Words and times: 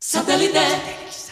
Satellite. 0.00 1.25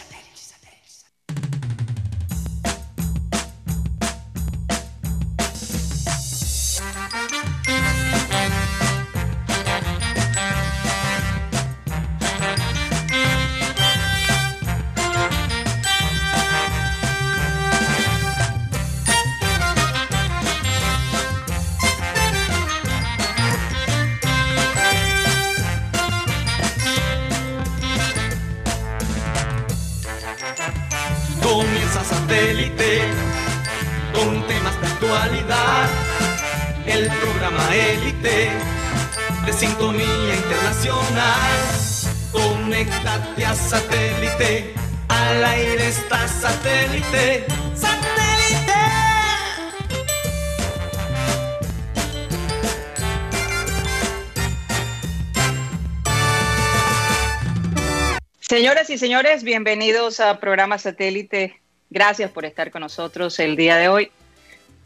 Señoras 58.65 58.89
y 58.89 58.97
señores, 58.97 59.43
bienvenidos 59.43 60.19
a 60.19 60.39
programa 60.39 60.79
satélite. 60.79 61.61
Gracias 61.91 62.31
por 62.31 62.45
estar 62.45 62.71
con 62.71 62.81
nosotros 62.81 63.37
el 63.37 63.55
día 63.55 63.77
de 63.77 63.89
hoy. 63.89 64.09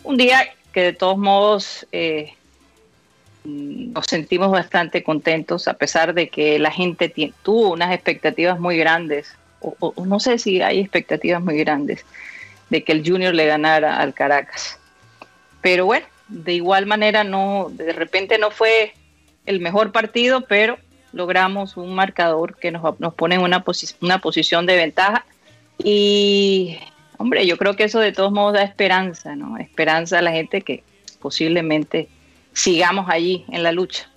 Un 0.03 0.17
día 0.17 0.53
que 0.73 0.81
de 0.81 0.91
todos 0.91 1.17
modos 1.17 1.87
eh, 1.93 2.33
nos 3.45 4.05
sentimos 4.05 4.51
bastante 4.51 5.01
contentos 5.01 5.69
a 5.69 5.75
pesar 5.75 6.13
de 6.13 6.27
que 6.27 6.59
la 6.59 6.71
gente 6.71 7.07
tuvo 7.41 7.71
unas 7.71 7.93
expectativas 7.93 8.59
muy 8.59 8.75
grandes, 8.75 9.33
o, 9.61 9.73
o 9.79 10.05
no 10.05 10.19
sé 10.19 10.39
si 10.39 10.61
hay 10.61 10.81
expectativas 10.81 11.41
muy 11.41 11.57
grandes, 11.59 12.05
de 12.69 12.83
que 12.83 12.91
el 12.91 13.09
Junior 13.09 13.33
le 13.33 13.45
ganara 13.45 13.95
al 13.95 14.13
Caracas. 14.13 14.77
Pero 15.61 15.85
bueno, 15.85 16.05
de 16.27 16.51
igual 16.51 16.85
manera 16.85 17.23
no, 17.23 17.69
de 17.71 17.93
repente 17.93 18.39
no 18.39 18.51
fue 18.51 18.91
el 19.45 19.61
mejor 19.61 19.93
partido, 19.93 20.41
pero 20.41 20.77
logramos 21.13 21.77
un 21.77 21.93
marcador 21.95 22.55
que 22.55 22.71
nos, 22.71 22.99
nos 22.99 23.13
pone 23.13 23.35
en 23.35 23.41
una, 23.41 23.63
posi- 23.63 23.95
una 24.01 24.19
posición 24.19 24.65
de 24.65 24.75
ventaja. 24.75 25.25
Y, 25.83 26.77
hombre, 27.17 27.45
yo 27.47 27.57
creo 27.57 27.75
que 27.75 27.85
eso 27.85 27.99
de 27.99 28.11
todos 28.11 28.31
modos 28.31 28.53
da 28.53 28.63
esperanza, 28.63 29.35
¿no? 29.35 29.57
Esperanza 29.57 30.19
a 30.19 30.21
la 30.21 30.31
gente 30.31 30.61
que 30.61 30.83
posiblemente 31.21 32.07
sigamos 32.53 33.09
allí 33.09 33.45
en 33.49 33.63
la 33.63 33.71
lucha. 33.71 34.09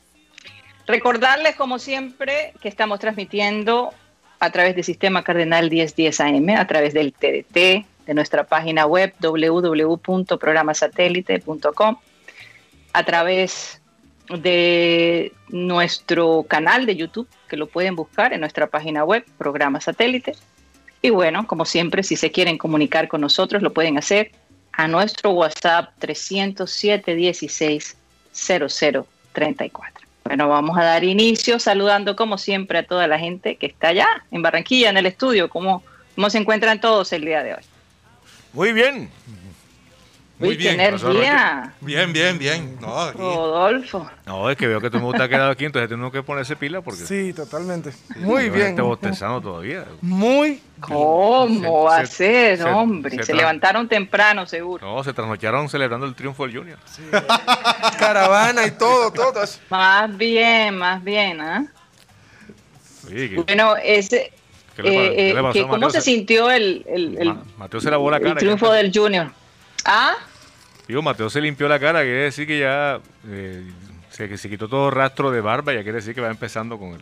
Recordarles, 0.86 1.54
como 1.56 1.78
siempre, 1.78 2.52
que 2.60 2.68
estamos 2.68 2.98
transmitiendo 2.98 3.92
a 4.40 4.50
través 4.50 4.74
del 4.74 4.84
Sistema 4.84 5.22
Cardenal 5.22 5.70
1010 5.70 6.20
AM, 6.20 6.48
a 6.56 6.66
través 6.66 6.92
del 6.94 7.12
TDT, 7.12 7.86
de 8.06 8.14
nuestra 8.14 8.44
página 8.44 8.86
web 8.86 9.12
www.programasatélite.com, 9.20 11.96
a 12.92 13.04
través 13.04 13.80
de 14.28 15.32
nuestro 15.48 16.44
canal 16.48 16.86
de 16.86 16.96
YouTube, 16.96 17.28
que 17.48 17.56
lo 17.56 17.66
pueden 17.66 17.96
buscar 17.96 18.32
en 18.32 18.40
nuestra 18.40 18.66
página 18.66 19.04
web, 19.04 19.24
Programa 19.38 19.80
Satélite. 19.80 20.34
Y 21.02 21.10
bueno, 21.10 21.46
como 21.46 21.64
siempre, 21.64 22.02
si 22.02 22.16
se 22.16 22.30
quieren 22.30 22.58
comunicar 22.58 23.08
con 23.08 23.20
nosotros, 23.20 23.62
lo 23.62 23.72
pueden 23.72 23.98
hacer 23.98 24.30
a 24.72 24.88
nuestro 24.88 25.30
WhatsApp 25.30 25.90
307 25.98 27.14
16 27.14 27.96
0034. 28.32 30.06
Bueno, 30.24 30.48
vamos 30.48 30.78
a 30.78 30.84
dar 30.84 31.04
inicio 31.04 31.58
saludando 31.58 32.16
como 32.16 32.38
siempre 32.38 32.78
a 32.78 32.86
toda 32.86 33.06
la 33.06 33.18
gente 33.18 33.56
que 33.56 33.66
está 33.66 33.88
allá 33.88 34.06
en 34.30 34.42
Barranquilla, 34.42 34.90
en 34.90 34.96
el 34.96 35.06
estudio. 35.06 35.50
¿Cómo, 35.50 35.82
cómo 36.14 36.30
se 36.30 36.38
encuentran 36.38 36.80
todos 36.80 37.12
el 37.12 37.24
día 37.24 37.42
de 37.42 37.54
hoy? 37.54 37.62
Muy 38.52 38.72
bien. 38.72 39.10
Uy, 40.48 40.58
qué 40.58 40.70
energía, 40.72 41.72
Bien, 41.80 42.12
bien, 42.12 42.38
bien. 42.38 42.76
No, 42.80 43.00
aquí. 43.00 43.18
Rodolfo. 43.18 44.10
No, 44.26 44.50
es 44.50 44.56
que 44.56 44.66
veo 44.66 44.80
que 44.80 44.88
el 44.88 44.92
mundo 44.94 45.12
está 45.14 45.28
quedado 45.28 45.50
aquí, 45.50 45.64
entonces 45.64 45.88
tengo 45.88 46.10
que 46.10 46.22
ponerse 46.22 46.56
pila 46.56 46.80
porque 46.80 47.00
Sí, 47.00 47.32
totalmente. 47.32 47.92
Muy 48.16 48.50
bien. 48.50 48.68
Está 48.68 48.82
bostezando 48.82 49.40
todavía. 49.40 49.84
Muy 50.00 50.62
¿Cómo 50.80 51.84
va 51.84 51.98
a 51.98 52.06
se- 52.06 52.14
ser, 52.16 52.58
se- 52.58 52.64
hombre? 52.64 53.22
se 53.22 53.34
levantaron 53.34 53.88
temprano, 53.88 54.46
seguro. 54.46 54.84
No, 54.86 55.02
se 55.04 55.12
trasnocharon 55.12 55.68
celebrando 55.68 56.06
el 56.06 56.14
triunfo 56.14 56.46
del 56.46 56.56
Junior. 56.56 56.78
caravana 57.98 58.66
y 58.66 58.72
todo, 58.72 59.10
todo. 59.12 59.42
eso. 59.42 59.58
Más 59.70 60.16
bien, 60.16 60.76
más 60.78 61.02
bien, 61.02 61.40
¿ah? 61.40 61.64
Que- 63.08 63.42
Bueno, 63.46 63.74
ese, 63.82 64.32
¿Qué 64.76 64.82
le 64.82 64.88
pa- 64.90 65.02
eh, 65.04 65.14
qué 65.16 65.34
le 65.34 65.42
pasó 65.42 65.52
que 65.52 65.58
a 65.60 65.62
¿cómo 65.64 65.72
Mateo? 65.74 65.90
se 65.90 66.00
sintió 66.00 66.50
el, 66.50 66.84
el, 66.88 67.18
el- 67.18 67.28
Ma- 67.34 67.42
Mateo 67.58 67.80
se 67.80 67.90
lavó 67.90 68.10
la 68.10 68.16
el 68.18 68.22
cara. 68.22 68.36
triunfo 68.36 68.66
ya. 68.68 68.72
del 68.74 68.92
Junior? 68.94 69.30
¿Ah? 69.84 70.14
Digo, 70.88 71.00
Mateo 71.02 71.30
se 71.30 71.40
limpió 71.40 71.68
la 71.68 71.78
cara, 71.78 72.00
quiere 72.02 72.24
decir 72.24 72.46
que 72.46 72.58
ya 72.58 73.00
eh, 73.28 73.62
se, 74.10 74.28
que 74.28 74.36
se 74.36 74.50
quitó 74.50 74.68
todo 74.68 74.90
rastro 74.90 75.30
de 75.30 75.40
barba, 75.40 75.72
ya 75.72 75.82
quiere 75.82 75.96
decir 75.98 76.14
que 76.14 76.20
va 76.20 76.28
empezando 76.30 76.78
con 76.78 76.94
el... 76.94 77.00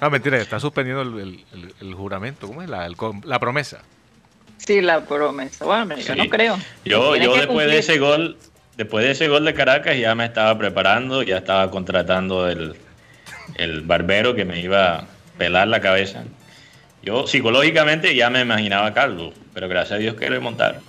Ah, 0.00 0.08
mentira, 0.10 0.38
está 0.38 0.58
suspendiendo 0.60 1.02
el, 1.02 1.18
el- 1.20 1.44
el- 1.52 1.74
el 1.88 1.94
juramento, 1.94 2.46
¿cómo 2.46 2.62
es? 2.62 2.68
La, 2.70 2.86
el 2.86 2.96
com- 2.96 3.20
la 3.24 3.38
promesa. 3.38 3.82
Sí, 4.58 4.80
la 4.80 5.04
promesa. 5.04 5.64
Bueno, 5.64 5.96
yo 5.96 6.14
Sí. 6.14 6.18
no 6.18 6.28
creo. 6.30 6.56
Yo, 6.84 7.16
yo 7.16 7.30
después 7.34 7.46
cumplir. 7.48 7.68
de 7.68 7.78
ese 7.78 7.98
gol, 7.98 8.38
después 8.76 9.04
de 9.04 9.10
ese 9.10 9.28
gol 9.28 9.44
de 9.44 9.52
Caracas 9.54 9.98
ya 9.98 10.14
me 10.14 10.24
estaba 10.24 10.56
preparando, 10.56 11.22
ya 11.22 11.38
estaba 11.38 11.70
contratando 11.70 12.48
el, 12.48 12.74
el 13.56 13.82
barbero 13.82 14.34
que 14.34 14.44
me 14.46 14.60
iba 14.60 14.94
a 15.00 15.04
pelar 15.36 15.68
la 15.68 15.80
cabeza. 15.80 16.24
Yo 17.02 17.26
psicológicamente 17.26 18.14
ya 18.14 18.30
me 18.30 18.40
imaginaba 18.40 18.86
a 18.86 18.94
Carlos, 18.94 19.34
pero 19.52 19.68
gracias 19.68 19.92
a 19.96 19.98
Dios 19.98 20.14
que 20.14 20.30
lo 20.30 20.40
montar. 20.40 20.80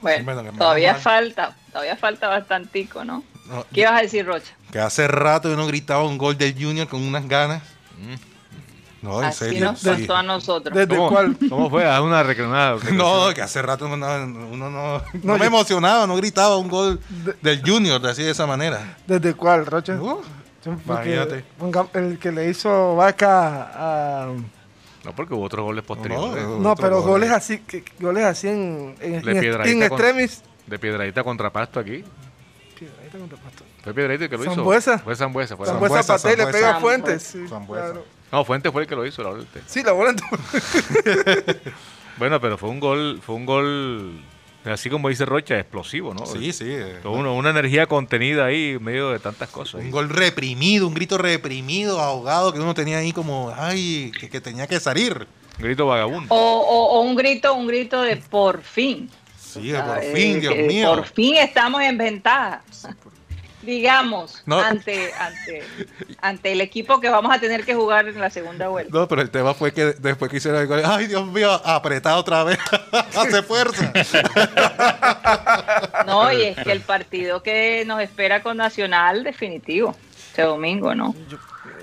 Bueno, 0.00 0.52
todavía 0.58 0.92
mal. 0.92 1.00
falta, 1.00 1.56
todavía 1.72 1.96
falta 1.96 2.28
bastantico, 2.28 3.04
¿no? 3.04 3.24
No, 3.48 3.64
¿Qué 3.72 3.80
ibas 3.82 3.92
a 3.98 4.02
decir, 4.02 4.26
Rocha? 4.26 4.52
que 4.72 4.78
hace 4.80 5.06
rato 5.08 5.48
yo 5.48 5.56
no 5.56 5.66
gritaba 5.66 6.04
un 6.04 6.18
gol 6.18 6.36
del 6.36 6.52
Junior 6.54 6.86
con 6.88 7.02
unas 7.02 7.26
ganas. 7.28 7.62
No, 9.02 9.20
en 9.20 9.28
Así 9.28 9.38
serio. 9.44 9.66
nos 9.66 9.78
sí. 9.80 9.88
pasó 9.88 10.16
a 10.16 10.22
nosotros. 10.22 10.74
¿Desde 10.74 10.96
¿Cómo, 10.96 11.08
cuál? 11.10 11.36
¿Cómo 11.48 11.70
fue? 11.70 11.84
Haz 11.86 12.00
una 12.00 12.22
recreación. 12.22 12.96
No, 12.96 13.32
que 13.34 13.42
hace 13.42 13.62
rato 13.62 13.86
uno, 13.86 13.96
no- 13.96 14.46
uno 14.48 14.70
no, 14.70 14.98
no 14.98 15.02
No, 15.22 15.32
me 15.34 15.38
yo- 15.40 15.44
emocionaba, 15.44 16.06
no 16.06 16.16
gritaba 16.16 16.56
un 16.56 16.68
gol 16.68 17.00
del 17.40 17.62
Junior, 17.64 18.00
de 18.00 18.10
así 18.10 18.22
de 18.24 18.30
esa 18.32 18.46
manera. 18.46 18.96
¿Desde 19.06 19.34
cuál, 19.34 19.64
Rocha? 19.66 19.94
Uh, 19.94 20.20
imagínate. 20.84 21.44
El 21.94 22.18
que 22.18 22.32
le 22.32 22.48
hizo 22.50 22.96
vaca 22.96 23.70
a. 23.74 24.28
No, 25.06 25.14
porque 25.14 25.34
hubo 25.34 25.44
otros 25.44 25.64
goles 25.64 25.84
posteriores. 25.84 26.44
No, 26.44 26.74
pero 26.74 26.96
gol. 27.00 27.10
goles 27.12 27.30
así, 27.30 27.58
que- 27.58 27.84
goles 28.00 28.24
así 28.24 28.48
en, 28.48 28.96
en, 29.00 29.22
De 29.22 29.32
en- 29.32 29.40
piedradita 29.40 29.70
en 29.84 29.88
con- 29.88 29.98
extremis. 30.00 30.42
De 30.66 30.78
piedradita 30.80 31.22
contra 31.22 31.50
pasto 31.52 31.78
aquí. 31.78 32.02
Piedradita 32.76 33.18
contra 33.18 33.38
pasto. 33.38 33.62
Fue 33.84 33.94
piedradita 33.94 34.24
el 34.24 34.30
que 34.30 34.36
lo 34.36 34.42
hizo. 34.42 34.54
¿Zambuesa? 34.56 34.98
Fue 34.98 35.14
Zambuesa. 35.14 35.56
Fue 35.56 35.64
Zambuesa 35.66 36.02
Zambuesa, 36.02 36.16
patea 36.28 36.32
y 36.32 36.36
le 36.46 36.52
pega 36.52 36.76
a. 36.76 36.80
Fuentes. 36.80 37.22
Sí, 37.22 37.46
Zambuesa. 37.48 37.84
claro. 37.84 38.04
No, 38.32 38.44
Fuentes 38.44 38.72
fue 38.72 38.82
el 38.82 38.88
que 38.88 38.96
lo 38.96 39.06
hizo. 39.06 39.22
la 39.22 39.30
verdad. 39.30 39.46
Sí, 39.66 39.84
la 39.84 39.92
bola 39.92 40.10
en 40.10 40.16
Bueno, 42.18 42.40
pero 42.40 42.58
fue 42.58 42.68
un 42.70 42.80
gol, 42.80 43.20
fue 43.24 43.34
un 43.36 43.46
gol, 43.46 44.20
así 44.72 44.90
como 44.90 45.08
dice 45.08 45.24
Rocha, 45.24 45.58
explosivo, 45.58 46.12
¿no? 46.14 46.26
Sí, 46.26 46.52
sí. 46.52 46.64
eh, 46.68 46.98
Todo 47.02 47.12
uno- 47.12 47.34
una 47.34 47.50
energía 47.50 47.86
contenida 47.86 48.46
ahí 48.46 48.70
en 48.72 48.82
medio 48.84 49.10
de 49.10 49.18
tantas 49.18 49.48
cosas. 49.48 49.80
Un 49.82 49.90
gol 49.90 50.08
reprimido, 50.08 50.86
un 50.86 50.94
grito 50.94 51.18
reprimido, 51.18 52.00
ahogado, 52.00 52.52
que 52.52 52.60
uno 52.60 52.74
tenía 52.74 52.98
ahí 52.98 53.12
como, 53.12 53.52
ay, 53.56 54.12
que, 54.18 54.28
que 54.28 54.40
tenía 54.40 54.66
que 54.66 54.80
salir. 54.80 55.26
Un 55.58 55.64
grito 55.64 55.86
vagabundo. 55.86 56.34
O, 56.34 56.38
o- 56.38 56.98
o 56.98 57.00
un 57.00 57.14
grito, 57.16 57.54
un 57.54 57.66
grito 57.66 58.02
de 58.02 58.16
por 58.16 58.62
fin. 58.62 59.08
Sí, 59.38 59.70
por 59.72 59.78
¿sabes? 59.86 60.12
fin, 60.14 60.40
Dios 60.40 60.52
Que 60.54 60.62
mío. 60.64 60.88
Por 60.88 61.06
fin 61.06 61.36
estamos 61.36 61.80
en 61.82 61.96
ventaja. 61.96 62.62
Digamos, 63.66 64.42
No. 64.46 64.60
ante, 64.60 65.10
ante, 65.18 65.62
ante 66.22 66.52
el 66.52 66.60
equipo 66.60 67.00
que 67.00 67.08
vamos 67.10 67.34
a 67.34 67.40
tener 67.40 67.64
que 67.64 67.74
jugar 67.74 68.06
en 68.08 68.18
la 68.20 68.30
segunda 68.30 68.68
vuelta. 68.68 68.96
No, 68.96 69.08
pero 69.08 69.20
el 69.22 69.30
tema 69.30 69.52
fue 69.54 69.72
que 69.74 69.86
después 69.86 70.30
que 70.30 70.36
hicieron 70.38 70.60
el 70.60 70.66
gol, 70.68 70.82
ay, 70.86 71.08
Dios 71.08 71.26
mío, 71.26 71.50
apretado 71.64 72.18
otra 72.20 72.44
vez, 72.44 72.58
hace 73.16 73.42
fuerza. 73.42 73.92
No, 76.06 76.32
y 76.32 76.42
es 76.42 76.56
que 76.56 76.72
el 76.72 76.80
partido 76.80 77.42
que 77.42 77.84
nos 77.86 78.00
espera 78.00 78.42
con 78.42 78.56
Nacional, 78.56 79.24
definitivo, 79.24 79.96
este 80.30 80.42
domingo, 80.42 80.94
¿no? 80.94 81.14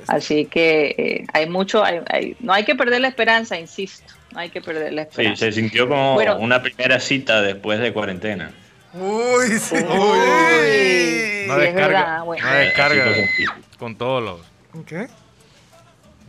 Así 0.07 0.45
que 0.45 0.95
eh, 0.97 1.25
hay 1.33 1.49
mucho, 1.49 1.83
hay- 1.83 2.01
hay- 2.09 2.35
no 2.39 2.53
hay 2.53 2.63
que 2.63 2.75
perder 2.75 3.01
la 3.01 3.07
esperanza, 3.09 3.57
insisto, 3.59 4.13
no 4.31 4.39
hay 4.39 4.49
que 4.49 4.61
perder 4.61 4.93
la 4.93 5.03
Sí, 5.03 5.07
esperanza. 5.09 5.45
se 5.45 5.51
sintió 5.51 5.87
como 5.87 6.13
Bueno. 6.15 6.37
una 6.37 6.61
primera 6.61 6.99
cita 6.99 7.41
después 7.41 7.79
de 7.79 7.93
cuarentena. 7.93 8.51
Uy, 8.93 9.57
sí. 9.59 9.75
Uy, 9.75 9.81
Una 9.81 9.89
sí, 9.89 11.47
es 11.47 11.57
descarga, 11.73 12.21
bueno. 12.23 12.45
una 12.47 12.55
descarga 12.57 13.13
sentí. 13.13 13.45
con 13.79 13.95
todos 13.95 14.23
los... 14.23 14.85
¿Qué? 14.85 15.07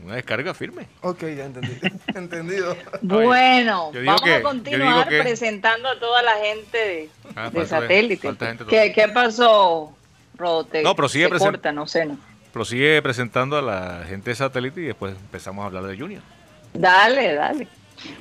una 0.02 0.16
descarga 0.16 0.52
firme. 0.52 0.86
Ok, 1.00 1.20
ya 1.34 1.46
entendí. 1.46 1.78
Entendido. 2.14 2.76
Bueno, 3.00 3.90
vamos 4.04 4.20
que- 4.22 4.34
a 4.34 4.42
continuar 4.42 5.08
que- 5.08 5.22
presentando 5.22 5.88
a 5.88 5.98
toda 5.98 6.22
la 6.22 6.34
gente 6.36 6.76
de, 6.78 7.08
Ah, 7.34 7.48
de 7.50 7.64
satélite. 7.66 8.26
falta 8.28 8.46
gente 8.48 8.64
¿Qué, 8.66 8.92
qué 8.94 9.08
pasó, 9.08 9.96
Rote? 10.36 10.82
No, 10.82 10.94
pero 10.94 11.08
sigue 11.08 11.24
Se 11.26 11.30
presen- 11.34 11.38
corta, 11.46 11.72
no 11.72 11.86
sé. 11.86 12.04
No. 12.04 12.18
Prosigue 12.52 13.00
presentando 13.02 13.56
a 13.56 13.62
la 13.62 14.04
gente 14.06 14.28
de 14.30 14.36
satélite 14.36 14.80
y 14.82 14.84
después 14.84 15.14
empezamos 15.16 15.62
a 15.62 15.66
hablar 15.66 15.84
de 15.84 15.96
Junior. 15.98 16.22
Dale, 16.74 17.32
dale. 17.34 17.66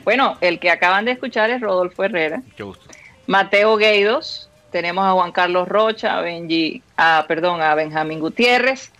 Bueno, 0.05 0.37
el 0.39 0.59
que 0.61 0.71
acaban 0.71 1.03
de 1.03 1.11
escuchar 1.11 1.49
es 1.49 1.59
Rodolfo 1.59 2.03
Herrera. 2.05 2.37
Mucho 2.37 2.67
gusto. 2.67 2.85
Mateo 3.27 3.77
Gueidos, 3.77 4.49
tenemos 4.71 5.05
a 5.05 5.11
Juan 5.11 5.31
Carlos 5.31 5.67
Rocha, 5.67 6.17
a 6.17 6.21
Benji, 6.21 6.81
a, 6.97 7.25
perdón, 7.27 7.61
a 7.61 7.75
Benjamín 7.75 8.19
Gutiérrez, 8.19 8.91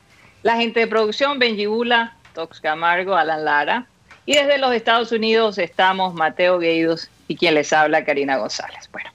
la 0.43 0.55
gente 0.55 0.81
de 0.81 0.87
producción, 0.87 1.39
Benji 1.39 1.65
Bula, 1.65 2.15
Tox 2.33 2.59
Camargo, 2.59 3.15
Alan 3.15 3.43
Lara, 3.43 3.87
y 4.25 4.33
desde 4.33 4.57
los 4.57 4.73
Estados 4.73 5.11
Unidos 5.11 5.57
estamos 5.57 6.13
Mateo 6.13 6.59
Gueidos 6.59 7.09
y 7.27 7.35
quien 7.35 7.55
les 7.55 7.73
habla, 7.73 8.05
Karina 8.05 8.37
González. 8.37 8.89
Bueno, 8.91 9.09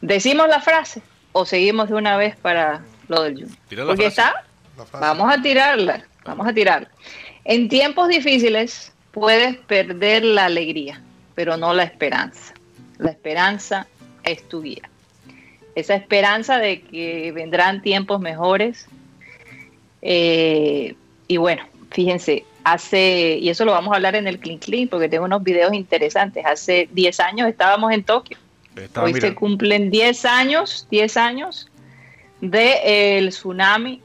¿decimos 0.00 0.48
la 0.48 0.60
frase 0.60 1.02
o 1.32 1.44
seguimos 1.44 1.88
de 1.88 1.94
una 1.94 2.16
vez 2.16 2.36
para 2.36 2.80
lo 3.08 3.22
del 3.22 3.34
Junior? 3.34 3.86
Porque 3.86 4.10
frase. 4.10 4.30
está. 4.30 4.98
Vamos 4.98 5.32
a 5.32 5.40
tirarla, 5.40 6.04
vamos 6.24 6.48
a 6.48 6.52
tirarla. 6.52 6.88
En 7.44 7.68
tiempos 7.68 8.08
difíciles 8.08 8.92
puedes 9.12 9.56
perder 9.56 10.24
la 10.24 10.46
alegría, 10.46 11.00
pero 11.34 11.56
no 11.56 11.72
la 11.72 11.84
esperanza. 11.84 12.54
La 12.98 13.10
esperanza 13.10 13.86
es 14.24 14.48
tu 14.48 14.62
guía. 14.62 14.88
Esa 15.74 15.94
esperanza 15.94 16.58
de 16.58 16.82
que 16.82 17.32
vendrán 17.32 17.82
tiempos 17.82 18.20
mejores. 18.20 18.86
Eh, 20.02 20.94
y 21.28 21.36
bueno, 21.36 21.64
fíjense, 21.90 22.44
hace, 22.64 23.38
y 23.40 23.48
eso 23.48 23.64
lo 23.64 23.72
vamos 23.72 23.92
a 23.92 23.96
hablar 23.96 24.14
en 24.16 24.26
el 24.26 24.38
Clean 24.38 24.58
Clean, 24.58 24.88
porque 24.88 25.08
tengo 25.08 25.24
unos 25.24 25.42
videos 25.42 25.72
interesantes. 25.72 26.44
Hace 26.46 26.88
10 26.92 27.20
años 27.20 27.48
estábamos 27.48 27.92
en 27.92 28.04
Tokio. 28.04 28.36
Estaba 28.76 29.06
Hoy 29.06 29.14
se 29.14 29.34
cumplen 29.34 29.90
10 29.90 30.24
años, 30.24 30.86
10 30.90 31.16
años 31.16 31.68
del 32.40 33.28
tsunami, 33.30 34.00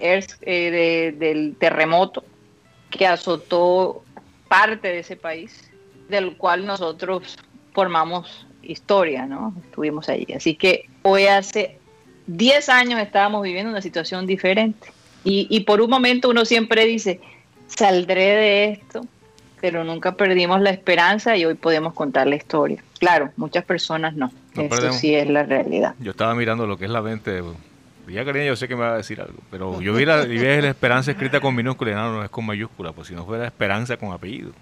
earth- 0.00 0.38
eh, 0.42 0.70
de- 0.70 1.12
del 1.26 1.56
terremoto 1.58 2.24
que 2.90 3.06
azotó 3.06 4.04
parte 4.48 4.88
de 4.88 5.00
ese 5.00 5.16
país, 5.16 5.70
del 6.08 6.36
cual 6.36 6.64
nosotros 6.66 7.36
formamos 7.72 8.46
historia, 8.66 9.26
¿no? 9.26 9.54
Estuvimos 9.64 10.08
allí. 10.08 10.32
Así 10.34 10.54
que 10.54 10.86
hoy 11.02 11.26
hace 11.26 11.78
10 12.26 12.68
años 12.68 13.00
estábamos 13.00 13.42
viviendo 13.42 13.70
una 13.70 13.80
situación 13.82 14.26
diferente. 14.26 14.88
Y, 15.24 15.46
y 15.50 15.60
por 15.60 15.80
un 15.80 15.90
momento 15.90 16.28
uno 16.30 16.44
siempre 16.44 16.84
dice, 16.84 17.20
saldré 17.68 18.22
de 18.36 18.64
esto, 18.72 19.06
pero 19.60 19.84
nunca 19.84 20.12
perdimos 20.12 20.60
la 20.60 20.70
esperanza 20.70 21.36
y 21.36 21.44
hoy 21.44 21.54
podemos 21.54 21.94
contar 21.94 22.26
la 22.26 22.36
historia. 22.36 22.82
Claro, 22.98 23.30
muchas 23.36 23.64
personas 23.64 24.14
no. 24.14 24.30
No 24.54 24.68
perdemos. 24.68 24.96
sí 24.98 25.14
es 25.14 25.28
la 25.28 25.42
realidad. 25.42 25.94
Yo 25.98 26.10
estaba 26.12 26.34
mirando 26.34 26.66
lo 26.66 26.76
que 26.76 26.84
es 26.84 26.90
la 26.90 27.02
mente. 27.02 27.30
de- 27.30 27.42
Ya 28.08 28.24
Karina, 28.24 28.44
yo 28.44 28.56
sé 28.56 28.68
que 28.68 28.76
me 28.76 28.82
va 28.82 28.92
a 28.94 28.96
decir 28.98 29.20
algo, 29.20 29.38
pero 29.50 29.80
yo 29.80 29.94
vi 29.94 30.04
la, 30.04 30.24
vi 30.26 30.38
la 30.38 30.68
esperanza 30.68 31.10
escrita 31.10 31.40
con 31.40 31.54
minúscula 31.54 31.92
y 31.92 31.94
no, 31.94 32.12
no 32.12 32.22
es 32.24 32.28
con 32.30 32.44
mayúscula, 32.44 32.92
pues 32.92 33.08
si 33.08 33.14
no 33.14 33.24
fuera 33.24 33.46
esperanza 33.46 33.96
con 33.96 34.12
apellido. 34.12 34.52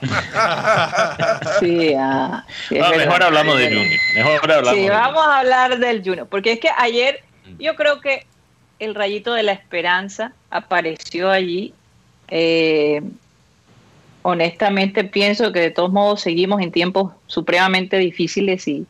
Sí, 1.60 1.94
ah, 1.98 2.44
sí, 2.68 2.76
es 2.76 2.80
No, 2.82 2.90
verdad. 2.90 3.04
mejor 3.06 3.22
hablamos 3.22 3.58
de 3.58 3.64
Junior. 3.66 4.00
Mejor 4.14 4.52
hablamos 4.52 4.80
Sí, 4.80 4.88
vamos 4.88 5.26
a 5.26 5.38
hablar 5.40 5.78
del 5.78 6.02
Junior, 6.04 6.26
porque 6.28 6.52
es 6.52 6.60
que 6.60 6.68
ayer 6.76 7.20
yo 7.58 7.74
creo 7.74 8.00
que 8.00 8.26
el 8.78 8.94
rayito 8.94 9.32
de 9.34 9.42
la 9.42 9.52
esperanza 9.52 10.32
apareció 10.50 11.30
allí. 11.30 11.74
Eh, 12.28 13.02
honestamente 14.22 15.04
pienso 15.04 15.52
que 15.52 15.60
de 15.60 15.70
todos 15.70 15.90
modos 15.92 16.20
seguimos 16.20 16.60
en 16.60 16.70
tiempos 16.70 17.12
supremamente 17.26 17.96
difíciles 17.96 18.68
y 18.68 18.86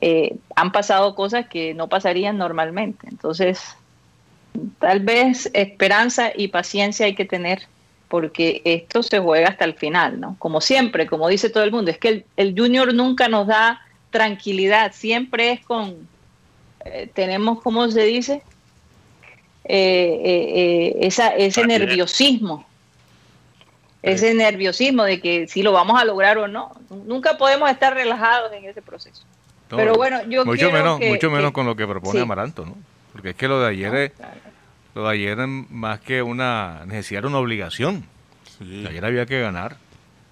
eh, 0.00 0.34
han 0.56 0.72
pasado 0.72 1.14
cosas 1.14 1.46
que 1.46 1.74
no 1.74 1.88
pasarían 1.88 2.36
normalmente. 2.38 3.06
Entonces, 3.08 3.76
tal 4.80 5.00
vez 5.00 5.48
esperanza 5.54 6.32
y 6.34 6.48
paciencia 6.48 7.06
hay 7.06 7.14
que 7.14 7.24
tener 7.24 7.62
porque 8.12 8.60
esto 8.66 9.02
se 9.02 9.18
juega 9.20 9.48
hasta 9.48 9.64
el 9.64 9.72
final, 9.72 10.20
¿no? 10.20 10.36
Como 10.38 10.60
siempre, 10.60 11.06
como 11.06 11.28
dice 11.28 11.48
todo 11.48 11.64
el 11.64 11.72
mundo, 11.72 11.90
es 11.90 11.96
que 11.96 12.08
el, 12.08 12.24
el 12.36 12.54
junior 12.54 12.92
nunca 12.92 13.26
nos 13.26 13.46
da 13.46 13.80
tranquilidad, 14.10 14.92
siempre 14.92 15.52
es 15.52 15.60
con, 15.64 15.96
eh, 16.84 17.08
tenemos, 17.14 17.62
¿cómo 17.62 17.90
se 17.90 18.02
dice? 18.02 18.42
Eh, 19.64 20.20
eh, 20.24 20.52
eh, 20.54 20.96
esa, 21.06 21.28
ese 21.28 21.62
Tranquilidad. 21.62 21.86
nerviosismo, 21.88 22.66
ese 24.02 24.34
nerviosismo 24.34 25.04
de 25.04 25.18
que 25.18 25.48
si 25.48 25.62
lo 25.62 25.72
vamos 25.72 25.98
a 25.98 26.04
lograr 26.04 26.36
o 26.36 26.46
no, 26.48 26.70
nunca 27.06 27.38
podemos 27.38 27.70
estar 27.70 27.94
relajados 27.94 28.52
en 28.52 28.66
ese 28.66 28.82
proceso. 28.82 29.22
No, 29.70 29.78
Pero 29.78 29.94
bueno, 29.94 30.20
yo 30.28 30.44
mucho 30.44 30.58
quiero 30.58 30.72
menos, 30.74 30.98
que- 30.98 31.08
mucho 31.08 31.30
menos 31.30 31.48
que- 31.50 31.54
con 31.54 31.64
lo 31.64 31.74
que 31.76 31.86
propone 31.86 32.18
sí. 32.18 32.22
Amaranto, 32.22 32.66
¿no? 32.66 32.76
Porque 33.14 33.30
es 33.30 33.36
que 33.36 33.48
lo 33.48 33.58
de 33.60 33.68
ayer 33.70 33.94
es, 33.94 34.10
Claro. 34.12 34.51
Lo 34.94 35.04
de 35.04 35.10
ayer 35.14 35.46
más 35.46 36.00
que 36.00 36.22
una 36.22 36.82
necesidad, 36.86 37.20
era 37.20 37.28
una 37.28 37.38
obligación. 37.38 38.04
Sí. 38.58 38.84
Ayer 38.88 39.04
había 39.04 39.26
que 39.26 39.40
ganar. 39.40 39.76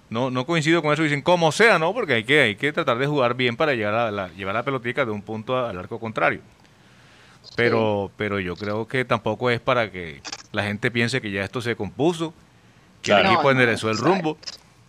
No, 0.09 0.29
no 0.29 0.45
coincido 0.45 0.81
con 0.81 0.93
eso, 0.93 1.03
dicen 1.03 1.21
como 1.21 1.51
sea, 1.53 1.79
¿no? 1.79 1.93
Porque 1.93 2.13
hay 2.15 2.23
que, 2.25 2.41
hay 2.41 2.55
que 2.55 2.73
tratar 2.73 2.97
de 2.97 3.07
jugar 3.07 3.33
bien 3.35 3.55
para 3.55 3.73
llegar 3.73 3.93
a 3.93 4.11
la, 4.11 4.27
llevar 4.33 4.53
la 4.55 4.63
pelotica 4.63 5.05
de 5.05 5.11
un 5.11 5.21
punto 5.21 5.55
a- 5.57 5.69
al 5.69 5.77
arco 5.79 5.99
contrario. 5.99 6.41
Pero, 7.55 8.11
pero 8.17 8.39
yo 8.39 8.55
creo 8.55 8.87
que 8.87 9.03
tampoco 9.05 9.49
es 9.49 9.59
para 9.59 9.91
que 9.91 10.21
la 10.51 10.63
gente 10.63 10.91
piense 10.91 11.21
que 11.21 11.31
ya 11.31 11.43
esto 11.43 11.61
se 11.61 11.75
compuso, 11.75 12.33
que 13.01 13.11
el 13.11 13.25
equipo 13.25 13.43
No, 13.43 13.51
enderezó 13.51 13.87
no, 13.87 13.93
el 13.93 13.97
rumbo. 13.99 14.37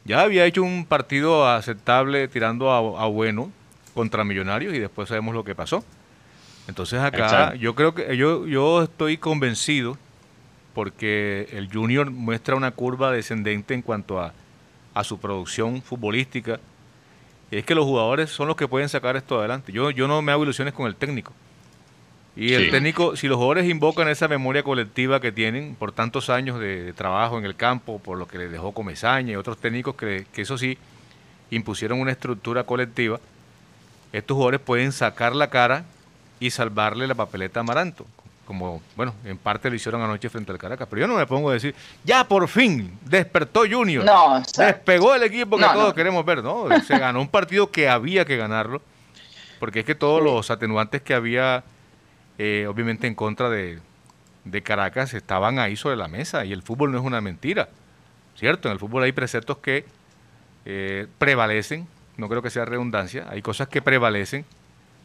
Ya 0.04 0.20
había 0.20 0.44
hecho 0.44 0.62
un 0.62 0.84
partido 0.86 1.48
aceptable 1.48 2.28
tirando 2.28 2.70
a, 2.72 3.02
a 3.02 3.06
bueno 3.06 3.50
contra 3.94 4.24
Millonarios 4.24 4.74
y 4.74 4.78
después 4.78 5.08
sabemos 5.08 5.34
lo 5.34 5.44
que 5.44 5.54
pasó. 5.54 5.84
Entonces 6.68 7.00
acá 7.00 7.24
Exacto. 7.24 7.56
yo 7.56 7.74
creo 7.74 7.94
que 7.94 8.16
yo, 8.16 8.46
yo 8.46 8.82
estoy 8.82 9.18
convencido 9.18 9.98
porque 10.74 11.48
el 11.52 11.68
Junior 11.72 12.10
muestra 12.10 12.54
una 12.56 12.70
curva 12.70 13.10
descendente 13.10 13.74
en 13.74 13.82
cuanto 13.82 14.20
a, 14.20 14.32
a 14.94 15.04
su 15.04 15.18
producción 15.18 15.82
futbolística. 15.82 16.60
Y 17.50 17.58
es 17.58 17.64
que 17.64 17.74
los 17.74 17.84
jugadores 17.84 18.30
son 18.30 18.48
los 18.48 18.56
que 18.56 18.66
pueden 18.66 18.88
sacar 18.88 19.16
esto 19.16 19.38
adelante. 19.38 19.72
Yo, 19.72 19.90
yo 19.90 20.08
no 20.08 20.22
me 20.22 20.32
hago 20.32 20.44
ilusiones 20.44 20.72
con 20.72 20.86
el 20.86 20.96
técnico. 20.96 21.32
Y 22.34 22.54
el 22.54 22.70
técnico, 22.70 23.14
si 23.14 23.28
los 23.28 23.36
jugadores 23.36 23.68
invocan 23.68 24.08
esa 24.08 24.26
memoria 24.26 24.62
colectiva 24.62 25.20
que 25.20 25.32
tienen 25.32 25.74
por 25.74 25.92
tantos 25.92 26.30
años 26.30 26.58
de, 26.58 26.82
de 26.82 26.92
trabajo 26.94 27.38
en 27.38 27.44
el 27.44 27.54
campo, 27.56 27.98
por 27.98 28.16
lo 28.16 28.26
que 28.26 28.38
les 28.38 28.50
dejó 28.50 28.72
Comesaña 28.72 29.32
y 29.32 29.36
otros 29.36 29.58
técnicos 29.58 29.96
que, 29.96 30.24
que 30.32 30.40
eso 30.40 30.56
sí 30.56 30.78
impusieron 31.50 32.00
una 32.00 32.12
estructura 32.12 32.64
colectiva, 32.64 33.20
estos 34.14 34.34
jugadores 34.34 34.60
pueden 34.60 34.92
sacar 34.92 35.36
la 35.36 35.50
cara 35.50 35.84
y 36.46 36.50
salvarle 36.50 37.06
la 37.06 37.14
papeleta 37.14 37.60
a 37.60 37.62
Amaranto. 37.62 38.04
Como, 38.46 38.82
bueno, 38.96 39.14
en 39.24 39.38
parte 39.38 39.70
lo 39.70 39.76
hicieron 39.76 40.02
anoche 40.02 40.28
frente 40.28 40.50
al 40.50 40.58
Caracas. 40.58 40.88
Pero 40.90 41.00
yo 41.02 41.06
no 41.06 41.14
me 41.16 41.26
pongo 41.26 41.50
a 41.50 41.52
decir, 41.52 41.74
ya 42.04 42.24
por 42.24 42.48
fin 42.48 42.98
despertó 43.04 43.62
Junior. 43.70 44.04
No, 44.04 44.34
o 44.38 44.44
sea, 44.44 44.66
Despegó 44.66 45.14
el 45.14 45.22
equipo 45.22 45.56
que 45.56 45.62
No, 45.62 45.72
todos 45.72 45.88
no. 45.90 45.94
queremos 45.94 46.24
ver, 46.24 46.42
¿no? 46.42 46.66
Se 46.86 46.98
ganó 46.98 47.20
un 47.20 47.28
partido 47.28 47.70
que 47.70 47.88
había 47.88 48.24
que 48.24 48.36
ganarlo, 48.36 48.82
porque 49.60 49.80
es 49.80 49.86
que 49.86 49.94
todos 49.94 50.20
los 50.20 50.50
atenuantes 50.50 51.00
que 51.02 51.14
había, 51.14 51.62
eh, 52.36 52.66
obviamente 52.68 53.06
en 53.06 53.14
contra 53.14 53.48
de, 53.48 53.78
de 54.44 54.62
Caracas, 54.62 55.14
estaban 55.14 55.60
ahí 55.60 55.76
sobre 55.76 55.96
la 55.96 56.08
mesa, 56.08 56.44
y 56.44 56.52
el 56.52 56.62
fútbol 56.62 56.90
no 56.90 56.98
es 56.98 57.04
una 57.04 57.20
mentira, 57.20 57.68
¿cierto? 58.36 58.66
En 58.68 58.72
el 58.72 58.80
fútbol 58.80 59.04
hay 59.04 59.12
preceptos 59.12 59.58
que 59.58 59.84
eh, 60.64 61.06
prevalecen, 61.18 61.86
no 62.16 62.28
creo 62.28 62.42
que 62.42 62.50
sea 62.50 62.64
redundancia, 62.64 63.26
hay 63.30 63.40
cosas 63.40 63.68
que 63.68 63.80
prevalecen 63.80 64.44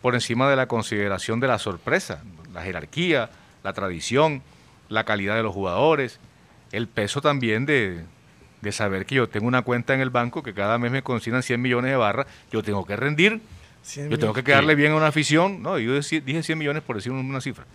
por 0.02 0.16
encima 0.16 0.50
de 0.50 0.56
la 0.56 0.68
consideración 0.68 1.40
de 1.40 1.48
la 1.48 1.60
sorpresa, 1.60 2.24
la 2.54 2.64
jerarquía, 2.64 3.30
la 3.64 3.74
tradición, 3.74 4.42
la 4.90 5.04
calidad 5.04 5.36
de 5.36 5.44
los 5.44 5.54
jugadores, 5.54 6.20
el 6.72 6.88
peso 6.88 7.22
también 7.22 7.66
de, 7.66 8.04
de 8.62 8.72
saber 8.72 9.06
que 9.06 9.16
yo 9.16 9.28
tengo 9.28 9.48
una 9.48 9.62
cuenta 9.62 9.94
en 9.94 10.02
el 10.02 10.10
banco 10.10 10.44
que 10.44 10.54
cada 10.54 10.78
mes 10.78 10.92
me 10.92 11.02
consignan 11.02 11.44
100 11.44 11.62
millones 11.62 11.92
de 11.92 11.98
barras, 11.98 12.28
yo 12.52 12.64
tengo 12.64 12.86
que 12.86 12.96
rendir, 12.96 13.42
yo 13.96 14.20
tengo 14.20 14.34
que 14.34 14.44
quedarle 14.44 14.76
bien 14.76 14.92
a 14.92 14.96
una 14.96 15.08
afición, 15.08 15.62
no, 15.62 15.80
yo 15.80 15.94
dije 16.00 16.44
100 16.44 16.58
millones 16.58 16.84
por 16.84 16.96
decir 16.96 17.12
una 17.12 17.42
cifra. 17.42 17.66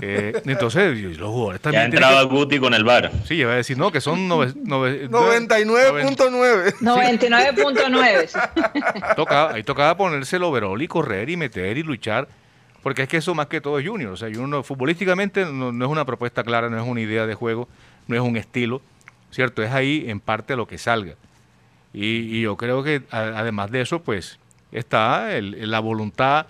Eh, 0.00 0.40
entonces, 0.46 0.96
los 1.18 1.28
jugadores 1.30 1.60
Ya 1.60 1.62
también... 1.64 1.90
tienen 1.90 2.04
entraba 2.08 2.28
que- 2.28 2.34
Guti 2.34 2.58
con 2.60 2.72
el 2.74 2.84
bar. 2.84 3.10
Sí, 3.26 3.36
yo 3.36 3.42
iba 3.42 3.52
a 3.52 3.56
decir, 3.56 3.76
no, 3.76 3.90
que 3.90 4.00
son 4.00 4.28
nove- 4.28 4.54
nove- 4.54 5.08
99.9. 5.08 6.74
99.9. 6.80 8.26
sí. 8.28 8.38
tocaba, 9.16 9.54
ahí 9.54 9.62
tocaba 9.62 9.96
ponerse 9.96 10.36
el 10.36 10.42
overall 10.44 10.80
y 10.80 10.88
correr 10.88 11.28
y 11.30 11.36
meter 11.36 11.76
y 11.78 11.82
luchar, 11.82 12.28
porque 12.82 13.02
es 13.02 13.08
que 13.08 13.16
eso 13.18 13.34
más 13.34 13.46
que 13.46 13.60
todo 13.60 13.78
es 13.78 13.86
Junior. 13.88 14.12
O 14.12 14.16
sea, 14.16 14.28
Junior 14.28 14.48
no- 14.48 14.62
futbolísticamente 14.62 15.44
no, 15.44 15.72
no 15.72 15.84
es 15.84 15.90
una 15.90 16.04
propuesta 16.04 16.42
clara, 16.42 16.68
no 16.68 16.80
es 16.80 16.86
una 16.86 17.00
idea 17.00 17.26
de 17.26 17.34
juego, 17.34 17.68
no 18.08 18.14
es 18.16 18.22
un 18.22 18.36
estilo, 18.36 18.80
¿cierto? 19.30 19.62
Es 19.62 19.72
ahí 19.72 20.04
en 20.08 20.20
parte 20.20 20.56
lo 20.56 20.66
que 20.66 20.78
salga. 20.78 21.14
Y, 21.94 22.38
y 22.38 22.42
yo 22.42 22.56
creo 22.56 22.82
que 22.82 23.02
a- 23.10 23.18
además 23.40 23.70
de 23.70 23.82
eso, 23.82 24.00
pues 24.02 24.38
está 24.70 25.36
el- 25.36 25.70
la 25.70 25.80
voluntad, 25.80 26.46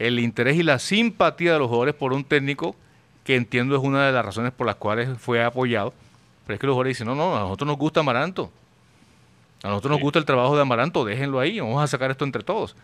el 0.00 0.18
interés 0.18 0.56
y 0.56 0.62
la 0.62 0.78
simpatía 0.78 1.52
de 1.52 1.58
los 1.58 1.68
jugadores 1.68 1.94
por 1.94 2.14
un 2.14 2.24
técnico 2.24 2.74
que 3.22 3.36
entiendo 3.36 3.76
es 3.76 3.82
una 3.82 4.06
de 4.06 4.12
las 4.12 4.24
razones 4.24 4.50
por 4.50 4.66
las 4.66 4.76
cuales 4.76 5.10
fue 5.18 5.44
apoyado 5.44 5.92
Pero 6.46 6.54
es 6.54 6.60
que 6.60 6.66
los 6.66 6.72
jugadores 6.72 6.96
dicen, 6.96 7.06
no, 7.06 7.14
no, 7.14 7.36
a 7.36 7.40
nosotros 7.40 7.68
nos 7.68 7.76
gusta 7.76 8.00
Amaranto. 8.00 8.50
A 9.62 9.68
nosotros 9.68 9.92
nos 9.92 10.00
gusta 10.00 10.18
el 10.18 10.24
trabajo 10.24 10.56
de 10.56 10.62
Amaranto, 10.62 11.04
déjenlo 11.04 11.38
ahí, 11.38 11.60
vamos 11.60 11.84
a 11.84 11.86
sacar 11.86 12.10
esto 12.10 12.24
entre 12.24 12.42
todos. 12.42 12.74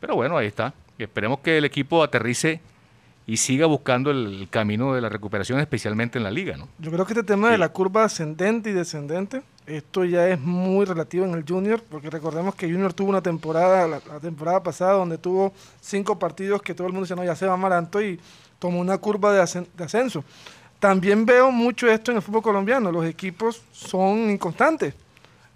Pero 0.00 0.16
bueno, 0.16 0.36
ahí 0.36 0.48
está. 0.48 0.74
Y 0.98 1.04
esperemos 1.04 1.38
que 1.38 1.58
el 1.58 1.64
equipo 1.64 2.02
aterrice 2.02 2.60
y 3.26 3.38
siga 3.38 3.66
buscando 3.66 4.10
el 4.10 4.48
camino 4.50 4.94
de 4.94 5.00
la 5.00 5.08
recuperación, 5.08 5.58
especialmente 5.58 6.18
en 6.18 6.24
la 6.24 6.30
liga, 6.30 6.56
¿no? 6.56 6.68
Yo 6.78 6.90
creo 6.90 7.06
que 7.06 7.12
este 7.14 7.22
tema 7.24 7.50
de 7.50 7.58
la 7.58 7.70
curva 7.70 8.04
ascendente 8.04 8.70
y 8.70 8.72
descendente, 8.74 9.42
esto 9.66 10.04
ya 10.04 10.28
es 10.28 10.38
muy 10.38 10.84
relativo 10.84 11.24
en 11.24 11.32
el 11.32 11.44
Junior, 11.48 11.82
porque 11.90 12.10
recordemos 12.10 12.54
que 12.54 12.66
Junior 12.70 12.92
tuvo 12.92 13.08
una 13.08 13.22
temporada, 13.22 13.88
la, 13.88 14.00
la 14.06 14.20
temporada 14.20 14.62
pasada, 14.62 14.92
donde 14.92 15.16
tuvo 15.16 15.54
cinco 15.80 16.18
partidos 16.18 16.60
que 16.60 16.74
todo 16.74 16.86
el 16.86 16.92
mundo 16.92 17.06
dice, 17.06 17.16
no, 17.16 17.24
ya 17.24 17.34
se 17.34 17.46
va 17.46 17.54
Amaranto 17.54 18.02
y 18.02 18.20
tomó 18.58 18.78
una 18.80 18.98
curva 18.98 19.32
de, 19.32 19.40
ascen- 19.40 19.68
de 19.74 19.84
ascenso. 19.84 20.22
También 20.78 21.24
veo 21.24 21.50
mucho 21.50 21.88
esto 21.90 22.10
en 22.10 22.18
el 22.18 22.22
fútbol 22.22 22.42
colombiano, 22.42 22.92
los 22.92 23.06
equipos 23.06 23.62
son 23.72 24.28
inconstantes. 24.28 24.92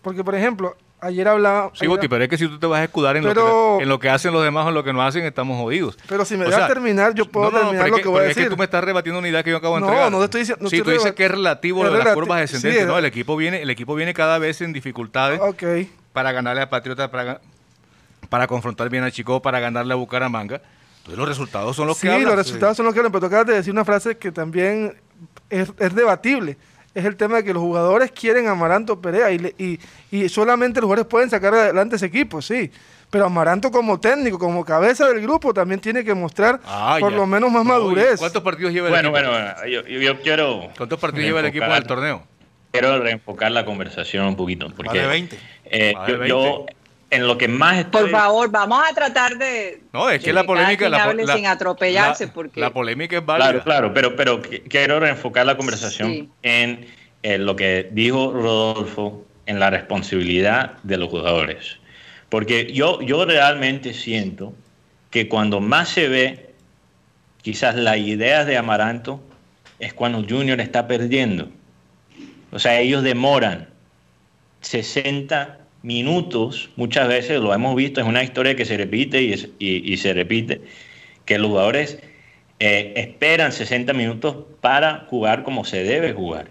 Porque, 0.01 0.25
por 0.25 0.35
ejemplo, 0.35 0.75
ayer 1.01 1.29
hablaba... 1.29 1.71
Sí, 1.75 1.81
ayer- 1.81 1.89
Guti, 1.91 2.09
pero 2.09 2.25
es 2.25 2.31
que 2.31 2.39
si 2.39 2.49
tú 2.49 2.59
te 2.59 2.67
vas 2.67 2.81
a 2.81 2.85
escudar 2.85 3.17
en, 3.17 3.25
lo 3.25 3.35
que, 3.35 3.83
en 3.83 3.89
lo 3.89 3.99
que 3.99 4.09
hacen 4.11 4.33
los 4.33 4.43
demás 4.43 4.67
o 4.67 4.69
en 4.71 4.75
lo 4.75 4.85
que 4.85 4.93
no 4.93 5.03
hacen, 5.03 5.25
estamos 5.25 5.59
jodidos. 5.61 5.97
Pero 6.09 6.25
si 6.25 6.37
me 6.37 6.45
dejas 6.45 6.69
terminar, 6.69 7.15
yo 7.15 7.27
puedo 7.27 7.51
no, 7.51 7.59
no, 7.59 7.59
terminar 7.71 7.85
pero 7.85 7.91
lo 7.91 7.97
es 7.99 8.03
que, 8.03 8.09
voy 8.09 8.17
a 8.17 8.21
pero 8.21 8.29
decir. 8.29 8.43
Es 8.43 8.47
que 8.49 8.51
tú 8.55 8.59
me 8.59 8.65
estás 8.65 8.85
rebatiendo 8.85 9.19
una 9.19 9.29
idea 9.29 9.43
que 9.43 9.51
yo 9.51 9.57
acabo 9.57 9.75
de 9.77 9.81
No, 9.83 9.87
entregar. 9.89 10.11
no 10.13 10.19
te 10.19 10.25
estoy 10.25 10.41
diciendo- 10.41 10.63
no 10.65 10.71
sí, 10.71 10.77
estoy 10.77 10.95
tú 10.95 10.99
dices 11.01 11.15
que 11.15 11.25
es 11.25 11.31
relativo 11.31 11.85
es 11.85 11.93
lo 11.93 11.99
de 11.99 12.05
las 12.05 12.15
curvas 12.15 12.39
sí, 12.39 12.43
descendentes. 12.55 12.83
es- 12.83 12.89
no, 12.89 12.99
el 12.99 13.05
equipo, 13.05 13.37
viene, 13.37 13.63
el 13.63 13.71
equipo 13.71 13.95
viene 13.95 14.15
cada 14.15 14.39
vez 14.39 14.61
en 14.61 14.73
dificultades 14.73 15.41
para 16.13 16.33
ganarle 16.33 16.63
a 16.63 16.69
Patriota, 16.71 17.11
para, 17.11 17.41
para 18.29 18.47
confrontar 18.47 18.89
bien 18.91 19.05
a 19.05 19.11
Chico, 19.11 19.41
para 19.41 19.61
ganarle 19.61 19.93
a 19.93 19.97
Bucaramanga. 19.97 20.61
Entonces 20.99 21.19
los 21.19 21.29
resultados 21.29 21.75
son 21.77 21.87
los 21.87 21.97
Sí, 21.97 22.07
que 22.07 22.13
hablan. 22.13 22.27
los 22.29 22.37
resultados 22.37 22.77
son 22.77 22.85
los 22.87 22.93
que 22.93 23.01
hablan, 23.01 23.13
pero 23.13 23.21
tú 23.21 23.27
acabas 23.27 23.47
de 23.47 23.55
decir 23.55 23.73
una 23.73 23.85
frase 23.85 24.19
que 24.19 24.31
también 24.33 24.95
es, 25.49 25.73
es 25.79 25.95
debatible. 25.95 26.59
Es 26.95 27.05
el 27.05 27.17
tema 27.17 27.37
de 27.37 27.45
que 27.45 27.53
los 27.53 27.63
jugadores 27.63 28.11
quieren 28.13 28.49
a 28.49 28.53
Amaranto 28.53 29.01
Perea 29.01 29.31
y, 29.31 29.39
le- 29.39 29.55
y, 29.59 29.79
y 30.11 30.29
solamente 30.29 30.81
los 30.81 30.87
jugadores 30.87 31.07
pueden 31.09 31.31
sacar 31.31 31.55
adelante 31.55 31.97
ese 31.97 32.07
equipo, 32.07 32.41
sí. 32.43 32.71
Pero 33.11 33.27
Amaranto 33.27 33.71
como 33.71 33.99
técnico, 34.01 34.39
como 34.39 34.65
cabeza 34.65 35.07
del 35.09 35.21
grupo, 35.23 35.55
también 35.55 35.81
tiene 35.81 36.05
que 36.05 36.13
mostrar 36.15 36.61
Ah, 36.67 36.97
por 37.01 37.11
ya. 37.13 37.17
lo 37.17 37.27
menos 37.27 37.51
más 37.51 37.65
No, 37.65 37.71
¿y 37.71 37.73
madurez. 37.75 38.19
¿Cuántos 38.19 38.43
partidos 38.43 38.73
lleva 38.73 38.89
el 38.89 38.93
Bueno, 38.93 39.09
equipo? 39.17 39.31
bueno, 39.31 39.55
bueno, 39.63 40.01
yo, 40.01 40.21
quiero... 40.21 40.69
¿Cuántos 40.77 40.99
partidos 40.99 41.25
lleva 41.27 41.41
el 41.41 41.47
equipo 41.47 41.65
en 41.65 41.71
el 41.73 41.77
reenfocar- 41.83 41.87
torneo? 41.87 42.23
Quiero 42.71 42.99
reenfocar 43.01 43.51
la 43.53 43.65
conversación 43.65 44.27
un 44.27 44.37
poquito. 44.37 44.69
Porque, 44.77 44.99
de 45.01 45.07
20. 45.07 45.39
eh, 45.67 45.93
Más 45.95 46.07
de 46.07 46.13
yo, 46.13 46.19
20. 46.19 46.29
yo, 46.29 46.67
en 47.11 47.27
lo 47.27 47.39
que 47.39 47.49
más 47.49 47.79
estoy... 47.79 48.03
Por 48.03 48.11
favor, 48.11 48.51
vamos 48.51 48.83
a 48.89 48.95
tratar 48.95 49.39
de. 49.39 49.83
No, 49.93 50.11
es 50.11 50.23
que 50.23 50.33
la 50.33 50.45
polémica... 50.45 50.89
La, 50.89 51.13
la- 51.15 51.35
sin 51.37 51.47
atropellarse, 51.47 52.27
la- 52.27 52.33
porque. 52.33 52.61
la 52.61 52.71
polémica 52.71 53.17
es 53.19 53.25
válida. 53.25 53.49
Claro, 53.49 53.65
claro, 53.65 53.95
pero, 53.95 54.17
pero 54.17 54.43
qu- 54.43 54.63
quiero 54.69 55.01
reenfocar 55.01 55.47
la 55.47 55.57
conversación 55.57 56.11
Sí. 56.13 56.29
en 56.43 56.87
eh, 57.23 57.39
lo 57.39 57.57
que 57.57 57.89
dijo 57.93 58.33
Rodolfo, 58.33 59.25
en 59.47 59.59
la 59.59 59.71
responsabilidad 59.71 60.75
de 60.83 60.99
los 60.99 61.09
jugadores. 61.09 61.79
Porque 62.29 62.71
yo, 62.73 63.01
yo 63.01 63.25
realmente 63.25 63.95
siento 63.95 64.53
que 65.11 65.29
cuando 65.29 65.61
más 65.61 65.89
se 65.89 66.09
ve 66.09 66.51
quizás 67.41 67.75
las 67.75 67.97
ideas 67.97 68.47
de 68.47 68.59
Amaranto 68.59 69.23
es 69.79 69.95
cuando 69.95 70.23
Junior 70.29 70.61
está 70.61 70.87
perdiendo. 70.87 71.49
O 72.53 72.59
sea, 72.59 72.79
ellos 72.81 73.03
demoran 73.03 73.69
60 74.61 75.58
minutos, 75.83 76.71
muchas 76.77 77.09
veces 77.09 77.41
lo 77.41 77.55
hemos 77.55 77.75
visto, 77.77 78.01
es 78.01 78.07
una 78.07 78.23
historia 78.23 78.57
que 78.57 78.65
se 78.65 78.77
repite 78.77 79.23
y, 79.59 79.97
se 79.97 80.13
repite, 80.13 80.61
que 81.25 81.39
los 81.39 81.49
jugadores 81.49 81.99
eh, 82.59 82.93
esperan 82.97 83.53
60 83.53 83.93
minutos 83.93 84.37
para 84.61 85.07
jugar 85.09 85.45
como 85.45 85.65
se 85.65 85.85
debe 85.85 86.13
jugar. 86.13 86.49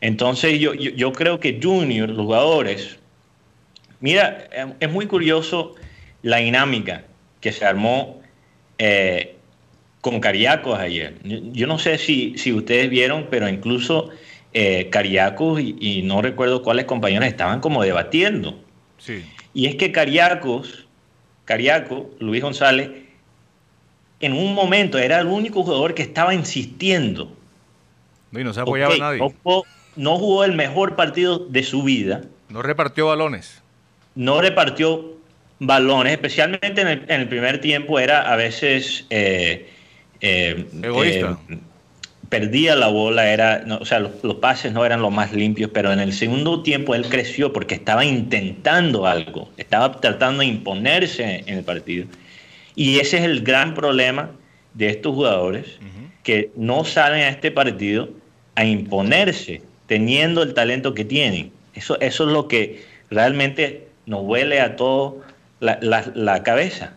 Entonces 0.00 0.58
yo, 0.58 0.72
yo, 0.72 1.12
creo 1.12 1.40
que 1.40 1.60
Junior, 1.62 2.14
jugadores, 2.16 2.98
mira, 4.00 4.48
es 4.80 4.90
muy 4.90 5.06
curioso 5.06 5.74
la 6.22 6.38
dinámica 6.38 7.04
que 7.42 7.52
se 7.52 7.66
armó 7.66 8.22
eh, 8.78 9.36
con 10.00 10.20
Cariacos 10.20 10.78
ayer. 10.78 11.16
Yo, 11.22 11.38
yo 11.52 11.66
no 11.66 11.78
sé 11.78 11.98
si, 11.98 12.38
si 12.38 12.52
ustedes 12.54 12.88
vieron, 12.88 13.26
pero 13.30 13.46
incluso 13.46 14.10
eh, 14.52 14.88
Cariacos 14.90 15.60
y, 15.60 15.76
y 15.80 16.02
no 16.02 16.22
recuerdo 16.22 16.62
cuáles 16.62 16.84
compañeros 16.86 17.26
estaban 17.28 17.60
como 17.60 17.82
debatiendo. 17.82 18.58
Sí. 18.98 19.24
Y 19.54 19.66
es 19.66 19.76
que 19.76 19.92
Cariacos, 19.92 20.86
Cariaco, 21.44 22.10
Luis 22.18 22.42
González, 22.42 22.90
en 24.20 24.32
un 24.34 24.54
momento 24.54 24.98
era 24.98 25.20
el 25.20 25.26
único 25.26 25.62
jugador 25.62 25.94
que 25.94 26.02
estaba 26.02 26.34
insistiendo. 26.34 27.32
No, 28.30 28.40
y 28.40 28.44
no 28.44 28.52
se 28.52 28.60
apoyaba 28.60 28.94
a 28.94 28.98
nadie. 28.98 29.18
No, 29.18 29.32
jugó- 29.42 29.64
no 29.96 30.16
jugó 30.18 30.44
el 30.44 30.52
mejor 30.52 30.94
partido 30.96 31.38
de 31.38 31.62
su 31.62 31.82
vida, 31.82 32.22
No 32.48 32.62
repartió 32.62 33.06
balones. 33.06 33.62
no 34.14 34.40
repartió 34.40 35.14
balones, 35.58 36.12
especialmente 36.12 36.80
en 36.80 36.88
el, 36.88 37.04
en 37.08 37.20
el 37.22 37.28
primer 37.28 37.60
tiempo 37.60 37.98
era 37.98 38.32
a 38.32 38.36
veces 38.36 39.06
eh, 39.10 39.68
eh, 40.20 40.66
Egoísta. 40.82 41.38
eh, 41.48 41.58
perdía 42.30 42.74
la 42.76 42.86
bola, 42.88 43.30
era, 43.30 43.62
no, 43.66 43.76
o 43.78 43.84
sea, 43.84 43.98
los, 44.00 44.12
los 44.24 44.36
pases 44.36 44.72
no 44.72 44.86
eran 44.86 45.02
los 45.02 45.12
más 45.12 45.32
limpios, 45.32 45.70
pero 45.74 45.92
en 45.92 45.98
el 46.00 46.12
segundo 46.14 46.62
tiempo 46.62 46.94
él 46.94 47.04
creció 47.08 47.52
porque 47.52 47.74
estaba 47.74 48.04
intentando 48.04 49.06
algo, 49.06 49.50
estaba 49.58 50.00
tratando 50.00 50.40
de 50.40 50.46
imponerse 50.46 51.42
en 51.46 51.58
el 51.58 51.64
partido. 51.64 52.06
Y 52.76 52.98
ese 53.00 53.18
es 53.18 53.24
el 53.24 53.42
gran 53.42 53.74
problema 53.74 54.30
de 54.74 54.88
estos 54.90 55.14
jugadores 55.14 55.66
que 56.22 56.50
no 56.56 56.84
salen 56.84 57.22
a 57.22 57.28
este 57.28 57.50
partido 57.50 58.08
a 58.54 58.64
imponerse 58.64 59.60
teniendo 59.86 60.42
el 60.42 60.54
talento 60.54 60.94
que 60.94 61.04
tienen. 61.04 61.50
Eso, 61.74 61.98
eso 62.00 62.26
es 62.26 62.32
lo 62.32 62.46
que 62.46 62.84
realmente 63.10 63.88
nos 64.06 64.22
huele 64.22 64.60
a 64.60 64.76
todos 64.76 65.14
la, 65.58 65.78
la- 65.82 66.10
la 66.14 66.42
cabeza. 66.44 66.94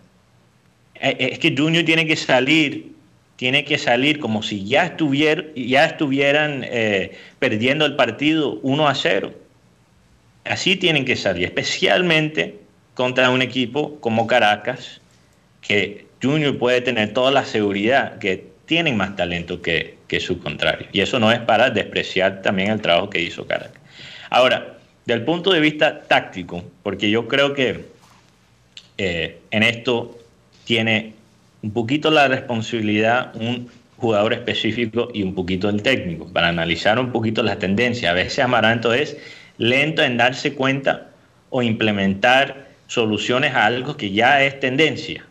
Eh, 0.95 1.17
Es 1.31 1.39
que 1.39 1.55
Junior 1.57 1.83
tiene 1.85 2.05
que 2.05 2.15
salir, 2.15 2.92
tiene 3.43 3.65
que 3.65 3.77
salir 3.77 4.19
como 4.19 4.41
si 4.41 4.63
ya, 4.63 4.95
ya 5.53 5.85
estuvieran 5.85 6.63
eh, 6.63 7.11
perdiendo 7.39 7.85
el 7.85 7.97
partido 7.97 8.57
1 8.63 8.87
a 8.87 8.95
0. 8.95 9.33
Así 10.45 10.77
tienen 10.77 11.03
que 11.03 11.17
salir, 11.17 11.43
especialmente 11.43 12.61
contra 12.93 13.29
un 13.31 13.41
equipo 13.41 13.99
como 13.99 14.27
Caracas, 14.27 15.01
que 15.59 16.07
Junior 16.21 16.57
puede 16.57 16.79
tener 16.79 17.11
toda 17.11 17.31
la 17.31 17.43
seguridad 17.43 18.17
que 18.17 18.47
tienen 18.65 18.95
más 18.95 19.17
talento 19.17 19.61
que, 19.61 19.97
que 20.07 20.21
su 20.21 20.39
contrario. 20.39 20.87
Y 20.93 21.01
eso 21.01 21.19
no 21.19 21.29
es 21.29 21.39
para 21.39 21.69
despreciar 21.69 22.41
también 22.43 22.71
el 22.71 22.79
trabajo 22.79 23.09
que 23.09 23.19
hizo 23.19 23.45
Caracas. 23.45 23.81
Ahora, 24.29 24.77
del 25.03 25.25
punto 25.25 25.51
de 25.51 25.59
vista 25.59 26.03
táctico, 26.03 26.63
porque 26.81 27.09
yo 27.09 27.27
creo 27.27 27.53
que 27.53 27.87
eh, 28.97 29.41
en 29.51 29.63
esto 29.63 30.17
tiene 30.63 31.15
un 31.63 31.71
poquito 31.71 32.11
la 32.11 32.27
responsabilidad 32.27 33.35
un 33.35 33.69
jugador 33.97 34.33
específico 34.33 35.09
y 35.13 35.23
un 35.23 35.33
poquito 35.33 35.69
el 35.69 35.81
técnico, 35.81 36.27
para 36.31 36.49
analizar 36.49 36.99
un 36.99 37.11
poquito 37.11 37.41
las 37.41 37.57
tendencias. 37.57 38.11
A 38.11 38.13
veces 38.13 38.39
Amaranto 38.39 38.93
es 38.93 39.17
lento 39.57 40.03
en 40.03 40.17
darse 40.17 40.53
cuenta 40.53 41.09
o 41.49 41.61
implementar 41.63 42.67
soluciones 42.87 43.53
a 43.55 43.65
algo 43.65 43.95
que 43.95 44.11
ya 44.11 44.43
es 44.43 44.59
tendencia. 44.59 45.25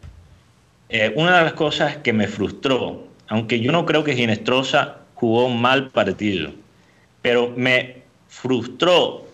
Eh, 0.88 1.12
una 1.16 1.38
de 1.38 1.44
las 1.44 1.52
cosas 1.52 1.98
que 1.98 2.12
me 2.12 2.26
frustró, 2.28 3.08
aunque 3.28 3.60
yo 3.60 3.72
no 3.72 3.84
creo 3.84 4.04
que 4.04 4.14
Ginestrosa 4.16 4.96
jugó 5.14 5.46
un 5.46 5.60
mal 5.60 5.90
partido, 5.90 6.50
pero 7.20 7.52
me 7.54 8.02
frustró 8.28 9.26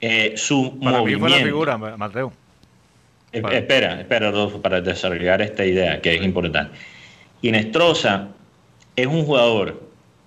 eh, 0.00 0.34
su 0.36 0.78
Para 0.78 0.98
mí 1.02 1.16
movimiento. 1.16 1.20
fue 1.20 1.30
la 1.30 1.44
figura, 1.44 1.78
Ma- 1.78 1.96
Mateo. 1.96 2.32
Espera, 3.32 4.00
espera, 4.00 4.30
Rodolfo, 4.30 4.62
para 4.62 4.80
desarrollar 4.80 5.42
esta 5.42 5.64
idea 5.64 6.00
que 6.00 6.14
es 6.14 6.22
importante. 6.22 6.76
Inestrosa 7.42 8.28
es 8.94 9.06
un 9.06 9.24
jugador 9.24 9.82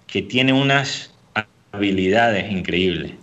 que 0.08 0.22
tiene 0.22 0.54
unas 0.54 1.14
habilidades 1.72 2.52
increíbles, 2.52 3.14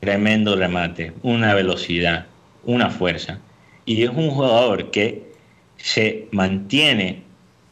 tremendo 0.00 0.56
remate, 0.56 1.12
una 1.22 1.54
velocidad, 1.54 2.26
una 2.64 2.90
fuerza, 2.90 3.40
y 3.86 4.02
es 4.02 4.10
un 4.10 4.30
jugador 4.30 4.90
que 4.90 5.32
se 5.76 6.28
mantiene 6.30 7.22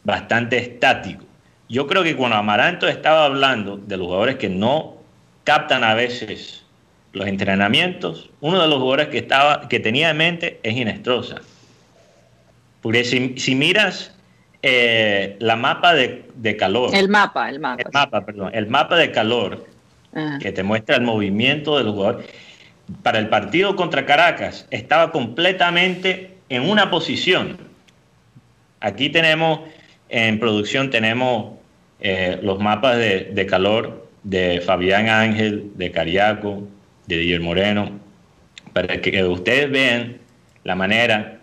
bastante 0.04 0.59
estático. 0.59 1.25
Yo 1.68 1.87
creo 1.87 2.02
que 2.02 2.16
cuando 2.16 2.37
Amaranto 2.37 2.88
estaba 2.88 3.25
hablando 3.25 3.76
de 3.76 3.97
los 3.97 4.06
jugadores 4.06 4.37
que 4.37 4.49
no 4.49 4.97
captan 5.44 5.85
a 5.85 5.94
veces 5.94 6.62
los 7.12 7.26
entrenamientos, 7.26 8.31
uno 8.40 8.61
de 8.61 8.69
los 8.69 8.78
jugadores 8.78 9.09
que, 9.09 9.19
estaba, 9.19 9.69
que 9.69 9.81
tenía 9.81 10.11
en 10.11 10.16
mente 10.16 10.61
es 10.62 10.76
Inestrosa. 10.76 11.37
Porque 12.81 13.04
si, 13.04 13.38
si 13.38 13.54
miras 13.54 14.14
eh, 14.62 15.37
la 15.38 15.57
mapa 15.57 15.95
de, 15.95 16.25
de 16.35 16.57
calor, 16.57 16.95
El 16.95 17.09
mapa, 17.09 17.49
el 17.50 17.61
mapa. 17.61 17.83
el 17.83 17.92
mapa, 17.92 18.25
perdón, 18.25 18.50
el 18.54 18.66
mapa 18.66 18.97
de 18.97 19.11
calor 19.12 19.66
Ajá. 20.14 20.38
que 20.38 20.52
te 20.52 20.62
muestra 20.62 20.97
el 20.97 21.02
movimiento 21.02 21.76
de 21.78 21.85
los 21.85 21.95
jugadores, 21.95 22.26
para 23.02 23.19
el 23.19 23.28
partido 23.28 23.76
contra 23.76 24.04
Caracas 24.07 24.66
estaba 24.71 25.12
completamente 25.12 26.37
en 26.49 26.69
una 26.69 26.90
posición. 26.90 27.59
Aquí 28.81 29.11
tenemos, 29.11 29.61
en 30.09 30.38
producción 30.40 30.90
tenemos 30.90 31.54
eh, 32.00 32.40
los 32.42 32.59
mapas 32.59 32.97
de, 32.97 33.31
de 33.33 33.47
calor 33.47 34.09
de 34.25 34.61
Fabián 34.64 35.09
Ángel, 35.09 35.71
de 35.76 35.90
Cariaco, 35.92 36.66
de 37.12 37.21
Didier 37.21 37.40
Moreno, 37.40 37.90
para 38.73 39.00
que 39.00 39.23
ustedes 39.25 39.71
vean 39.71 40.19
la 40.64 40.75
manera 40.75 41.40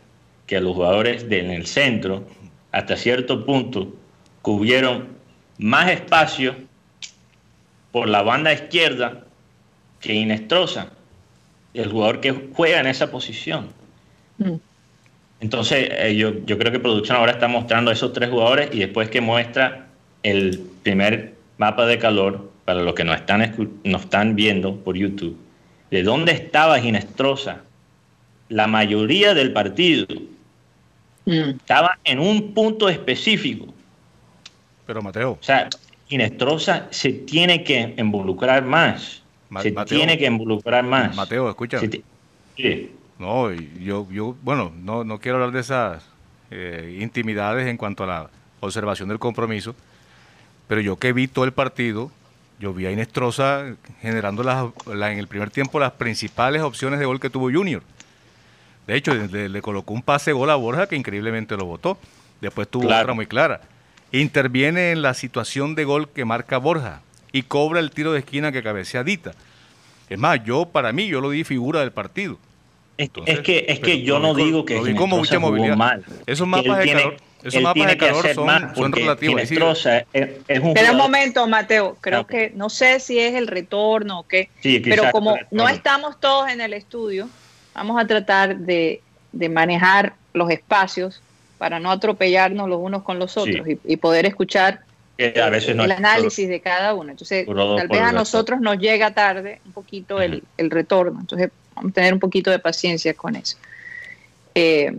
que 0.47 0.59
los 0.59 0.75
jugadores 0.75 1.25
en 1.29 1.51
el 1.51 1.65
centro, 1.65 2.27
hasta 2.71 2.97
cierto 2.97 3.45
punto, 3.45 3.93
cubrieron 4.41 5.09
más 5.57 5.91
espacio 5.91 6.55
por 7.91 8.07
la 8.07 8.21
banda 8.21 8.53
izquierda 8.53 9.25
que 9.99 10.13
Inestrosa, 10.13 10.91
el 11.73 11.89
jugador 11.91 12.19
que 12.21 12.49
juega 12.53 12.79
en 12.79 12.88
esa 12.88 13.11
posición. 13.11 13.67
Mm. 14.38 14.55
Entonces, 15.41 15.89
eh, 15.91 16.15
yo, 16.15 16.45
yo 16.45 16.57
creo 16.57 16.71
que 16.71 16.79
producción 16.79 17.17
ahora 17.17 17.33
está 17.33 17.47
mostrando 17.47 17.91
a 17.91 17.93
esos 17.93 18.13
tres 18.13 18.29
jugadores 18.29 18.69
y 18.73 18.79
después 18.79 19.09
que 19.09 19.21
muestra 19.21 19.88
el 20.23 20.59
primer 20.83 21.35
mapa 21.57 21.85
de 21.85 21.97
calor, 21.97 22.49
para 22.65 22.83
los 22.83 22.93
que 22.93 23.03
nos 23.03 23.15
están, 23.15 23.55
nos 23.83 24.01
están 24.03 24.35
viendo 24.35 24.75
por 24.75 24.95
YouTube, 24.95 25.35
de 25.91 26.03
dónde 26.03 26.31
estaba 26.31 26.79
Ginestrosa 26.79 27.63
la 28.50 28.67
mayoría 28.67 29.34
del 29.34 29.53
partido. 29.53 30.08
Mm. 31.25 31.50
Estaba 31.51 31.98
en 32.03 32.19
un 32.19 32.53
punto 32.53 32.89
específico. 32.89 33.67
Pero 34.86 35.01
Mateo. 35.01 35.31
O 35.31 35.43
sea, 35.43 35.69
Ginestrosa 36.08 36.88
se 36.89 37.13
tiene 37.13 37.63
que 37.63 37.93
involucrar 37.98 38.65
más. 38.65 39.22
se 39.62 39.72
tiene 39.86 40.17
que 40.17 40.25
involucrar 40.25 40.84
más. 40.84 41.15
Mateo, 41.15 41.48
escucha. 41.50 41.79
Sí. 42.58 42.91
No, 43.19 43.51
yo, 43.51 44.08
yo 44.12 44.36
bueno, 44.41 44.72
no, 44.75 45.03
no 45.03 45.19
quiero 45.19 45.38
hablar 45.38 45.51
de 45.51 45.60
esas 45.60 46.03
eh, 46.51 46.98
intimidades 47.00 47.67
en 47.67 47.77
cuanto 47.77 48.03
a 48.03 48.08
la 48.08 48.29
observación 48.62 49.10
del 49.10 49.19
compromiso, 49.19 49.75
pero 50.67 50.81
yo 50.81 50.98
que 50.98 51.13
vi 51.13 51.27
todo 51.27 51.46
el 51.46 51.51
partido, 51.51 52.12
yo 52.59 52.73
vi 52.73 52.85
a 52.85 52.91
Inestrosa 52.91 53.75
generando 54.01 54.73
en 54.87 55.19
el 55.19 55.27
primer 55.27 55.49
tiempo 55.49 55.79
las 55.79 55.93
principales 55.93 56.61
opciones 56.61 56.99
de 56.99 57.05
gol 57.05 57.19
que 57.19 57.29
tuvo 57.29 57.51
Junior. 57.51 57.81
De 58.85 58.95
hecho, 58.95 59.13
le, 59.13 59.61
colocó 59.61 59.93
un 59.93 60.01
pase 60.01 60.33
gol 60.33 60.49
a 60.49 60.55
Borja 60.55 60.87
que 60.87 60.95
increíblemente 60.95 61.55
lo 61.55 61.65
votó. 61.65 61.97
Después 62.41 62.67
tuvo 62.67 62.87
otra 62.87 63.13
muy 63.13 63.27
clara. 63.27 63.61
Interviene 64.11 64.91
en 64.91 65.01
la 65.01 65.13
situación 65.13 65.75
de 65.75 65.85
gol 65.85 66.09
que 66.09 66.25
marca 66.25 66.57
Borja 66.57 67.01
y 67.31 67.43
cobra 67.43 67.79
el 67.79 67.91
tiro 67.91 68.11
de 68.11 68.19
esquina 68.19 68.51
que 68.51 68.63
cabecea 68.63 69.03
Dita. 69.03 69.31
Es 70.09 70.17
más, 70.17 70.43
yo 70.43 70.65
para 70.65 70.91
mí, 70.91 71.07
yo 71.07 71.21
lo 71.21 71.29
di 71.29 71.43
figura 71.43 71.81
del 71.81 71.91
partido. 71.91 72.39
Es, 72.97 73.09
que, 73.41 73.65
es 73.69 73.79
que 73.79 74.01
yo 74.01 74.19
no 74.19 74.33
digo 74.33 74.65
que 74.65 74.81
lo 74.81 74.95
como 74.97 75.19
mucha 75.19 75.39
movilidad. 75.39 75.77
mal. 75.77 76.03
Esos 76.25 76.45
mapas 76.45 76.79
de 76.79 76.91
calor, 76.91 77.17
esos 77.43 77.62
mapas 77.62 77.88
de 77.88 77.98
calor 77.98 78.34
son, 78.34 78.75
son 78.75 78.91
relativos. 78.91 79.41
Pero 80.12 80.91
un 80.91 80.98
momento, 80.98 81.48
Mateo, 81.48 81.98
creo 82.01 82.27
que 82.27 82.51
no 82.55 82.69
sé 82.69 83.00
si 83.00 83.19
es 83.19 83.36
el 83.36 83.48
retorno 83.48 84.19
o 84.19 84.27
qué, 84.27 84.50
pero 84.84 85.12
como 85.12 85.38
no 85.51 85.67
estamos 85.69 86.19
todos 86.19 86.50
en 86.50 86.62
el 86.62 86.74
estudio, 86.74 87.29
vamos 87.74 88.01
a 88.01 88.08
tratar 88.08 88.58
de, 88.58 89.01
manejar 89.31 90.13
los 90.34 90.50
espacios 90.50 91.22
para 91.58 91.79
no 91.79 91.91
atropellarnos 91.91 92.69
los 92.69 92.79
unos 92.79 93.03
con 93.03 93.19
los 93.19 93.36
otros 93.38 93.67
y, 93.84 93.98
poder 93.98 94.25
escuchar 94.25 94.81
el 95.17 95.91
análisis 95.91 96.48
de 96.48 96.62
cada 96.62 96.93
uno. 96.93 97.12
Entonces, 97.12 97.46
tal 97.46 97.88
vez 97.88 98.01
a 98.01 98.12
nosotros 98.12 98.62
nos 98.62 98.77
llega 98.77 99.13
tarde 99.13 99.60
un 99.65 99.74
poquito 99.74 100.22
el, 100.22 100.43
el 100.58 100.72
retorno. 100.72 101.19
Entonces, 101.19 101.51
Vamos 101.79 101.91
a 101.91 101.93
tener 101.93 102.13
un 102.13 102.19
poquito 102.19 102.51
de 102.51 102.60
paciencia 102.60 103.13
con 103.13 103.38
eso. 103.38 103.55
Eh, 104.53 104.93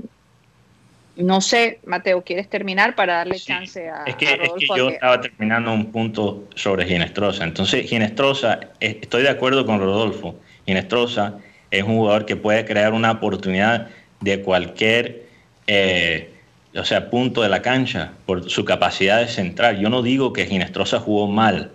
no 1.20 1.40
sé, 1.40 1.80
Mateo, 1.84 2.22
¿quieres 2.22 2.48
terminar 2.48 2.94
para 2.94 3.14
darle 3.14 3.38
chance 3.38 3.88
a, 3.88 4.04
es 4.04 4.16
que, 4.16 4.26
Es 4.26 4.50
que 4.58 4.66
yo 4.76 4.88
estaba 4.90 5.20
terminando 5.20 5.72
un 5.72 5.92
punto 5.92 6.48
sobre 6.54 6.86
Ginestrosa. 6.86 7.44
Entonces, 7.44 7.88
Ginestrosa, 7.88 8.60
eh, 8.80 8.98
estoy 9.00 9.22
de 9.22 9.30
acuerdo 9.30 9.64
con 9.66 9.80
Rodolfo. 9.80 10.34
Ginestrosa 10.66 11.38
es 11.70 11.82
un 11.82 11.96
jugador 11.96 12.26
que 12.26 12.36
puede 12.36 12.64
crear 12.64 12.92
una 12.92 13.12
oportunidad 13.12 13.88
de 14.20 14.42
cualquier 14.42 15.26
eh, 15.66 16.30
o 16.74 16.84
sea, 16.84 17.10
punto 17.10 17.42
de 17.42 17.48
la 17.48 17.62
cancha 17.62 18.12
por 18.26 18.48
su 18.48 18.64
capacidad 18.64 19.20
de 19.20 19.28
centrar. 19.28 19.78
Yo 19.78 19.88
no 19.88 20.02
digo 20.02 20.32
que 20.32 20.46
Ginestrosa 20.46 21.00
jugó 21.00 21.26
mal, 21.26 21.72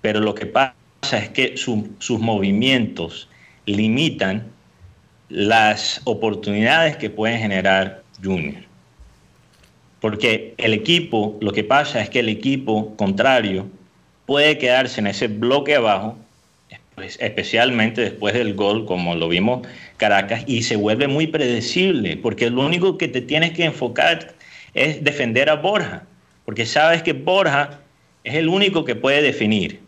pero 0.00 0.20
lo 0.20 0.34
que 0.34 0.46
pasa 0.46 0.74
es 1.12 1.28
que 1.30 1.56
sus 1.56 2.20
movimientos 2.20 3.28
limitan 3.66 4.50
las 5.28 6.00
oportunidades 6.04 6.96
que 6.96 7.10
pueden 7.10 7.40
generar 7.40 8.02
Junior. 8.22 8.67
Porque 10.00 10.54
el 10.58 10.74
equipo, 10.74 11.36
lo 11.40 11.52
que 11.52 11.64
pasa 11.64 12.00
es 12.00 12.08
que 12.08 12.20
el 12.20 12.28
equipo 12.28 12.94
contrario 12.96 13.66
puede 14.26 14.58
quedarse 14.58 15.00
en 15.00 15.08
ese 15.08 15.26
bloque 15.28 15.74
abajo, 15.74 16.16
especialmente 16.96 18.02
después 18.02 18.34
del 18.34 18.54
gol, 18.54 18.84
como 18.84 19.14
lo 19.14 19.28
vimos 19.28 19.66
Caracas, 19.96 20.44
y 20.46 20.62
se 20.62 20.76
vuelve 20.76 21.08
muy 21.08 21.26
predecible, 21.26 22.16
porque 22.16 22.50
lo 22.50 22.64
único 22.64 22.98
que 22.98 23.08
te 23.08 23.20
tienes 23.20 23.52
que 23.52 23.64
enfocar 23.64 24.34
es 24.74 25.02
defender 25.02 25.48
a 25.48 25.54
Borja, 25.54 26.04
porque 26.44 26.66
sabes 26.66 27.02
que 27.02 27.12
Borja 27.12 27.80
es 28.24 28.34
el 28.34 28.48
único 28.48 28.84
que 28.84 28.94
puede 28.94 29.22
definir, 29.22 29.80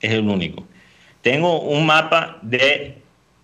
es 0.00 0.12
el 0.12 0.28
único. 0.28 0.64
Tengo 1.22 1.60
un 1.60 1.86
mapa 1.86 2.38
de 2.42 2.94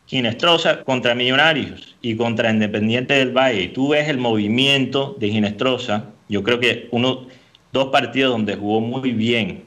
Ginestrosa 0.06 0.82
contra 0.84 1.14
Millonarios 1.14 1.96
y 2.02 2.16
contra 2.16 2.50
Independiente 2.50 3.14
del 3.14 3.36
Valle. 3.36 3.68
Tú 3.68 3.90
ves 3.90 4.08
el 4.08 4.18
movimiento 4.18 5.16
de 5.18 5.30
Ginestrosa. 5.30 6.06
Yo 6.28 6.42
creo 6.42 6.60
que 6.60 6.88
uno, 6.90 7.26
dos 7.72 7.88
partidos 7.88 8.32
donde 8.32 8.56
jugó 8.56 8.80
muy 8.80 9.12
bien 9.12 9.64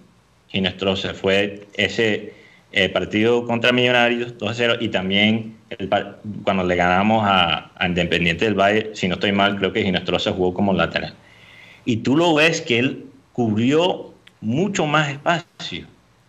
Ginestrosa 0.47 1.13
fue 1.13 1.67
ese 1.73 2.33
eh, 2.71 2.89
partido 2.89 3.45
contra 3.45 3.71
Millonarios 3.71 4.37
2-0 4.37 4.77
y 4.81 4.89
también 4.89 5.55
cuando 6.43 6.63
le 6.63 6.75
ganamos 6.75 7.23
a, 7.25 7.71
a, 7.75 7.87
Independiente 7.87 8.45
del 8.45 8.53
Valle, 8.53 8.91
si 8.93 9.07
no 9.07 9.15
estoy 9.15 9.31
mal, 9.31 9.57
creo 9.57 9.73
que 9.73 9.83
Ginestrosa 9.83 10.31
jugó 10.31 10.53
como 10.53 10.73
lateral. 10.73 11.15
Y 11.85 11.97
tú 11.97 12.15
lo 12.15 12.35
ves 12.35 12.61
que 12.61 12.79
él 12.79 13.05
cubrió 13.33 14.13
mucho 14.41 14.85
más 14.85 15.09
espacio 15.09 15.87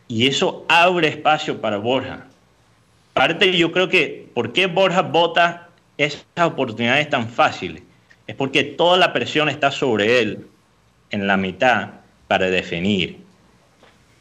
y 0.08 0.26
eso 0.26 0.64
abre 0.68 1.08
espacio 1.08 1.60
para 1.60 1.78
Borja. 1.78 2.26
Aparte, 3.16 3.56
yo 3.56 3.72
creo 3.72 3.88
que, 3.88 4.28
¿por 4.34 4.52
qué 4.52 4.66
Borja 4.66 5.00
bota 5.00 5.70
esas 5.96 6.26
oportunidades 6.36 7.08
tan 7.08 7.30
fáciles? 7.30 7.82
Es 8.26 8.36
porque 8.36 8.62
toda 8.62 8.98
la 8.98 9.14
presión 9.14 9.48
está 9.48 9.70
sobre 9.70 10.20
él 10.20 10.46
en 11.08 11.26
la 11.26 11.38
mitad 11.38 11.92
para 12.28 12.50
definir. 12.50 13.20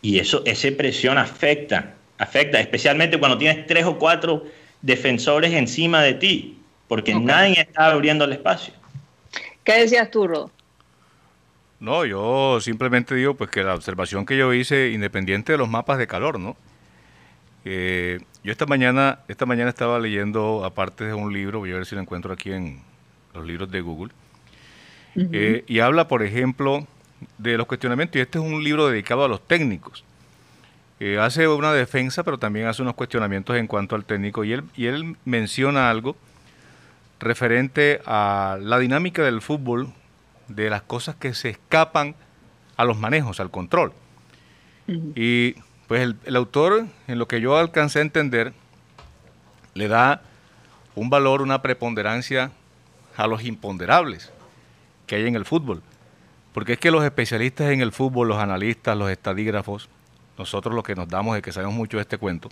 Y 0.02 0.18
eso, 0.20 0.44
esa 0.46 0.70
presión 0.78 1.18
afecta, 1.18 1.96
afecta, 2.18 2.58
especialmente 2.62 3.20
cuando 3.20 3.38
tienes 3.38 3.68
tres 3.68 3.84
o 3.84 4.00
cuatro 4.00 4.46
defensores 4.82 5.52
encima 5.52 6.02
de 6.02 6.14
ti, 6.14 6.58
porque 6.88 7.14
nadie 7.14 7.60
está 7.60 7.88
abriendo 7.88 8.24
el 8.24 8.32
espacio. 8.32 8.74
¿Qué 9.66 9.74
decías 9.74 10.10
tú, 10.10 10.26
Rodo? 10.26 10.52
No, 11.82 12.06
yo 12.06 12.62
simplemente 12.62 13.14
digo 13.14 13.34
pues 13.34 13.50
que 13.50 13.62
la 13.62 13.76
observación 13.76 14.26
que 14.26 14.38
yo 14.38 14.54
hice, 14.54 14.92
independiente 14.92 15.52
de 15.52 15.58
los 15.58 15.68
mapas 15.68 15.98
de 15.98 16.08
calor, 16.08 16.40
¿no? 16.40 16.56
Yo 17.65 18.51
esta 18.51 18.65
mañana, 18.67 19.19
esta 19.28 19.45
mañana 19.45 19.69
estaba 19.69 19.99
leyendo, 19.99 20.63
aparte 20.63 21.06
de 21.06 21.13
un 21.13 21.34
libro, 21.34 21.60
voy 21.60 21.71
a 21.71 21.75
ver 21.75 21.86
si 21.86 21.95
lo 21.95 22.01
encuentro 22.01 22.32
aquí 22.32 22.51
en 22.51 22.82
los 23.34 23.45
libros 23.45 23.71
de 23.71 23.82
Google, 23.82 24.13
eh, 25.15 25.63
y 25.67 25.80
habla, 25.80 26.08
por 26.08 26.21
ejemplo, 26.21 26.86
de 27.38 27.58
los 27.58 27.65
cuestionamientos, 27.65 28.17
y 28.17 28.19
este 28.19 28.38
es 28.38 28.45
un 28.45 28.63
libro 28.63 28.88
dedicado 28.88 29.25
a 29.25 29.28
los 29.28 29.45
técnicos. 29.47 30.04
hace 31.19 31.47
una 31.47 31.73
defensa, 31.73 32.23
pero 32.23 32.38
también 32.38 32.67
hace 32.67 32.82
unos 32.82 32.93
cuestionamientos 32.93 33.56
en 33.58 33.67
cuanto 33.67 33.95
al 33.95 34.06
técnico, 34.06 34.43
y 34.43 34.54
él, 34.54 34.63
y 34.75 34.86
él 34.86 35.17
menciona 35.25 35.89
algo 35.89 36.15
referente 37.19 38.01
a 38.06 38.58
la 38.62 38.78
dinámica 38.78 39.23
del 39.23 39.41
fútbol 39.41 39.89
de 40.47 40.69
las 40.69 40.84
cosas 40.84 41.15
que 41.15 41.34
se 41.34 41.49
escapan 41.49 42.15
a 42.78 42.86
los 42.86 42.97
manejos, 42.97 43.39
al 43.39 43.49
control. 43.49 43.93
Y 45.15 45.56
pues 45.88 46.15
el, 46.26 46.36
autor, 46.36 46.88
en 47.08 47.19
lo 47.19 47.28
que 47.28 47.41
yo 47.41 47.58
alcancé 47.58 48.00
a 48.00 48.02
entender, 48.02 48.54
le 49.74 49.88
da 49.88 50.21
un 50.95 51.10
valor, 51.10 51.41
una 51.41 51.62
preponderancia 51.62 52.52
a 53.17 53.28
los 53.28 53.43
imponderables 53.43 54.32
que 55.06 55.15
hay 55.15 55.28
en 55.28 55.36
el 55.36 55.45
fútbol. 55.45 55.84
Porque 56.54 56.74
es 56.74 56.80
que 56.80 56.89
los 56.89 57.04
especialistas 57.04 57.71
en 57.71 57.82
el 57.82 57.91
fútbol, 57.91 58.30
los 58.30 58.38
analistas, 58.38 58.98
los 58.98 59.12
estadígrafos, 59.12 59.89
nosotros 60.38 60.74
los 60.74 60.84
que 60.84 60.95
nos 60.95 61.08
damos 61.08 61.36
de 61.36 61.41
que 61.41 61.52
sabemos 61.52 61.76
mucho 61.76 61.98
de 61.98 62.02
este 62.02 62.17
cuento, 62.17 62.50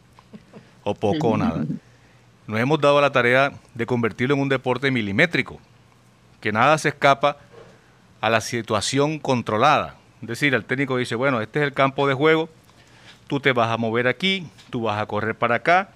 o 0.84 0.94
poco 0.94 1.30
o 1.30 1.38
nada, 1.38 1.66
nos 2.48 2.60
hemos 2.60 2.80
dado 2.80 3.02
la 3.02 3.12
tarea 3.12 3.54
de 3.74 3.86
convertirlo 3.86 4.36
en 4.36 4.42
un 4.42 4.50
deporte 4.50 4.92
milimétrico, 4.92 5.60
que 6.40 6.52
nada 6.52 6.78
se 6.78 6.90
escapa 6.90 7.38
a 8.22 8.30
la 8.30 8.42
situación 8.42 9.20
controlada. 9.20 9.96
Es 10.22 10.28
decir, 10.28 10.54
el 10.54 10.66
técnico 10.66 10.98
dice, 10.98 11.16
bueno, 11.16 11.42
este 11.42 11.60
es 11.60 11.66
el 11.66 11.74
campo 11.74 12.08
de 12.08 12.14
juego, 12.14 12.50
tú 13.28 13.40
te 13.40 13.52
vas 13.52 13.70
a 13.70 13.78
mover 13.78 14.08
aquí, 14.08 14.48
tú 14.70 14.84
vas 14.84 15.02
a 15.02 15.06
correr 15.06 15.36
para 15.36 15.56
acá, 15.56 15.90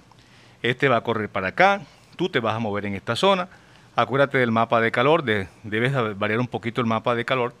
este 0.62 0.88
va 0.88 0.98
a 0.98 1.00
correr 1.02 1.28
para 1.28 1.48
acá, 1.48 1.82
tú 2.16 2.28
te 2.28 2.40
vas 2.40 2.54
a 2.54 2.58
mover 2.58 2.86
en 2.86 2.94
esta 2.94 3.16
zona. 3.16 3.48
Acuérdate 3.96 4.38
del 4.38 4.52
mapa 4.52 4.80
de 4.80 4.90
calor, 4.92 5.24
de, 5.24 5.48
debes 5.64 5.92
variar 6.18 6.40
un 6.40 6.46
poquito 6.46 6.80
el 6.80 6.86
mapa 6.86 7.14
de 7.14 7.24
calor, 7.24 7.54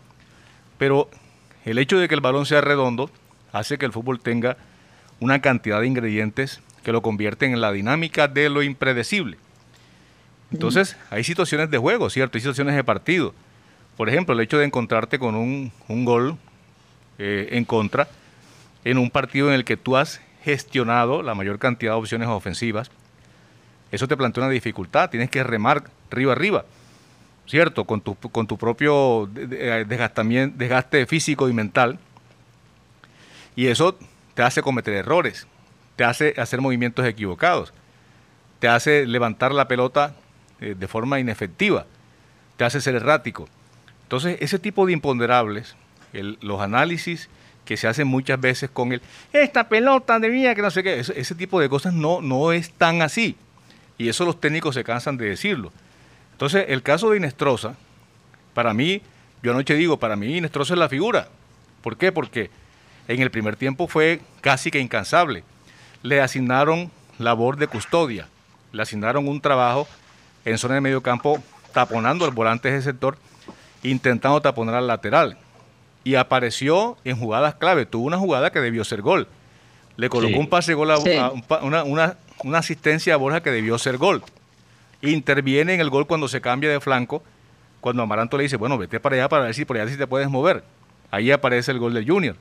pero 0.78 1.08
el 1.64 1.78
hecho 1.78 1.98
de 1.98 2.08
que 2.08 2.14
el 2.14 2.20
balón 2.20 2.46
sea 2.46 2.60
redondo 2.60 3.10
hace 3.52 3.78
que 3.78 3.86
el 3.86 3.92
fútbol 3.92 4.20
tenga 4.20 4.56
una 5.20 5.40
cantidad 5.40 5.80
de 5.80 5.86
ingredientes 5.86 6.60
que 6.84 6.92
lo 6.92 7.02
convierten 7.02 7.52
en 7.52 7.60
la 7.60 7.72
dinámica 7.72 8.28
de 8.28 8.48
lo 8.48 8.62
impredecible. 8.62 9.36
Entonces, 10.52 10.96
hay 11.10 11.24
situaciones 11.24 11.70
de 11.70 11.76
juego, 11.76 12.08
¿cierto? 12.08 12.38
Hay 12.38 12.40
situaciones 12.40 12.74
de 12.74 12.84
partido. 12.84 13.34
Por 13.96 14.08
ejemplo, 14.08 14.32
el 14.32 14.40
hecho 14.40 14.58
de 14.58 14.64
encontrarte 14.64 15.18
con 15.18 15.34
un, 15.34 15.72
un 15.88 16.04
gol 16.04 16.36
eh, 17.18 17.48
en 17.50 17.64
contra 17.64 18.08
en 18.84 18.98
un 18.98 19.10
partido 19.10 19.48
en 19.48 19.54
el 19.54 19.64
que 19.64 19.76
tú 19.76 19.96
has 19.96 20.20
gestionado 20.42 21.22
la 21.22 21.34
mayor 21.34 21.58
cantidad 21.58 21.92
de 21.92 21.98
opciones 21.98 22.28
ofensivas, 22.28 22.90
eso 23.90 24.06
te 24.06 24.16
plantea 24.16 24.44
una 24.44 24.52
dificultad. 24.52 25.10
Tienes 25.10 25.30
que 25.30 25.42
remar 25.42 25.84
arriba 26.10 26.32
arriba, 26.32 26.64
¿cierto? 27.46 27.84
Con 27.84 28.00
tu, 28.00 28.14
con 28.14 28.46
tu 28.46 28.58
propio 28.58 29.28
eh, 29.36 29.84
desgaste 29.86 31.06
físico 31.06 31.48
y 31.48 31.52
mental. 31.52 31.98
Y 33.56 33.66
eso 33.66 33.98
te 34.34 34.42
hace 34.42 34.62
cometer 34.62 34.94
errores, 34.94 35.46
te 35.96 36.04
hace 36.04 36.34
hacer 36.36 36.60
movimientos 36.60 37.04
equivocados, 37.04 37.72
te 38.60 38.68
hace 38.68 39.04
levantar 39.06 39.52
la 39.52 39.66
pelota 39.66 40.14
eh, 40.60 40.76
de 40.78 40.88
forma 40.88 41.18
inefectiva, 41.18 41.86
te 42.56 42.64
hace 42.64 42.80
ser 42.80 42.94
errático. 42.94 43.48
Entonces, 44.04 44.38
ese 44.40 44.58
tipo 44.58 44.86
de 44.86 44.92
imponderables, 44.92 45.76
los 46.12 46.60
análisis 46.60 47.28
que 47.68 47.76
se 47.76 47.86
hacen 47.86 48.08
muchas 48.08 48.40
veces 48.40 48.70
con 48.70 48.94
el, 48.94 49.02
esta 49.30 49.68
pelota 49.68 50.18
de 50.18 50.30
mía, 50.30 50.54
que 50.54 50.62
no 50.62 50.70
sé 50.70 50.82
qué, 50.82 51.00
ese, 51.00 51.34
tipo 51.34 51.60
de 51.60 51.68
cosas 51.68 51.92
no, 51.92 52.22
no 52.22 52.50
es 52.50 52.70
tan 52.70 53.02
así. 53.02 53.36
Y 53.98 54.08
eso 54.08 54.24
los 54.24 54.40
técnicos 54.40 54.74
se 54.74 54.82
cansan 54.82 55.18
de 55.18 55.28
decirlo. 55.28 55.70
Entonces, 56.32 56.64
el 56.68 56.82
caso 56.82 57.10
de 57.10 57.18
Inestrosa, 57.18 57.74
para 58.54 58.72
mí, 58.72 59.02
yo 59.42 59.52
anoche 59.52 59.74
digo, 59.74 59.98
para 59.98 60.16
mí 60.16 60.38
Inestrosa 60.38 60.72
es 60.72 60.78
la 60.78 60.88
figura. 60.88 61.28
¿Por 61.82 61.98
qué? 61.98 62.10
Porque 62.10 62.48
en 63.06 63.20
el 63.20 63.30
primer 63.30 63.54
tiempo 63.56 63.86
fue 63.86 64.22
casi 64.40 64.70
que 64.70 64.78
incansable. 64.80 65.44
Le 66.02 66.22
asignaron 66.22 66.90
labor 67.18 67.58
de 67.58 67.66
custodia, 67.66 68.28
le 68.72 68.80
asignaron 68.80 69.28
un 69.28 69.42
trabajo 69.42 69.86
en 70.46 70.56
zona 70.56 70.76
de 70.76 70.80
medio 70.80 71.02
campo 71.02 71.38
taponando 71.74 72.24
al 72.24 72.30
volante 72.30 72.70
de 72.70 72.78
ese 72.78 72.92
sector, 72.92 73.18
intentando 73.82 74.40
taponar 74.40 74.76
al 74.76 74.86
lateral. 74.86 75.36
Y 76.08 76.14
apareció 76.14 76.96
en 77.04 77.18
jugadas 77.18 77.56
clave. 77.56 77.84
Tuvo 77.84 78.06
una 78.06 78.16
jugada 78.16 78.50
que 78.50 78.60
debió 78.60 78.82
ser 78.82 79.02
gol. 79.02 79.28
Le 79.98 80.08
colocó 80.08 80.38
un 80.38 80.48
pase 80.48 80.72
gol 80.72 80.90
a, 80.90 80.96
una, 81.60 81.84
una, 81.84 82.16
una 82.44 82.58
asistencia 82.58 83.12
a 83.12 83.18
Borja 83.18 83.42
que 83.42 83.50
debió 83.50 83.76
ser 83.76 83.98
gol. 83.98 84.22
Interviene 85.02 85.74
en 85.74 85.80
el 85.80 85.90
gol 85.90 86.06
cuando 86.06 86.26
se 86.26 86.40
cambia 86.40 86.70
de 86.70 86.80
flanco, 86.80 87.22
cuando 87.82 88.02
Amaranto 88.02 88.38
le 88.38 88.44
dice, 88.44 88.56
bueno, 88.56 88.78
vete 88.78 89.00
para 89.00 89.16
allá 89.16 89.28
para 89.28 89.44
ver 89.44 89.54
si 89.54 89.66
por 89.66 89.76
allá 89.76 89.86
sí 89.90 89.98
te 89.98 90.06
puedes 90.06 90.30
mover. 90.30 90.64
Ahí 91.10 91.30
aparece 91.30 91.72
el 91.72 91.78
gol 91.78 91.92
del 91.92 92.08
Junior. 92.08 92.36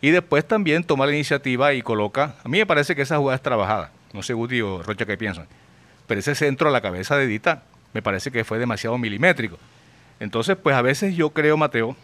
Y 0.00 0.10
después 0.10 0.46
también 0.46 0.84
toma 0.84 1.04
la 1.04 1.12
iniciativa 1.12 1.74
y 1.74 1.82
coloca, 1.82 2.36
a 2.44 2.48
mí 2.48 2.58
me 2.58 2.66
parece 2.66 2.94
que 2.94 3.02
esa 3.02 3.18
jugada 3.18 3.34
es 3.34 3.42
trabajada. 3.42 3.90
No 4.12 4.22
sé, 4.22 4.32
Guti 4.32 4.60
o 4.60 4.80
Rocha, 4.80 5.06
qué 5.06 5.16
piensan. 5.16 5.48
Pero 6.06 6.20
ese 6.20 6.36
centro 6.36 6.68
a 6.68 6.70
la 6.70 6.80
cabeza 6.80 7.16
de 7.16 7.26
Dita 7.26 7.64
me 7.94 8.00
parece 8.00 8.30
que 8.30 8.44
fue 8.44 8.60
demasiado 8.60 8.96
milimétrico. 8.96 9.58
Entonces, 10.20 10.56
pues 10.56 10.76
a 10.76 10.82
veces 10.82 11.16
yo 11.16 11.30
creo, 11.30 11.56
Mateo, 11.56 11.96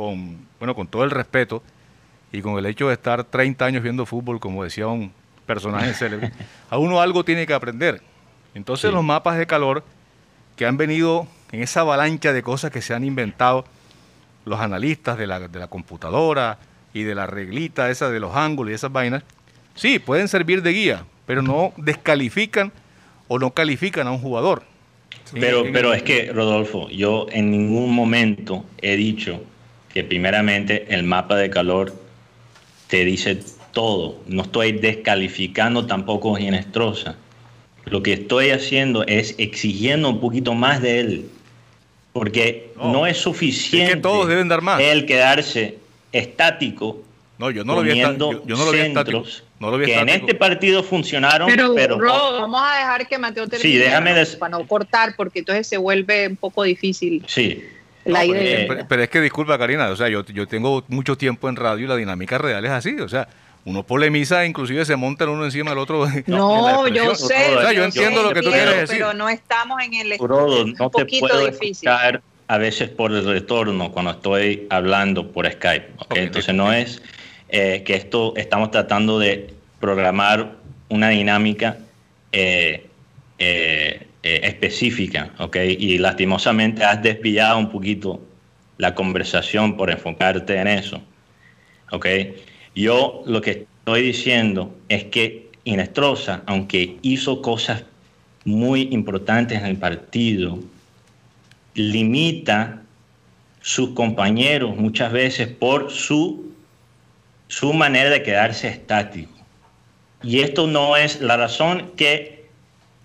con, 0.00 0.38
bueno, 0.58 0.74
con 0.74 0.86
todo 0.86 1.04
el 1.04 1.10
respeto 1.10 1.62
y 2.32 2.40
con 2.40 2.58
el 2.58 2.64
hecho 2.64 2.88
de 2.88 2.94
estar 2.94 3.22
30 3.22 3.66
años 3.66 3.82
viendo 3.82 4.06
fútbol, 4.06 4.40
como 4.40 4.64
decía 4.64 4.86
un, 4.86 5.12
personaje 5.44 5.92
célebre, 5.92 6.32
a 6.70 6.78
uno 6.78 7.02
algo 7.02 7.22
tiene 7.22 7.46
que 7.46 7.52
aprender. 7.52 8.00
Entonces 8.54 8.92
los 8.92 9.04
mapas 9.04 9.36
de 9.36 9.46
calor 9.46 9.84
que 10.56 10.64
han 10.64 10.78
venido 10.78 11.26
en 11.52 11.62
esa 11.62 11.80
avalancha 11.80 12.32
de 12.32 12.42
cosas 12.42 12.70
que 12.70 12.80
se 12.80 12.94
han 12.94 13.04
inventado 13.04 13.66
los 14.46 14.58
analistas 14.60 15.18
de 15.18 15.26
la, 15.26 15.40
de 15.40 15.58
la 15.58 15.66
computadora 15.66 16.58
y 16.94 17.02
de 17.02 17.14
la 17.14 17.26
reglita 17.26 17.90
esa 17.90 18.08
de 18.10 18.20
los 18.20 18.34
ángulos 18.34 18.70
y 18.70 18.74
esas 18.76 18.92
vainas, 18.92 19.22
sí, 19.74 19.98
pueden 19.98 20.28
servir 20.28 20.62
de 20.62 20.72
guía, 20.72 21.04
pero 21.26 21.42
no 21.42 21.74
descalifican 21.76 22.72
o 23.28 23.38
no 23.38 23.50
califican 23.50 24.06
a 24.06 24.12
un 24.12 24.20
jugador. 24.20 24.62
Pero, 25.34 25.64
pero 25.72 25.92
es 25.92 26.02
que, 26.02 26.32
Rodolfo, 26.32 26.88
yo 26.88 27.26
en 27.30 27.50
ningún 27.50 27.94
momento 27.94 28.64
he 28.80 28.96
dicho 28.96 29.42
que 29.92 30.04
primeramente 30.04 30.86
el 30.88 31.02
mapa 31.02 31.36
de 31.36 31.50
calor 31.50 31.94
te 32.88 33.04
dice 33.04 33.40
todo. 33.72 34.20
No 34.26 34.42
estoy 34.42 34.72
descalificando 34.72 35.86
tampoco 35.86 36.36
a 36.36 36.38
Ginestrosa. 36.38 37.16
Lo 37.84 38.02
que 38.02 38.12
estoy 38.12 38.50
haciendo 38.50 39.04
es 39.06 39.34
exigiendo 39.38 40.08
un 40.08 40.20
poquito 40.20 40.54
más 40.54 40.82
de 40.82 41.00
él. 41.00 41.30
Porque 42.12 42.72
no, 42.76 43.06
es 43.06 43.18
suficiente 43.18 43.94
que 43.94 44.00
todos 44.00 44.28
deben 44.28 44.48
dar 44.48 44.62
más. 44.62 44.80
él 44.80 45.06
quedarse 45.06 45.78
estático. 46.12 47.02
No, 47.38 47.50
yo 47.50 47.64
no 47.64 47.76
lo 47.76 47.82
vi, 47.82 47.98
yo, 47.98 48.12
no 48.12 48.64
lo 48.64 48.72
vi 48.72 48.80
estático. 48.80 49.24
No 49.60 49.70
lo 49.70 49.78
vi 49.78 49.86
que 49.86 49.98
en 49.98 50.08
este 50.08 50.34
partido 50.34 50.82
funcionaron, 50.82 51.48
pero, 51.48 51.74
pero 51.74 51.98
vamos 51.98 52.62
a 52.64 52.78
dejar 52.78 53.06
que 53.06 53.18
Mateo 53.18 53.46
termine 53.46 53.70
sí, 53.70 53.78
déjame 53.78 54.26
para 54.38 54.58
no 54.58 54.66
cortar, 54.66 55.14
porque 55.16 55.40
entonces 55.40 55.66
se 55.66 55.76
vuelve 55.76 56.28
un 56.28 56.36
poco 56.36 56.64
difícil. 56.64 57.22
Sí. 57.28 57.62
La 58.04 58.24
idea. 58.24 58.86
Pero, 58.88 59.02
es 59.02 59.08
que 59.10 59.20
disculpa, 59.20 59.58
Karina, 59.58 59.88
o 59.88 59.96
sea, 59.96 60.08
yo, 60.08 60.24
yo 60.26 60.46
tengo 60.46 60.84
mucho 60.88 61.16
tiempo 61.16 61.48
en 61.48 61.56
radio 61.56 61.84
y 61.84 61.88
la 61.88 61.96
dinámica 61.96 62.38
real 62.38 62.64
es 62.64 62.70
así, 62.70 62.98
o 63.00 63.08
sea, 63.08 63.28
uno 63.64 63.82
polemiza, 63.82 64.46
inclusive 64.46 64.84
se 64.84 64.96
monta 64.96 65.28
uno 65.28 65.44
encima 65.44 65.70
del 65.70 65.78
otro. 65.78 66.06
No, 66.26 66.88
yo 66.88 67.14
sé. 67.14 67.56
O 67.56 67.60
sea, 67.60 67.72
yo 67.72 67.84
entiendo 67.84 68.22
lo 68.22 68.32
que 68.32 68.42
tú 68.42 68.50
quieres 68.50 68.76
decir. 68.76 68.98
Pero 68.98 69.12
no 69.12 69.28
estamos 69.28 69.82
en 69.82 69.94
el 69.94 70.16
Urodo, 70.18 70.66
no 70.66 70.90
te 70.90 71.04
puedo 71.18 71.46
difícil. 71.46 71.88
a 71.88 72.58
veces 72.58 72.88
por 72.88 73.12
el 73.12 73.24
retorno 73.24 73.92
cuando 73.92 74.12
estoy 74.12 74.66
hablando 74.70 75.30
por 75.30 75.50
Skype. 75.50 75.88
Entonces 76.14 76.54
no 76.54 76.72
es 76.72 77.02
eh, 77.48 77.82
que 77.84 77.94
esto 77.94 78.34
estamos 78.36 78.70
tratando 78.70 79.18
de 79.18 79.52
programar 79.78 80.52
una 80.88 81.08
dinámica 81.10 81.78
eh, 82.32 82.86
eh, 83.38 84.06
específica, 84.22 85.32
¿ok? 85.38 85.56
Y 85.78 85.98
lastimosamente 85.98 86.84
has 86.84 87.02
desviado 87.02 87.58
un 87.58 87.70
poquito 87.70 88.20
la 88.78 88.94
conversación 88.94 89.76
por 89.76 89.90
enfocarte 89.90 90.56
en 90.56 90.68
eso, 90.68 91.02
¿ok? 91.90 92.06
Yo 92.74 93.22
lo 93.26 93.40
que 93.40 93.66
estoy 93.84 94.02
diciendo 94.02 94.74
es 94.88 95.04
que 95.04 95.50
Inestrosa, 95.64 96.42
aunque 96.46 96.96
hizo 97.02 97.42
cosas 97.42 97.84
muy 98.44 98.88
importantes 98.92 99.58
en 99.58 99.66
el 99.66 99.76
partido, 99.76 100.58
limita 101.74 102.82
sus 103.60 103.90
compañeros 103.90 104.76
muchas 104.76 105.12
veces 105.12 105.48
por 105.48 105.90
su, 105.90 106.52
su 107.48 107.72
manera 107.74 108.08
de 108.08 108.22
quedarse 108.22 108.68
estático. 108.68 109.32
Y 110.22 110.40
esto 110.40 110.66
no 110.66 110.96
es 110.96 111.20
la 111.20 111.36
razón 111.36 111.92
que 111.96 112.39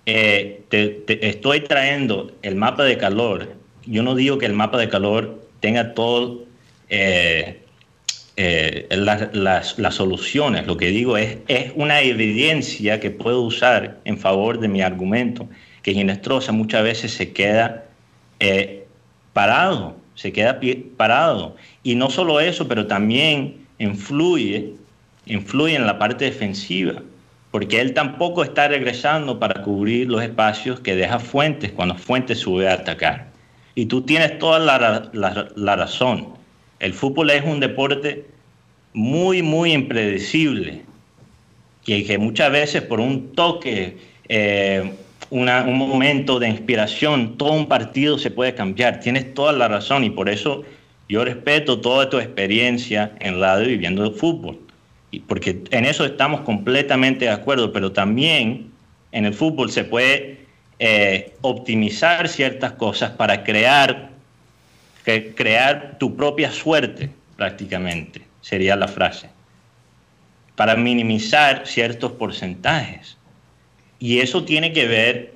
eh, 0.05 0.63
te, 0.69 1.27
estoy 1.27 1.61
trayendo 1.61 2.31
el 2.41 2.55
mapa 2.55 2.83
de 2.83 2.97
calor. 2.97 3.53
Yo 3.85 4.03
no 4.03 4.15
digo 4.15 4.37
que 4.37 4.45
el 4.45 4.53
mapa 4.53 4.77
de 4.77 4.89
calor 4.89 5.41
tenga 5.59 5.93
todo 5.93 6.43
eh, 6.89 7.61
eh, 8.37 8.87
las, 8.91 9.75
soluciones. 9.95 10.67
Lo 10.67 10.77
que 10.77 10.87
digo 10.87 11.17
es, 11.17 11.37
es 11.47 11.71
una 11.75 12.01
evidencia 12.01 12.99
que 12.99 13.09
puedo 13.09 13.41
usar 13.41 13.99
en 14.05 14.17
favor 14.17 14.59
de 14.59 14.67
mi 14.67 14.81
argumento, 14.81 15.47
que 15.81 15.93
Ginestrosa 15.93 16.51
muchas 16.51 16.83
veces 16.83 17.11
se 17.11 17.31
queda 17.31 17.85
parado, 19.33 19.95
se 20.13 20.31
queda 20.31 20.59
parado. 20.97 21.55
Y 21.83 21.95
no 21.95 22.09
solo 22.09 22.39
eso, 22.39 22.67
pero 22.67 22.85
también 22.85 23.65
influye, 23.79 24.73
influye 25.25 25.75
en 25.75 25.85
la 25.85 25.97
parte 25.97 26.25
defensiva, 26.25 27.01
porque 27.55 27.79
él 27.79 27.93
tampoco 27.93 28.43
está 28.43 28.67
regresando 28.67 29.39
para 29.39 29.61
cubrir 29.61 30.09
los 30.09 30.21
espacios 30.21 30.81
que 30.81 30.93
deja 30.93 31.19
Fuentes 31.19 31.71
cuando 31.71 31.95
Fuentes 31.95 32.39
sube 32.39 32.67
a 32.67 32.73
atacar. 32.73 33.27
Y 33.75 33.85
tú 33.85 34.01
tienes 34.01 34.37
toda 34.39 34.59
la, 34.59 35.09
la 35.55 35.75
razón 35.77 36.35
el 36.79 36.93
fútbol 36.93 37.29
es 37.29 37.43
un 37.43 37.59
deporte 37.59 38.25
muy, 38.93 39.41
muy 39.41 39.71
impredecible 39.71 40.81
y 41.85 42.03
que 42.03 42.17
muchas 42.17 42.51
veces 42.51 42.81
por 42.81 42.99
un 42.99 43.31
toque, 43.33 43.97
eh, 44.27 44.91
un 45.29 45.77
momento 45.77 46.39
de 46.39 46.49
inspiración, 46.49 47.37
todo 47.37 47.53
un 47.53 47.67
partido 47.67 48.17
se 48.17 48.31
puede 48.31 48.53
cambiar. 48.53 48.99
Tienes 48.99 49.33
toda 49.33 49.53
la 49.53 49.67
razón 49.67 50.03
y 50.03 50.09
por 50.09 50.29
eso 50.29 50.63
yo 51.07 51.23
respeto 51.23 51.79
toda 51.79 52.09
tu 52.09 52.19
experiencia 52.19 53.15
en 53.19 53.39
radio 53.39 53.67
viviendo 53.67 54.03
el 54.03 54.13
fútbol. 54.13 54.64
Porque 55.27 55.63
en 55.71 55.85
eso 55.85 56.05
estamos 56.05 56.41
completamente 56.41 57.25
de 57.25 57.31
acuerdo, 57.31 57.71
pero 57.71 57.91
también 57.91 58.71
en 59.11 59.25
el 59.25 59.33
fútbol 59.33 59.71
se 59.71 59.83
puede 59.85 60.45
eh, 60.79 61.33
optimizar 61.41 62.27
ciertas 62.27 62.73
cosas 62.73 63.11
para 63.11 63.43
crear 63.43 64.15
crear 65.35 65.97
tu 65.99 66.15
propia 66.15 66.51
suerte, 66.51 67.11
prácticamente, 67.35 68.21
sería 68.41 68.75
la 68.75 68.87
frase, 68.87 69.29
para 70.55 70.75
minimizar 70.75 71.65
ciertos 71.65 72.13
porcentajes. 72.13 73.17
Y 73.99 74.19
eso 74.19 74.43
tiene 74.43 74.73
que 74.73 74.87
ver, 74.87 75.33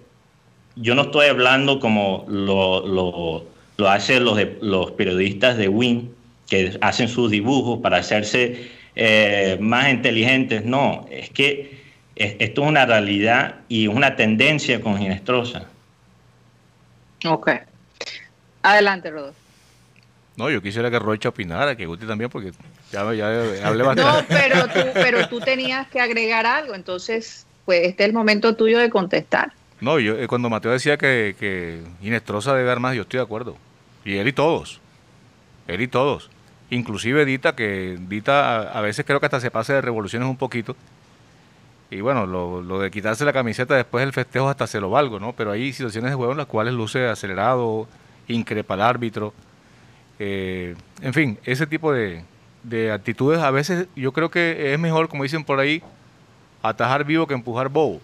yo 0.75 0.95
no 0.95 1.03
estoy 1.03 1.27
hablando 1.27 1.79
como 1.79 2.25
lo, 2.27 3.45
lo, 3.77 3.89
hacen 3.89 4.25
los, 4.25 4.39
los 4.62 4.91
periodistas 4.91 5.58
de 5.58 5.67
Win, 5.67 6.13
que 6.47 6.77
hacen 6.82 7.08
sus 7.08 7.29
dibujos 7.29 7.79
para 7.79 7.97
hacerse 7.97 8.71
eh, 9.01 9.57
más 9.62 9.89
inteligentes. 9.89 10.65
No, 10.65 11.07
es 11.09 11.29
que 11.29 11.79
es- 12.17 12.35
esto 12.39 12.63
es 12.63 12.67
una 12.67 12.85
realidad 12.85 13.55
y 13.69 13.88
una 13.88 14.17
tendencia 14.17 14.81
con 14.81 14.97
Ginestrosa. 14.97 15.63
Ok. 17.25 17.49
Adelante, 18.62 19.09
Rodolfo. 19.09 19.39
No, 20.35 20.49
yo 20.49 20.62
quisiera 20.62 20.91
que 20.91 20.99
Rocha 20.99 21.29
opinara, 21.29 21.75
que 21.77 21.85
Guti 21.85 22.05
también, 22.05 22.29
porque 22.29 22.51
ya, 22.91 23.13
ya 23.13 23.67
hablé 23.67 23.83
No, 23.83 23.88
bastante. 23.95 24.25
pero 24.33 24.67
tú, 24.67 24.79
pero 24.93 25.27
tú 25.29 25.39
tenías 25.39 25.88
que 25.88 25.99
agregar 26.01 26.45
algo, 26.45 26.75
entonces, 26.75 27.45
pues 27.65 27.88
este 27.88 28.03
es 28.03 28.09
el 28.09 28.13
momento 28.13 28.55
tuyo 28.55 28.79
de 28.79 28.89
contestar. 28.89 29.51
No, 29.81 29.97
yo 29.99 30.17
eh, 30.17 30.27
cuando 30.27 30.49
Mateo 30.49 30.71
decía 30.71 30.97
que, 30.97 31.35
que 31.39 31.81
Inestrosa 32.01 32.53
debe 32.53 32.67
dar 32.67 32.79
más, 32.81 32.95
yo 32.95 33.03
estoy 33.03 33.19
de 33.19 33.23
acuerdo. 33.23 33.55
Y 34.03 34.17
él 34.17 34.27
y 34.27 34.33
todos. 34.33 34.79
Él 35.67 35.81
y 35.81 35.88
todos. 35.88 36.29
Inclusive 36.71 37.25
Dita, 37.25 37.55
que 37.55 37.97
Dita 38.08 38.71
a, 38.71 38.82
veces 38.82 39.05
creo 39.05 39.19
que 39.19 39.25
hasta 39.25 39.39
se 39.39 39.51
pasa 39.51 39.73
de 39.73 39.82
revoluciones 39.82 40.27
un 40.27 40.38
poquito. 40.38 40.75
Y 41.91 42.01
bueno, 42.01 42.27
lo, 42.27 42.62
lo 42.62 42.79
de 42.79 42.91
quitarse 42.91 43.25
la 43.25 43.34
camiseta 43.34 43.75
después 43.75 44.03
del 44.03 44.13
festejo 44.13 44.49
hasta 44.49 44.67
se 44.67 44.79
lo 44.79 44.91
valgo, 44.91 45.19
¿no? 45.19 45.34
Pero 45.34 45.51
hay 45.51 45.73
situaciones 45.73 46.12
de 46.12 46.15
juego 46.15 46.34
en 46.34 46.38
las 46.38 46.45
cuales 46.45 46.73
luce 46.73 47.08
acelerado, 47.08 47.88
increpa 48.27 48.75
al 48.75 48.82
árbitro. 48.82 49.34
Eh, 50.19 50.75
en 51.01 51.13
fin, 51.13 51.39
ese 51.45 51.65
tipo 51.65 51.91
de, 51.91 52.23
de 52.63 52.91
actitudes 52.91 53.39
a 53.39 53.51
veces 53.51 53.88
yo 53.95 54.12
creo 54.12 54.29
que 54.29 54.73
es 54.73 54.79
mejor, 54.79 55.10
como 55.10 55.23
dicen 55.23 55.43
por 55.43 55.60
ahí, 55.60 55.82
atajar 56.62 57.05
vivo 57.05 57.27
que 57.27 57.34
empujar 57.34 57.69
bobo. 57.69 58.01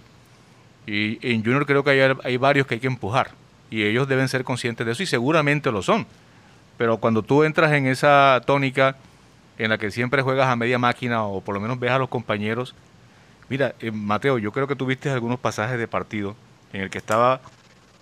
Y 0.87 1.19
en 1.27 1.43
Junior 1.43 1.65
creo 1.65 1.83
que 1.83 1.91
hay, 1.91 2.15
hay 2.23 2.37
varios 2.37 2.67
que 2.67 2.75
hay 2.75 2.79
que 2.79 2.87
empujar. 2.87 3.31
Y 3.69 3.83
ellos 3.83 4.07
deben 4.07 4.27
ser 4.27 4.43
conscientes 4.43 4.85
de 4.85 4.93
eso 4.93 5.03
y 5.03 5.07
seguramente 5.07 5.71
lo 5.71 5.81
son. 5.81 6.05
Pero 6.77 6.97
cuando 6.97 7.23
tú 7.23 7.43
entras 7.43 7.71
en 7.73 7.87
esa 7.87 8.41
tónica 8.45 8.95
en 9.57 9.69
la 9.69 9.77
que 9.77 9.91
siempre 9.91 10.21
juegas 10.21 10.47
a 10.47 10.55
media 10.55 10.77
máquina 10.77 11.23
o 11.23 11.41
por 11.41 11.55
lo 11.55 11.61
menos 11.61 11.79
ves 11.79 11.91
a 11.91 11.99
los 11.99 12.09
compañeros. 12.09 12.75
Mira, 13.49 13.75
eh, 13.79 13.91
Mateo, 13.91 14.37
yo 14.37 14.51
creo 14.51 14.67
que 14.67 14.75
tuviste 14.75 15.09
algunos 15.09 15.39
pasajes 15.39 15.77
de 15.77 15.87
partido 15.87 16.35
en 16.73 16.81
el 16.81 16.89
que 16.89 16.97
estaba 16.97 17.41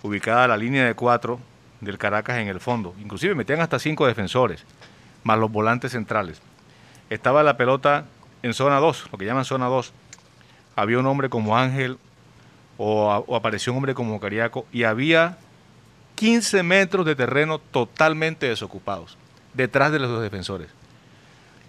ubicada 0.02 0.48
la 0.48 0.56
línea 0.56 0.84
de 0.84 0.94
cuatro 0.94 1.38
del 1.80 1.98
Caracas 1.98 2.38
en 2.38 2.48
el 2.48 2.60
fondo. 2.60 2.94
Inclusive 3.00 3.34
metían 3.34 3.60
hasta 3.60 3.78
cinco 3.78 4.06
defensores, 4.06 4.64
más 5.22 5.38
los 5.38 5.50
volantes 5.50 5.92
centrales. 5.92 6.40
Estaba 7.10 7.42
la 7.42 7.56
pelota 7.56 8.06
en 8.42 8.54
zona 8.54 8.78
2, 8.78 9.08
lo 9.12 9.18
que 9.18 9.26
llaman 9.26 9.44
zona 9.44 9.66
2. 9.66 9.92
Había 10.76 10.98
un 10.98 11.06
hombre 11.06 11.28
como 11.28 11.56
Ángel 11.56 11.98
o, 12.78 13.24
o 13.26 13.36
apareció 13.36 13.72
un 13.72 13.78
hombre 13.78 13.94
como 13.94 14.18
Cariaco 14.18 14.66
y 14.72 14.84
había 14.84 15.36
15 16.14 16.62
metros 16.62 17.06
de 17.06 17.16
terreno 17.16 17.58
totalmente 17.58 18.48
desocupados, 18.48 19.16
detrás 19.52 19.92
de 19.92 19.98
los 19.98 20.10
dos 20.10 20.22
defensores. 20.22 20.68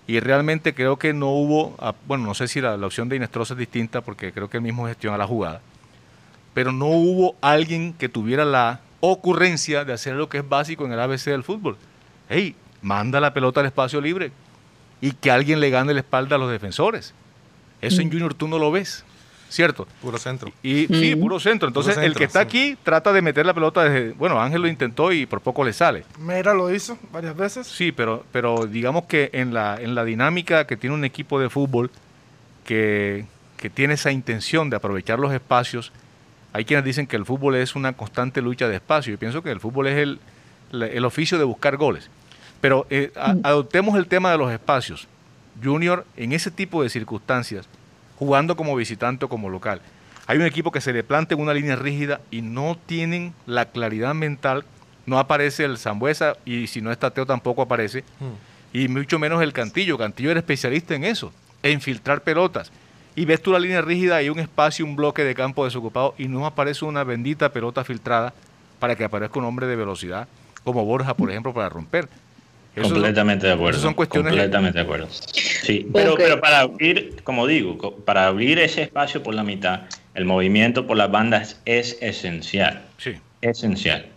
Y 0.08 0.19
realmente 0.19 0.75
creo 0.75 0.97
que 0.97 1.13
no 1.13 1.29
hubo, 1.29 1.75
ah, 1.79 1.95
bueno, 2.08 2.25
no 2.25 2.36
sé 2.36 2.47
si 2.47 2.62
la, 2.62 2.77
la 2.77 2.86
opción 2.86 3.10
de 3.10 3.15
Inestrosa 3.15 3.55
es 3.55 3.60
distinta 3.60 4.01
porque 4.01 4.31
creo 4.31 4.49
que 4.49 4.58
él 4.58 4.63
mismo 4.63 4.88
gestiona 4.88 5.17
la 5.17 5.25
jugada, 5.25 5.62
pero 6.53 6.71
no 6.71 6.88
hubo 6.88 7.36
alguien 7.41 7.93
que 7.93 8.08
tuviera 8.08 8.45
la 8.45 8.81
ocurrencia 8.99 9.84
de 9.84 9.93
hacer 9.93 10.15
lo 10.15 10.29
que 10.29 10.39
es 10.39 10.47
básico 10.47 10.86
en 10.86 10.93
el 10.93 10.99
ABC 10.99 11.25
del 11.25 11.43
fútbol. 11.43 11.77
Hey, 12.29 12.55
manda 12.81 13.19
la 13.19 13.34
pelota 13.34 13.60
al 13.60 13.65
espacio 13.65 13.99
libre 13.99 14.31
y 15.01 15.12
que 15.12 15.31
alguien 15.31 15.60
le 15.60 15.69
gane 15.69 15.93
la 15.93 15.99
espalda 15.99 16.36
a 16.36 16.39
los 16.39 16.51
defensores. 16.51 17.13
Eso 17.81 18.01
en 18.01 18.12
Junior 18.12 18.34
tú 18.34 18.47
no 18.47 18.58
lo 18.58 18.71
ves, 18.71 19.03
¿cierto? 19.55 19.87
Puro 20.01 20.17
centro. 20.17 20.51
Y 20.61 20.87
sí, 20.87 21.15
puro 21.15 21.39
centro. 21.39 21.67
Entonces, 21.67 21.95
Puro 21.95 22.05
el 22.05 22.13
que 22.15 22.25
está 22.25 22.41
sí. 22.41 22.45
aquí 22.47 22.77
trata 22.83 23.13
de 23.13 23.21
meter 23.21 23.45
la 23.45 23.53
pelota 23.53 23.83
desde. 23.83 24.11
Bueno, 24.11 24.41
Ángel 24.41 24.61
lo 24.61 24.67
intentó 24.67 25.11
y 25.11 25.25
por 25.25 25.41
poco 25.41 25.63
le 25.63 25.71
sale. 25.73 26.03
Mera 26.19 26.53
lo 26.53 26.73
hizo 26.73 26.97
varias 27.11 27.35
veces. 27.35 27.65
Sí, 27.67 27.91
pero, 27.91 28.25
pero 28.31 28.65
digamos 28.65 29.05
que 29.05 29.29
en 29.33 29.53
la, 29.53 29.77
en 29.81 29.95
la 29.95 30.03
dinámica 30.03 30.67
que 30.67 30.75
tiene 30.77 30.95
un 30.95 31.05
equipo 31.05 31.39
de 31.39 31.49
fútbol 31.49 31.89
que, 32.65 33.25
que 33.57 33.69
tiene 33.69 33.93
esa 33.93 34.11
intención 34.11 34.69
de 34.69 34.75
aprovechar 34.75 35.19
los 35.19 35.33
espacios, 35.33 35.91
hay 36.53 36.65
quienes 36.65 36.85
dicen 36.85 37.07
que 37.07 37.15
el 37.15 37.25
fútbol 37.25 37.55
es 37.55 37.75
una 37.75 37.93
constante 37.93 38.41
lucha 38.41 38.67
de 38.67 38.75
espacio. 38.75 39.11
Yo 39.13 39.19
pienso 39.19 39.41
que 39.41 39.51
el 39.51 39.59
fútbol 39.59 39.87
es 39.87 39.97
el, 39.97 40.19
el 40.71 41.05
oficio 41.05 41.37
de 41.37 41.43
buscar 41.43 41.77
goles. 41.77 42.09
Pero 42.61 42.87
eh, 42.89 43.11
a- 43.15 43.35
adoptemos 43.43 43.95
el 43.97 44.07
tema 44.07 44.31
de 44.31 44.37
los 44.37 44.51
espacios. 44.51 45.07
Junior, 45.63 46.05
en 46.17 46.33
ese 46.33 46.51
tipo 46.51 46.83
de 46.83 46.89
circunstancias, 46.89 47.67
jugando 48.17 48.56
como 48.56 48.75
visitante 48.75 49.25
o 49.25 49.30
como 49.30 49.49
local, 49.49 49.82
hay 50.28 50.38
un 50.38 50.45
equipo 50.45 50.71
que 50.71 50.82
se 50.82 50.91
le 50.91 51.04
plantea 51.04 51.38
una 51.38 51.54
línea 51.54 51.75
rígida 51.75 52.19
y 52.32 52.41
no 52.41 52.78
tienen 52.86 53.34
la 53.45 53.65
claridad 53.65 54.15
mental. 54.15 54.65
No 55.06 55.19
aparece 55.19 55.65
el 55.65 55.78
Zambuesa 55.78 56.36
y 56.45 56.65
si 56.65 56.82
no 56.82 56.91
está 56.91 57.12
Teo 57.12 57.28
tampoco 57.28 57.62
aparece. 57.62 58.04
Y 58.73 58.88
mucho 58.88 59.19
menos 59.19 59.43
el 59.43 59.54
Cantillo. 59.54 59.99
Cantillo 59.99 60.32
era 60.32 60.39
especialista 60.39 60.95
en 60.95 61.04
eso, 61.04 61.32
en 61.62 61.80
filtrar 61.80 62.21
pelotas. 62.21 62.71
Y 63.15 63.25
ves 63.25 63.41
tú 63.41 63.51
la 63.51 63.60
línea 63.60 63.82
rígida 63.82 64.21
y 64.23 64.30
un 64.30 64.39
espacio, 64.39 64.84
un 64.84 64.95
bloque 64.95 65.23
de 65.23 65.36
campo 65.36 65.63
desocupado 65.63 66.15
y 66.17 66.28
no 66.28 66.47
aparece 66.47 66.86
una 66.86 67.04
bendita 67.04 67.54
pelota 67.54 67.84
filtrada 67.84 68.34
para 68.80 68.95
que 68.95 69.04
aparezca 69.04 69.39
un 69.39 69.45
hombre 69.45 69.67
de 69.67 69.75
velocidad, 69.75 70.28
como 70.63 70.84
Borja, 70.84 71.13
por 71.13 71.30
ejemplo, 71.30 71.54
para 71.54 71.69
romper. 71.69 72.10
Eso- 72.75 72.93
completamente 72.93 73.47
de 73.47 73.53
acuerdo. 73.53 73.79
son 73.79 73.93
cuestiones- 73.93 74.31
Completamente 74.31 74.77
de 74.79 74.83
acuerdo. 74.83 75.07
Sí, 75.09 75.88
pero, 75.93 76.15
pero 76.15 76.39
para 76.41 76.59
abrir, 76.61 77.21
como 77.23 77.47
digo, 77.47 77.95
para 77.97 78.27
abrir 78.27 78.59
ese 78.59 78.81
espacio 78.83 79.23
por 79.23 79.33
la 79.33 79.43
mitad, 79.43 79.81
el 80.13 80.25
movimiento 80.25 80.85
por 80.85 80.97
las 80.97 81.09
bandas 81.11 81.61
es 81.65 81.97
esencial. 82.01 82.83
Sí. 82.97 83.13
Esencial. 83.41 84.07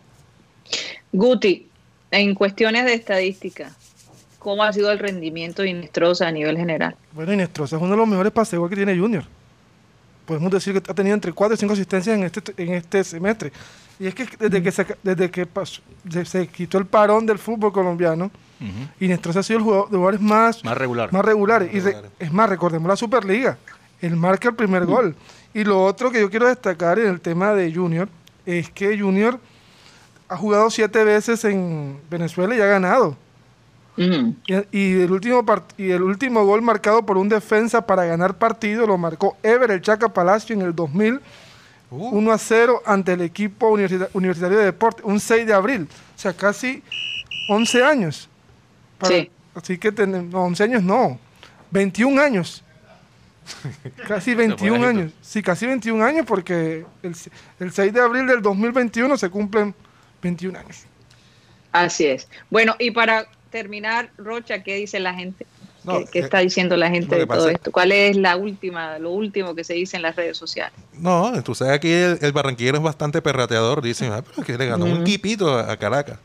Guti, 1.12 1.66
en 2.11 2.35
cuestiones 2.35 2.85
de 2.85 2.94
estadística, 2.94 3.71
¿cómo 4.38 4.62
ha 4.64 4.73
sido 4.73 4.90
el 4.92 4.99
rendimiento 4.99 5.62
de 5.62 5.71
Inestrosa 5.71 6.29
a 6.29 6.33
nivel 6.33 6.57
general? 6.57 6.97
Bueno, 7.12 7.33
Inestrosa 7.33 7.77
es 7.77 7.83
uno 7.83 7.92
de 7.92 7.97
los 7.97 8.09
mejores 8.09 8.33
paseos 8.33 8.68
que 8.68 8.77
tiene 8.77 8.97
Junior. 8.97 9.25
Podemos 10.27 10.51
decir 10.53 10.75
que 10.81 10.90
ha 10.90 10.94
tenido 10.94 11.14
entre 11.14 11.33
4 11.33 11.55
y 11.55 11.59
5 11.59 11.73
asistencias 11.73 12.16
en 12.16 12.25
este, 12.25 12.40
en 12.62 12.75
este 12.75 13.03
semestre. 13.05 13.51
Y 13.99 14.07
es 14.07 14.14
que 14.14 14.27
desde 14.38 14.62
que, 14.62 14.71
se, 14.71 14.87
desde 15.03 15.31
que 15.31 15.47
pasó- 15.47 15.81
se, 16.11 16.25
se 16.25 16.47
quitó 16.49 16.79
el 16.79 16.87
parón 16.87 17.25
del 17.27 17.38
fútbol 17.38 17.73
colombiano, 17.73 18.31
Ujú. 18.61 19.05
Inestrosa 19.05 19.40
ha 19.40 19.42
sido 19.42 19.59
el 19.59 19.64
jugador 19.64 19.88
de 19.90 19.97
jugadores 19.97 20.21
más, 20.21 20.64
Más 20.64 20.77
regular. 20.77 21.12
más 21.12 21.25
regulares. 21.25 21.68
Y 21.73 21.79
re- 21.81 21.85
Regulares. 21.92 22.11
es 22.18 22.33
más, 22.33 22.49
recordemos 22.51 22.88
la 22.88 22.97
Superliga. 22.97 23.57
Él 24.01 24.16
marca 24.16 24.49
el 24.49 24.55
primer 24.55 24.85
gol. 24.87 25.14
Y 25.55 25.64
lo 25.64 25.83
otro 25.85 26.11
que 26.11 26.21
yo 26.21 26.31
quiero 26.31 26.47
destacar 26.49 26.99
en 26.99 27.09
el 27.09 27.21
tema 27.21 27.53
de 27.55 27.73
Junior 27.75 28.09
es 28.47 28.71
que 28.71 28.99
Junior 28.99 29.38
ha 30.29 30.37
jugado 30.37 30.71
siete 30.71 31.03
veces 31.05 31.44
en 31.44 31.99
Venezuela 32.11 32.55
y 32.55 32.61
ha 32.61 32.66
ganado. 32.66 33.16
Y, 33.97 34.55
y 34.71 35.01
el 35.01 35.11
último 35.11 35.44
y 35.77 35.90
el 35.90 36.03
último 36.03 36.44
gol 36.44 36.62
marcado 36.62 37.05
por 37.05 37.18
un 37.18 37.29
defensa 37.29 37.85
para 37.85 38.05
ganar 38.05 38.38
partido 38.38 38.87
lo 38.87 38.97
marcó 38.97 39.37
Ever 39.42 39.73
el 39.73 39.83
Chaca 39.83 40.09
Palacio 40.12 40.55
en 40.55 40.62
el 40.62 40.75
2000, 40.75 41.21
Uh, 41.90 42.18
1 42.18 42.33
a 42.33 42.37
0 42.37 42.83
ante 42.85 43.14
el 43.14 43.23
equipo 43.23 43.71
universita- 43.71 44.11
universitario 44.12 44.59
de 44.59 44.66
deporte, 44.66 45.01
un 45.07 45.18
6 45.18 45.47
de 45.47 45.55
abril, 45.55 45.88
o 46.14 46.18
sea, 46.21 46.35
casi 46.35 46.83
11 47.49 47.83
años. 47.83 48.29
Para- 48.99 49.15
Sí. 49.15 49.31
Así 49.55 49.79
que 49.79 49.91
tenemos, 49.91 50.33
no, 50.33 50.45
11 50.45 50.63
años 50.65 50.83
no, 50.83 51.19
21 51.71 52.21
años. 52.21 52.63
casi 54.07 54.35
21 54.35 54.73
bajito. 54.79 54.89
años. 54.89 55.13
Sí, 55.23 55.43
casi 55.43 55.67
21 55.67 56.05
años 56.05 56.27
porque 56.27 56.85
el, 57.03 57.17
el 57.61 57.73
6 57.73 57.93
de 57.93 58.01
abril 58.01 58.27
del 58.27 58.43
2021 58.43 59.17
se 59.17 59.31
cumplen 59.31 59.75
21 60.23 60.59
años. 60.59 60.83
Así 61.73 62.07
es. 62.07 62.29
Bueno, 62.51 62.77
y 62.79 62.91
para 62.91 63.27
terminar, 63.51 64.11
Rocha, 64.19 64.63
¿qué 64.63 64.77
dice 64.77 65.01
la 65.01 65.15
gente? 65.15 65.47
No, 65.85 66.01
¿Qué, 66.01 66.07
qué 66.13 66.19
está 66.21 66.39
diciendo 66.41 66.77
la 66.77 66.91
gente 66.91 67.15
de 67.17 67.27
todo 67.27 67.37
pasa- 67.39 67.51
esto? 67.53 67.73
¿Cuál 67.73 67.93
es 67.93 68.17
la 68.17 68.37
última, 68.37 68.99
lo 68.99 69.11
último 69.11 69.55
que 69.55 69.65
se 69.65 69.75
dice 69.75 69.97
en 69.97 70.03
las 70.03 70.15
redes 70.17 70.37
sociales? 70.37 70.75
No, 70.93 71.43
tú 71.43 71.55
sabes 71.55 71.75
aquí 71.75 71.91
el, 71.91 72.19
el 72.21 72.33
barranquillero 72.33 72.77
es 72.79 72.83
bastante 72.83 73.23
perrateador. 73.23 73.81
Dicen, 73.81 74.13
ah, 74.13 74.23
pero 74.23 74.47
que 74.47 74.59
le 74.59 74.67
ganó 74.67 74.85
un 74.85 75.03
equipito 75.03 75.57
a, 75.57 75.73
a 75.73 75.77
Caracas. 75.79 76.19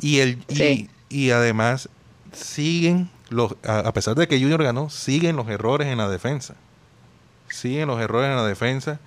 Y, 0.00 0.18
el, 0.20 0.38
y, 0.48 0.54
Sí. 0.54 0.90
y 1.08 1.30
además 1.30 1.88
siguen, 2.32 3.10
los, 3.28 3.54
a, 3.66 3.80
a 3.80 3.92
pesar 3.92 4.14
de 4.14 4.26
que 4.28 4.38
Junior 4.40 4.62
ganó, 4.62 4.90
siguen 4.90 5.36
los 5.36 5.48
errores 5.48 5.88
en 5.88 5.98
la 5.98 6.08
defensa. 6.08 6.54
Siguen 7.48 7.88
los 7.88 8.00
errores 8.00 8.30
en 8.30 8.36
la 8.36 8.46
defensa. 8.46 9.00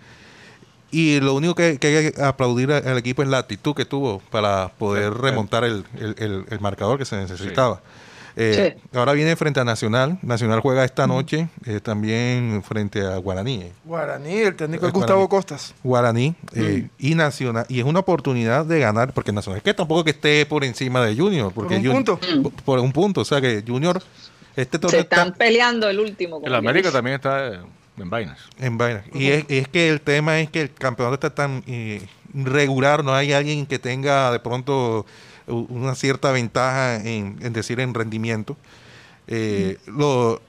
Y 0.92 1.20
lo 1.22 1.34
único 1.34 1.56
que, 1.56 1.80
que 1.80 1.88
hay 1.98 2.12
que 2.12 2.22
aplaudir 2.22 2.72
al 2.72 2.98
equipo 2.98 3.24
es 3.24 3.28
la 3.30 3.40
actitud 3.40 3.74
que 3.74 3.86
tuvo 3.86 4.20
para 4.30 4.70
poder 4.78 5.14
Sí. 5.14 5.20
remontar 5.22 5.64
el, 5.64 5.86
el- 6.00 6.16
el- 6.20 6.46
el 6.50 6.60
marcador 6.60 6.98
que 7.00 7.06
se 7.06 7.16
necesitaba. 7.18 7.82
Eh, 8.36 8.74
Sí. 8.80 8.88
Ahora 8.98 9.14
viene 9.14 9.36
frente 9.36 9.60
a 9.60 9.64
Nacional. 9.64 10.18
Nacional 10.24 10.60
juega 10.60 10.84
esta 10.84 11.06
noche 11.08 11.48
eh, 11.66 11.80
también 11.82 12.64
frente 12.64 13.02
a 13.06 13.18
Guaraní. 13.18 13.62
eh. 13.62 13.72
Guaraní, 13.86 14.34
el 14.40 14.56
técnico 14.56 14.86
es 14.88 14.90
Eh, 14.90 14.94
Gustavo 14.96 15.20
Guaraní. 15.28 15.30
Costas. 15.30 15.76
Guaraní 15.84 16.36
eh, 16.56 16.88
y 16.98 17.16
Nacional 17.16 17.66
y 17.70 17.80
es 17.80 17.86
una 17.86 18.00
oportunidad 18.00 18.66
de 18.66 18.80
ganar 18.80 19.14
porque 19.14 19.32
Nacional 19.32 19.58
es 19.58 19.64
que 19.64 19.74
tampoco 19.74 20.04
que 20.04 20.12
esté 20.12 20.46
por 20.48 20.64
encima 20.64 21.06
de 21.06 21.16
Junior 21.16 21.52
porque 21.54 21.76
un 21.78 21.84
Jun- 21.84 21.94
punto. 21.94 22.20
por, 22.42 22.54
por 22.64 22.80
un 22.80 22.92
punto 22.92 23.22
o 23.22 23.26
sea 23.26 23.40
que 23.40 23.64
Junior 23.68 24.02
este 24.56 24.78
Se 24.88 25.00
están 25.00 25.28
está 25.30 25.38
peleando 25.38 25.90
el 25.90 26.00
último. 26.00 26.42
El 26.44 26.56
América 26.56 26.88
dice. 26.90 26.98
también 26.98 27.16
está 27.16 27.48
eh, 27.48 27.60
en 27.98 28.10
vainas. 28.10 28.40
en 28.60 28.78
vaina 28.78 29.04
y 29.14 29.28
es, 29.30 29.46
es 29.50 29.68
que 29.68 29.90
el 29.90 30.02
tema 30.02 30.40
es 30.40 30.50
que 30.50 30.62
el 30.62 30.74
campeonato 30.74 31.14
está 31.16 31.30
tan 31.36 31.64
eh, 31.68 32.02
irregular 32.34 33.04
no 33.04 33.14
hay 33.14 33.32
alguien 33.34 33.66
que 33.68 33.78
tenga 33.80 34.32
de 34.32 34.40
pronto 34.40 35.06
una 35.48 35.96
cierta 35.96 36.32
ventaja 36.32 36.96
en, 36.98 37.38
en 37.42 37.54
decir 37.54 37.80
en 37.80 37.94
rendimiento 37.94 38.56
Eh, 39.28 39.78
lo 39.88 40.42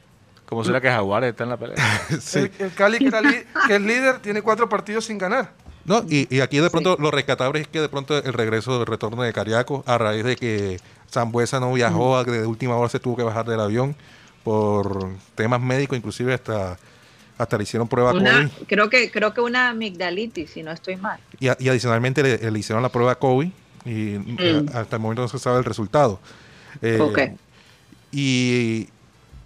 ¿Cómo 0.47 0.63
será 0.65 0.81
que 0.81 0.89
Jaguares 0.89 1.31
está 1.31 1.45
en 1.45 1.51
la 1.51 1.57
pelea? 1.57 1.77
El, 2.35 2.51
el 2.59 2.73
Cali, 2.75 2.99
que, 2.99 3.07
era 3.07 3.21
li- 3.23 3.45
que 3.67 3.77
es 3.77 3.81
líder, 3.81 4.19
tiene 4.21 4.43
cuatro 4.43 4.69
partidos 4.69 5.07
sin 5.07 5.17
ganar. 5.19 5.53
No, 5.87 6.05
y, 6.09 6.27
y 6.35 6.41
aquí 6.41 6.59
de 6.61 6.71
pronto 6.71 6.97
lo 7.01 7.11
rescatable 7.11 7.61
es 7.61 7.69
que 7.69 7.81
de 7.81 7.89
pronto 7.89 8.17
el 8.17 8.33
regreso, 8.33 8.81
el 8.81 8.87
retorno 8.87 9.23
de 9.23 9.33
Cariaco, 9.33 9.83
a 9.87 9.97
raíz 9.99 10.23
de 10.25 10.37
que 10.37 10.79
Zambuesa 11.11 11.61
no 11.61 11.73
viajó, 11.73 12.17
a 12.19 12.25
que 12.25 12.31
de 12.33 12.47
última 12.47 12.77
hora 12.77 12.89
se 12.89 13.01
tuvo 13.01 13.17
que 13.17 13.23
bajar 13.23 13.47
del 13.47 13.61
avión 13.61 13.97
por 14.45 15.09
temas 15.35 15.61
médicos, 15.61 15.97
inclusive 15.97 16.35
hasta, 16.35 16.77
hasta 17.39 17.57
le 17.57 17.63
hicieron 17.65 17.89
prueba 17.89 18.13
Una, 18.13 18.49
COVID. 18.51 18.67
creo 18.69 18.91
que 18.91 19.11
creo 19.11 19.33
que 19.35 19.41
una 19.41 19.71
amigdalitis, 19.71 20.51
si 20.51 20.63
no 20.63 20.73
estoy 20.73 20.97
mal. 20.97 21.19
Y, 21.41 21.47
y 21.47 21.69
adicionalmente 21.69 22.23
le, 22.23 22.51
le 22.51 22.59
hicieron 22.59 22.83
la 22.83 22.91
prueba 22.91 23.15
COVID 23.15 23.51
y 23.85 24.15
eh, 24.39 24.65
hasta 24.75 24.97
el 24.97 25.03
momento 25.03 25.23
no 25.23 25.29
se 25.29 25.39
sabe 25.39 25.59
el 25.59 25.65
resultado. 25.65 26.19
Eh, 26.83 26.99
Ok. 27.01 27.19
y, 28.13 28.89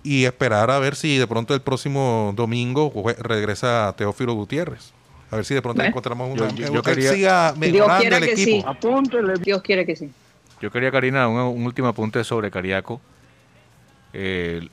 y 0.02 0.24
esperar 0.24 0.70
a 0.70 0.78
ver 0.78 0.94
si 0.96 1.16
de 1.18 1.26
pronto 1.26 1.54
el 1.54 1.60
próximo 1.60 2.32
domingo 2.36 2.92
regresa 3.20 3.94
Teófilo 3.96 4.34
Gutiérrez. 4.34 4.92
A 5.30 5.36
ver 5.36 5.44
si 5.44 5.54
de 5.54 5.60
pronto 5.62 5.82
encontramos 5.82 6.34
Yo- 6.38 6.44
una... 6.44 6.54
yo- 6.54 6.72
yo 6.72 6.82
que 6.82 6.92
quería- 6.94 7.12
siga 7.12 7.52
Dios 7.52 7.58
mejorando 7.58 8.16
el 8.16 8.24
que 8.24 8.32
equipo. 8.32 8.50
sí. 8.50 9.40
Dios 9.42 9.62
quiere 9.62 9.84
que 9.84 9.96
sí. 9.96 10.10
Yo 10.60 10.70
quería, 10.70 10.90
Karina, 10.90 11.28
un, 11.28 11.36
un 11.38 11.66
último 11.66 11.88
apunte 11.88 12.24
sobre 12.24 12.50
Cariaco. 12.50 13.00
El, 14.12 14.70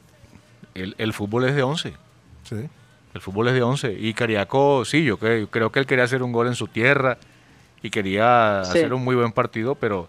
el- 0.74 0.96
el 0.98 1.14
fútbol 1.14 1.46
es 1.46 1.56
de 1.56 1.64
11. 1.64 1.94
Sí. 2.44 2.56
El 3.14 3.22
fútbol 3.22 3.48
es 3.50 3.54
de 3.54 3.62
11. 3.64 3.94
Y 4.00 4.14
Cariaco, 4.14 4.86
sí, 4.86 5.04
yo 5.04 5.18
cre- 5.20 5.48
creo 5.50 5.72
que 5.72 5.80
él 5.80 5.86
quería 5.86 6.06
hacer 6.06 6.24
un 6.24 6.32
gol 6.32 6.48
en 6.48 6.56
su 6.56 6.68
tierra 6.68 7.18
y 7.86 7.90
quería 7.92 8.62
Sí. 8.66 8.70
hacer 8.80 8.94
un 8.94 9.04
muy 9.04 9.16
buen 9.16 9.32
partido, 9.32 9.76
pero 9.76 10.08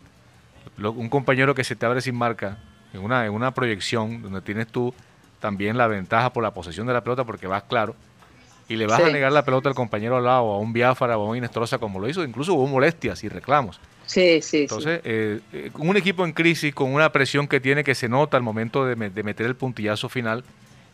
lo- 0.78 0.92
un 0.92 1.08
compañero 1.08 1.54
que 1.54 1.62
se 1.64 1.76
te 1.76 1.84
abre 1.84 2.00
sin 2.00 2.14
marca, 2.16 2.56
en 2.94 3.00
una, 3.02 3.26
en 3.26 3.32
una 3.32 3.52
proyección 3.52 4.22
donde 4.22 4.40
tienes 4.40 4.66
tú 4.68 4.94
también 5.40 5.76
la 5.76 5.86
ventaja 5.86 6.32
por 6.32 6.42
la 6.42 6.52
posesión 6.52 6.86
de 6.86 6.94
la 6.94 7.02
pelota 7.02 7.24
porque 7.24 7.46
vas 7.46 7.64
claro, 7.64 7.94
y 8.68 8.76
le 8.76 8.86
vas 8.86 9.00
a 9.00 9.10
negar 9.12 9.30
la 9.32 9.44
pelota 9.44 9.68
al 9.68 9.74
compañero 9.74 10.16
al 10.16 10.24
lado, 10.24 10.52
a 10.54 10.58
un 10.58 10.72
Biafara 10.72 11.18
o 11.18 11.26
a 11.26 11.30
un 11.30 11.36
Inestrosa 11.36 11.78
como 11.78 12.00
lo 12.00 12.08
hizo, 12.08 12.24
incluso 12.24 12.54
hubo 12.54 12.66
molestias 12.66 13.22
y 13.22 13.28
reclamos. 13.28 13.78
Sí, 14.06 14.40
sí, 14.40 14.62
Entonces, 14.62 15.00
eh, 15.04 15.40
eh, 15.52 15.70
un 15.78 15.96
equipo 15.96 16.24
en 16.24 16.32
crisis, 16.32 16.74
con 16.74 16.92
una 16.94 17.10
presión 17.12 17.46
que 17.46 17.60
tiene 17.60 17.84
que 17.84 17.94
se 17.94 18.08
nota 18.08 18.36
al 18.36 18.42
momento 18.42 18.86
de, 18.86 18.96
me- 18.96 19.10
de 19.10 19.22
meter 19.22 19.46
el 19.46 19.54
puntillazo 19.56 20.08
final, 20.08 20.44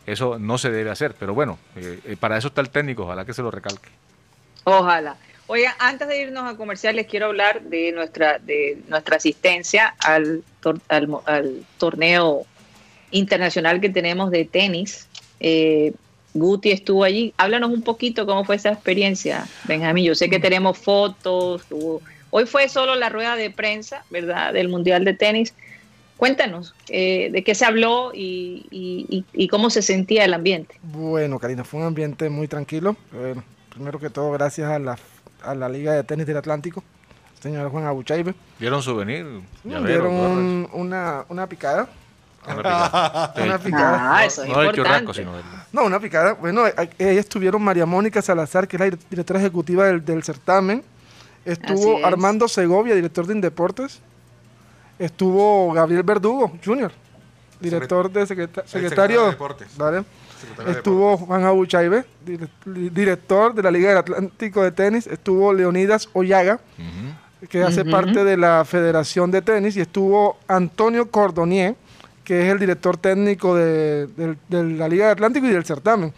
eso 0.05 0.37
no 0.39 0.57
se 0.57 0.69
debe 0.71 0.89
hacer. 0.89 1.15
Pero 1.19 1.33
bueno, 1.33 1.57
eh, 1.75 1.99
eh, 2.05 2.17
para 2.19 2.37
eso 2.37 2.49
está 2.49 2.59
el 2.61 2.69
técnico, 2.69 3.03
ojalá 3.03 3.23
que 3.23 3.33
se 3.33 3.41
lo 3.41 3.51
recalque. 3.51 3.89
Ojalá. 4.65 5.15
Oiga, 5.47 5.75
antes 5.79 6.07
de 6.07 6.21
irnos 6.21 6.51
a 6.51 6.55
comerciales, 6.57 7.07
quiero 7.07 7.27
hablar 7.27 7.61
de 7.63 7.91
nuestra 7.91 8.39
de 8.39 8.77
nuestra 8.87 9.17
asistencia 9.17 9.93
al, 9.99 10.43
al, 10.87 11.65
torneo 11.77 12.45
internacional 13.11 13.81
que 13.81 13.89
tenemos 13.89 14.31
de 14.31 14.45
tenis. 14.45 15.07
Eh, 15.39 15.93
Guti 16.33 16.71
estuvo 16.71 17.03
allí. 17.03 17.33
Háblanos 17.37 17.71
un 17.71 17.83
poquito 17.83 18.25
cómo 18.25 18.43
fue 18.45 18.55
esa 18.55 18.71
experiencia, 18.71 19.45
Benjamín. 19.65 20.05
Yo 20.05 20.15
sé 20.15 20.29
que 20.29 20.39
tenemos 20.39 20.77
fotos. 20.77 21.63
Hoy 22.31 22.45
fue 22.47 22.67
solo 22.69 22.95
la 22.95 23.09
rueda 23.09 23.35
de 23.35 23.51
prensa, 23.51 24.03
¿verdad?, 24.09 24.53
del 24.53 24.69
Mundial 24.69 25.05
de 25.05 25.13
Tenis. 25.13 25.53
Cuéntanos 26.17 26.73
eh, 26.87 27.29
de 27.31 27.43
qué 27.43 27.53
se 27.53 27.65
habló 27.65 28.11
y, 28.13 28.65
y- 28.71 29.25
y- 29.33 29.47
cómo 29.49 29.69
se 29.69 29.81
sentía 29.81 30.25
el 30.25 30.33
ambiente. 30.33 30.75
Bueno, 30.81 31.37
Karina, 31.37 31.63
fue 31.63 31.81
un 31.81 31.87
ambiente 31.87 32.29
muy 32.29 32.47
tranquilo. 32.47 32.95
Bueno, 33.11 33.43
primero 33.69 33.99
que 33.99 34.09
todo, 34.09 34.31
gracias 34.31 34.71
a 34.71 34.79
la, 34.79 34.97
a 35.43 35.55
la 35.55 35.69
Liga 35.69 35.93
de 35.93 36.03
Tenis 36.03 36.25
del 36.25 36.37
Atlántico, 36.37 36.83
señor 37.41 37.69
Juan 37.69 37.85
Abuchaibe. 37.85 38.33
¿Dieron 38.59 38.81
souvenir? 38.81 39.23
Nos 39.25 39.43
llavero, 39.65 39.87
dieron 39.87 40.13
un- 40.13 40.69
una, 40.73 41.25
una 41.29 41.47
picada. 41.47 41.87
Una 42.45 42.55
picada. 42.57 43.33
Una 43.43 43.57
Sí. 43.57 43.63
picada. 43.65 44.17
Ah, 44.17 44.25
eso 44.25 44.43
es 44.43 44.49
no 44.49 44.57
del 44.59 44.65
importante. 44.67 44.75
churrasco, 45.05 45.13
sino 45.13 45.33
del... 45.35 45.45
No, 45.71 45.85
una 45.85 45.99
picada. 45.99 46.33
Bueno, 46.33 46.67
eh, 46.67 46.73
ahí 46.77 47.17
estuvieron 47.17 47.61
María 47.63 47.85
Mónica 47.85 48.21
Salazar, 48.21 48.67
que 48.67 48.75
es 48.75 48.79
la 48.81 48.87
dir- 48.87 48.99
directora 49.09 49.39
ejecutiva 49.39 49.85
del, 49.85 50.03
del 50.03 50.23
certamen. 50.23 50.83
Estuvo 51.45 51.99
es. 51.99 52.05
Armando 52.05 52.47
Segovia, 52.49 52.95
director 52.95 53.25
de 53.27 53.33
Indeportes. 53.33 54.01
Estuvo 54.99 55.71
Gabriel 55.73 56.03
Verdugo, 56.03 56.51
Jr., 56.63 56.91
director 57.59 58.11
de 58.11 58.25
secreta- 58.27 58.61
secretario 58.65 58.89
secretario. 58.89 59.23
de 59.23 59.29
Deportes. 59.31 59.77
¿vale? 59.77 60.03
Estuvo 60.67 61.17
Juan 61.17 61.43
Abuchaibe, 61.43 62.05
director 62.65 63.53
de 63.53 63.63
la 63.63 63.71
Liga 63.71 63.89
del 63.89 63.97
Atlántico 63.97 64.63
de 64.63 64.71
Tenis. 64.71 65.07
Estuvo 65.07 65.53
Leonidas 65.53 66.09
Ollaga, 66.13 66.59
que 67.49 67.63
hace 67.63 67.83
parte 67.85 68.23
de 68.23 68.37
la 68.37 68.63
Federación 68.65 69.31
de 69.31 69.41
Tenis. 69.41 69.75
Y 69.77 69.81
estuvo 69.81 70.37
Antonio 70.47 71.09
Cordonier, 71.09 71.75
que 72.23 72.45
es 72.45 72.51
el 72.51 72.59
director 72.59 72.97
técnico 72.97 73.55
de, 73.55 74.07
la 74.49 74.87
Liga 74.87 75.05
del 75.05 75.13
Atlántico 75.13 75.45
y 75.47 75.49
del 75.51 75.65
certamen. 75.65 76.13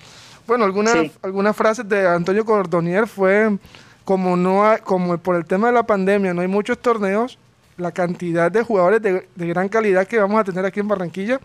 Bueno, 0.47 0.63
algunas 0.65 0.93
Sí. 0.93 1.11
algunas 1.23 1.55
frases 1.55 1.89
de 1.89 2.07
Antonio 2.07 2.45
Cordonier 2.45 3.07
fue 3.07 3.57
como 4.03 4.37
no 4.37 4.63
hay- 4.67 4.79
como 4.81 5.17
por 5.17 5.35
el 5.35 5.45
tema 5.45 5.67
de 5.67 5.73
la 5.73 5.81
pandemia 5.81 6.31
no 6.35 6.41
hay 6.41 6.47
muchos 6.47 6.77
torneos, 6.77 7.39
la 7.77 7.91
cantidad 7.91 8.51
de 8.51 8.61
jugadores 8.61 9.01
de, 9.01 9.27
de 9.35 9.47
gran 9.47 9.67
calidad 9.67 10.05
que 10.05 10.19
vamos 10.19 10.39
a 10.39 10.43
tener 10.43 10.63
aquí 10.63 10.79
en 10.79 10.87
Barranquilla 10.87 11.39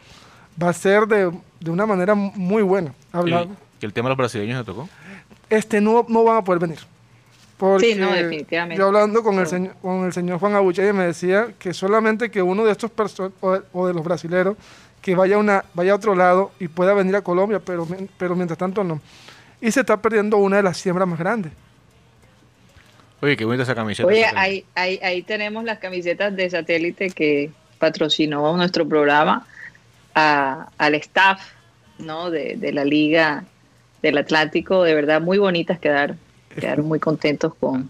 va 0.63 0.69
a 0.69 0.73
ser 0.75 1.07
de, 1.07 1.33
de 1.61 1.71
una 1.71 1.87
manera 1.87 2.15
muy 2.15 2.63
buena. 2.63 2.93
Hablar, 3.13 3.47
¿Y 3.81 3.85
el 3.87 3.93
tema 3.93 4.09
de 4.09 4.11
los 4.11 4.19
brasileños 4.19 4.59
se 4.59 4.65
tocó? 4.65 4.89
este 5.49 5.81
no, 5.81 6.05
no 6.09 6.25
van 6.25 6.39
a 6.39 6.45
poder 6.45 6.61
venir. 6.61 6.79
Porque 7.57 7.93
Sí, 7.93 7.99
no, 7.99 8.11
definitivamente. 8.13 8.79
Yo 8.79 8.87
hablando 8.87 9.23
con 9.23 9.35
el, 9.35 9.43
Claro. 9.47 9.51
señor, 9.51 9.75
con 9.83 10.05
el 10.07 10.13
señor 10.13 10.39
Juan 10.39 10.55
Abuchaya 10.55 10.93
me 10.95 11.05
decía 11.05 11.49
que 11.59 11.75
solamente 11.75 12.31
que 12.31 12.41
uno 12.41 12.65
de 12.65 12.73
estos 12.73 12.91
personas 12.91 13.33
o, 13.41 13.59
o 13.73 13.87
de 13.87 13.93
los 13.93 14.03
brasileros 14.03 14.57
que 15.03 15.15
vaya, 15.15 15.37
una, 15.39 15.65
vaya 15.75 15.93
a 15.93 15.97
otro 15.97 16.15
lado 16.15 16.53
y 16.59 16.69
pueda 16.69 16.95
venir 16.95 17.17
a 17.17 17.23
Colombia, 17.23 17.61
pero, 17.61 17.87
pero 18.17 18.35
mientras 18.37 18.59
tanto 18.59 18.83
no. 18.85 19.01
Y 19.61 19.71
se 19.73 19.81
está 19.81 20.01
perdiendo 20.01 20.39
una 20.39 20.57
de 20.57 20.63
las 20.63 20.79
siembras 20.79 21.07
más 21.07 21.19
grandes. 21.19 21.53
Oye, 23.23 23.37
qué 23.37 23.45
bonita 23.45 23.65
esa 23.65 23.75
camiseta. 23.75 24.07
Oye, 24.09 24.21
que 24.31 24.39
ahí, 24.39 24.65
ahí, 24.75 24.99
ahí 25.03 25.23
tenemos 25.23 25.65
las 25.65 25.79
camisetas 25.79 26.35
de 26.35 26.49
satélite 26.49 27.11
que 27.11 27.51
patrocinó 27.79 28.57
nuestro 28.57 28.89
programa 28.89 29.47
a- 30.21 30.69
al 30.79 30.95
staff 30.97 31.41
¿no? 31.99 32.31
de, 32.31 32.57
de 32.57 32.73
la 32.73 32.85
Liga 32.85 33.45
del 34.03 34.19
Atlántico. 34.19 34.83
De 34.85 34.95
verdad, 34.95 35.21
muy 35.21 35.39
bonitas 35.39 35.79
quedaron. 35.79 36.19
Quedaron 36.55 36.87
muy 36.89 36.99
contentos 36.99 37.55
con, 37.61 37.89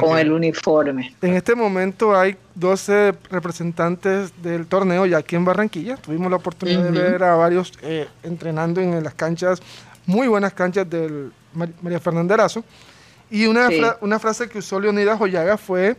con 0.00 0.18
el 0.18 0.30
uniforme. 0.30 1.14
En 1.22 1.34
este 1.34 1.54
momento 1.54 2.14
hay 2.14 2.36
12 2.54 3.14
representantes 3.30 4.30
del 4.42 4.66
torneo 4.66 5.06
ya 5.06 5.18
aquí 5.18 5.36
en 5.36 5.44
Barranquilla. 5.46 5.96
Tuvimos 5.96 6.30
la 6.30 6.36
oportunidad 6.36 6.84
Ujú. 6.90 6.92
de 6.98 7.02
ver 7.02 7.22
a 7.24 7.34
varios 7.36 7.72
eh, 7.82 8.06
entrenando 8.22 8.80
en, 8.82 9.02
las 9.02 9.14
canchas, 9.14 9.62
muy 10.06 10.28
buenas 10.28 10.52
canchas 10.52 10.88
del 10.90 11.32
Mar- 11.54 11.70
María 11.80 11.98
Fernanda 11.98 12.34
Erazo. 12.34 12.62
Y 13.30 13.46
una, 13.46 13.68
Sí. 13.68 13.80
fra- 13.80 13.96
una 14.02 14.18
frase 14.18 14.48
que 14.50 14.58
usó 14.58 14.78
Leonidas 14.78 15.18
Joyaga 15.18 15.56
fue 15.56 15.96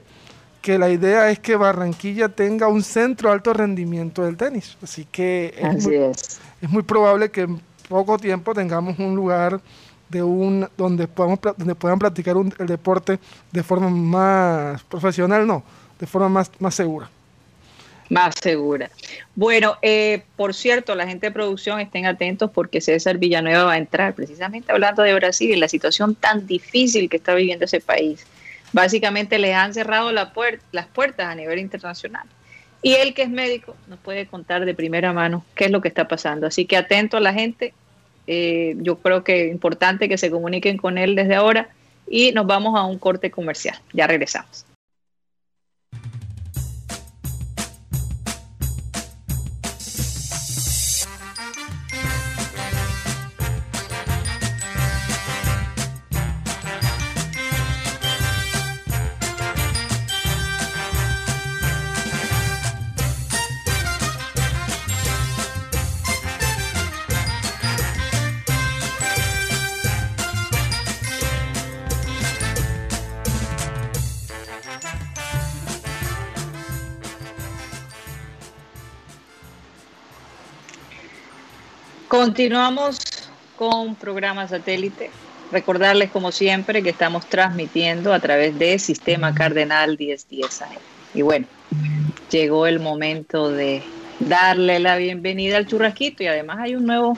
que 0.65 0.79
la 0.79 0.89
idea 0.89 1.29
es 1.29 1.37
que 1.37 1.55
Barranquilla 1.55 2.27
tenga 2.27 2.67
un 2.67 2.81
centro 2.81 3.29
de 3.29 3.35
alto 3.35 3.53
rendimiento 3.53 4.23
del 4.25 4.35
tenis. 4.35 4.75
Así 4.81 5.05
que 5.11 5.53
es 5.55 5.63
Así 5.63 5.87
muy, 5.89 5.95
es. 5.97 6.39
es 6.59 6.69
muy 6.71 6.81
probable 6.81 7.29
que 7.29 7.41
en 7.41 7.61
poco 7.87 8.17
tiempo 8.17 8.51
tengamos 8.55 8.97
un 8.97 9.15
lugar 9.15 9.61
de 10.09 10.23
un 10.23 10.67
donde 10.75 11.07
podamos 11.07 11.37
donde 11.55 11.75
puedan 11.75 11.99
practicar 11.99 12.35
un- 12.35 12.51
el 12.57 12.65
deporte 12.65 13.19
de 13.51 13.61
forma 13.61 13.91
más 13.91 14.83
profesional, 14.85 15.45
no, 15.45 15.63
de 15.99 16.07
forma 16.07 16.29
más, 16.29 16.49
más 16.57 16.73
segura. 16.73 17.11
Más 18.09 18.33
segura. 18.41 18.89
Bueno, 19.35 19.75
eh, 19.83 20.23
por 20.35 20.55
cierto, 20.55 20.95
la 20.95 21.05
gente 21.05 21.27
de 21.27 21.31
producción 21.31 21.79
estén 21.79 22.07
atentos 22.07 22.49
porque 22.49 22.81
César 22.81 23.19
Villanueva 23.19 23.65
va 23.65 23.73
a 23.73 23.77
entrar, 23.77 24.15
precisamente 24.15 24.71
hablando 24.71 25.03
de 25.03 25.13
Brasil 25.13 25.51
y 25.51 25.57
la 25.57 25.67
situación 25.67 26.15
tan 26.15 26.47
difícil 26.47 27.07
que 27.07 27.17
está 27.17 27.35
viviendo 27.35 27.65
ese 27.65 27.81
país. 27.81 28.25
Básicamente 28.75 29.39
les 29.39 29.55
han 29.55 29.73
cerrado 29.73 30.11
las 30.11 30.33
puertas 30.33 31.27
a 31.27 31.33
nivel 31.33 31.59
internacional. 31.59 32.27
Y 32.81 32.95
él, 32.95 33.13
que 33.13 33.21
es 33.21 33.29
médico, 33.29 33.73
nos 33.87 33.99
puede 33.99 34.25
contar 34.25 34.65
de 34.65 34.73
primera 34.73 35.13
mano 35.13 35.45
qué 35.55 35.63
es 35.65 35.71
lo 35.71 35.79
que 35.79 35.87
está 35.87 36.09
pasando. 36.09 36.45
Así 36.45 36.65
que 36.65 36.75
atento 36.75 37.15
a 37.15 37.21
la 37.21 37.31
gente. 37.31 37.73
eh, 38.27 38.75
yo 38.79 38.97
creo 38.97 39.23
que 39.23 39.45
es 39.45 39.51
importante 39.51 40.09
que 40.09 40.17
se 40.17 40.29
comuniquen 40.29 40.75
con 40.75 40.97
él 40.97 41.15
desde 41.15 41.35
ahora 41.35 41.69
y 42.05 42.33
nos 42.33 42.47
vamos 42.47 42.77
a 42.77 42.83
un 42.83 42.99
corte 42.99 43.31
comercial. 43.31 43.79
Ya 43.93 44.07
regresamos. 44.07 44.65
Continuamos 82.35 82.97
con 83.55 83.95
programa 83.95 84.45
satélite. 84.45 85.09
Recordarles 85.53 86.11
como 86.11 86.33
siempre 86.33 86.83
que 86.83 86.89
estamos 86.89 87.25
transmitiendo 87.27 88.13
a 88.13 88.19
través 88.19 88.59
de 88.59 88.77
Sistema 88.77 89.33
Cardenal 89.33 89.95
1010 89.97 90.61
AM. 90.63 90.69
Y 91.13 91.21
bueno, 91.21 91.47
llegó 92.29 92.67
el 92.67 92.81
momento 92.81 93.49
de 93.49 93.83
darle 94.19 94.79
la 94.79 94.97
bienvenida 94.97 95.55
al 95.55 95.65
churrasquito 95.65 96.23
y 96.23 96.27
además 96.27 96.57
hay 96.59 96.75
un 96.75 96.85
nuevo 96.85 97.17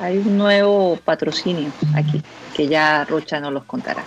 hay 0.00 0.16
un 0.16 0.38
nuevo 0.38 0.98
patrocinio 1.04 1.70
aquí 1.94 2.22
que 2.56 2.68
ya 2.68 3.04
Rocha 3.04 3.40
nos 3.40 3.52
los 3.52 3.64
contará. 3.64 4.02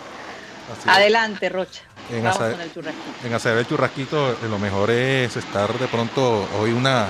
Adelante, 0.87 1.49
Rocha. 1.49 1.83
En 2.11 2.23
Vamos 2.23 2.39
con 2.39 2.61
el 2.61 2.73
churrasquito. 2.73 3.27
En 3.27 3.33
hacer 3.35 3.57
el 3.59 3.67
churrasquito, 3.67 4.31
eh, 4.31 4.49
lo 4.49 4.57
mejor 4.57 4.89
es 4.89 5.37
estar 5.37 5.71
de 5.77 5.87
pronto 5.87 6.47
hoy 6.59 6.71
una 6.71 7.09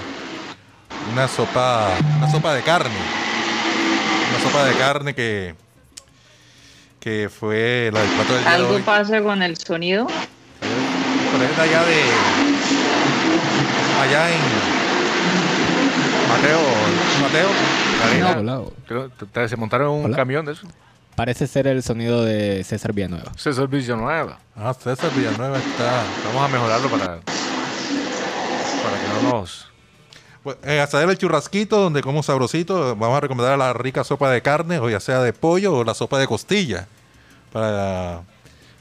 una 1.12 1.28
sopa, 1.28 1.89
una 2.18 2.30
sopa 2.32 2.54
de 2.54 2.62
carne. 2.62 2.95
Una 4.30 4.39
sopa 4.43 4.66
de 4.66 4.74
carne 4.76 5.14
que 5.16 5.56
que 6.99 7.30
fue 7.30 7.89
la 7.91 8.02
del 8.02 8.10
plato 8.12 8.34
del 8.34 8.41
día 8.43 8.49
de 8.52 8.56
¿Algo 8.58 8.76
hoy. 8.76 8.82
pasa 8.84 9.22
con 9.24 9.41
el 9.41 9.58
sonido? 9.58 10.06
Pero 10.60 11.43
es 11.43 11.58
de 11.58 11.62
allá 11.64 11.84
de 11.84 12.02
allá 14.04 14.30
en 14.32 14.39
Mateo, 16.30 16.60
Mateo. 17.22 17.49
Hola. 18.39 18.62
Creo- 18.88 19.12
¿Se 19.47 19.56
montaron 19.58 19.89
un 19.89 20.06
Hola. 20.06 20.16
camión 20.16 20.45
de 20.45 20.54
eso? 20.54 20.68
Parece 21.16 21.47
ser 21.47 21.68
el 21.68 21.82
sonido 21.84 22.24
de 22.24 22.64
César 22.64 22.93
Villanueva. 22.93 23.32
César 23.36 23.68
Villanueva. 23.68 24.38
Ah, 24.56 24.74
César 24.74 25.10
Villanueva 25.16 25.58
está. 25.58 26.04
Vamos 26.28 26.43
a 26.43 26.47
mejorarlo 26.54 26.88
para, 26.89 27.06
para 27.08 27.22
que 27.22 29.24
no 29.24 29.32
nos... 29.32 29.68
Pues, 30.44 30.58
en 30.64 30.80
Asadero 30.80 31.12
el 31.12 31.18
churrasquito, 31.18 31.80
donde 31.80 32.02
como 32.02 32.24
sabrosito, 32.24 32.96
vamos 32.96 33.18
a 33.18 33.20
recomendar 33.22 33.58
la 33.58 33.74
rica 33.74 34.04
sopa 34.04 34.32
de 34.32 34.42
carne, 34.42 34.80
o 34.80 34.89
ya 34.89 35.00
sea 35.00 35.22
de 35.22 35.34
pollo 35.34 35.74
o 35.76 35.84
la 35.84 35.94
sopa 35.94 36.18
de 36.20 36.26
costilla. 36.28 36.88
Para, 37.52 38.22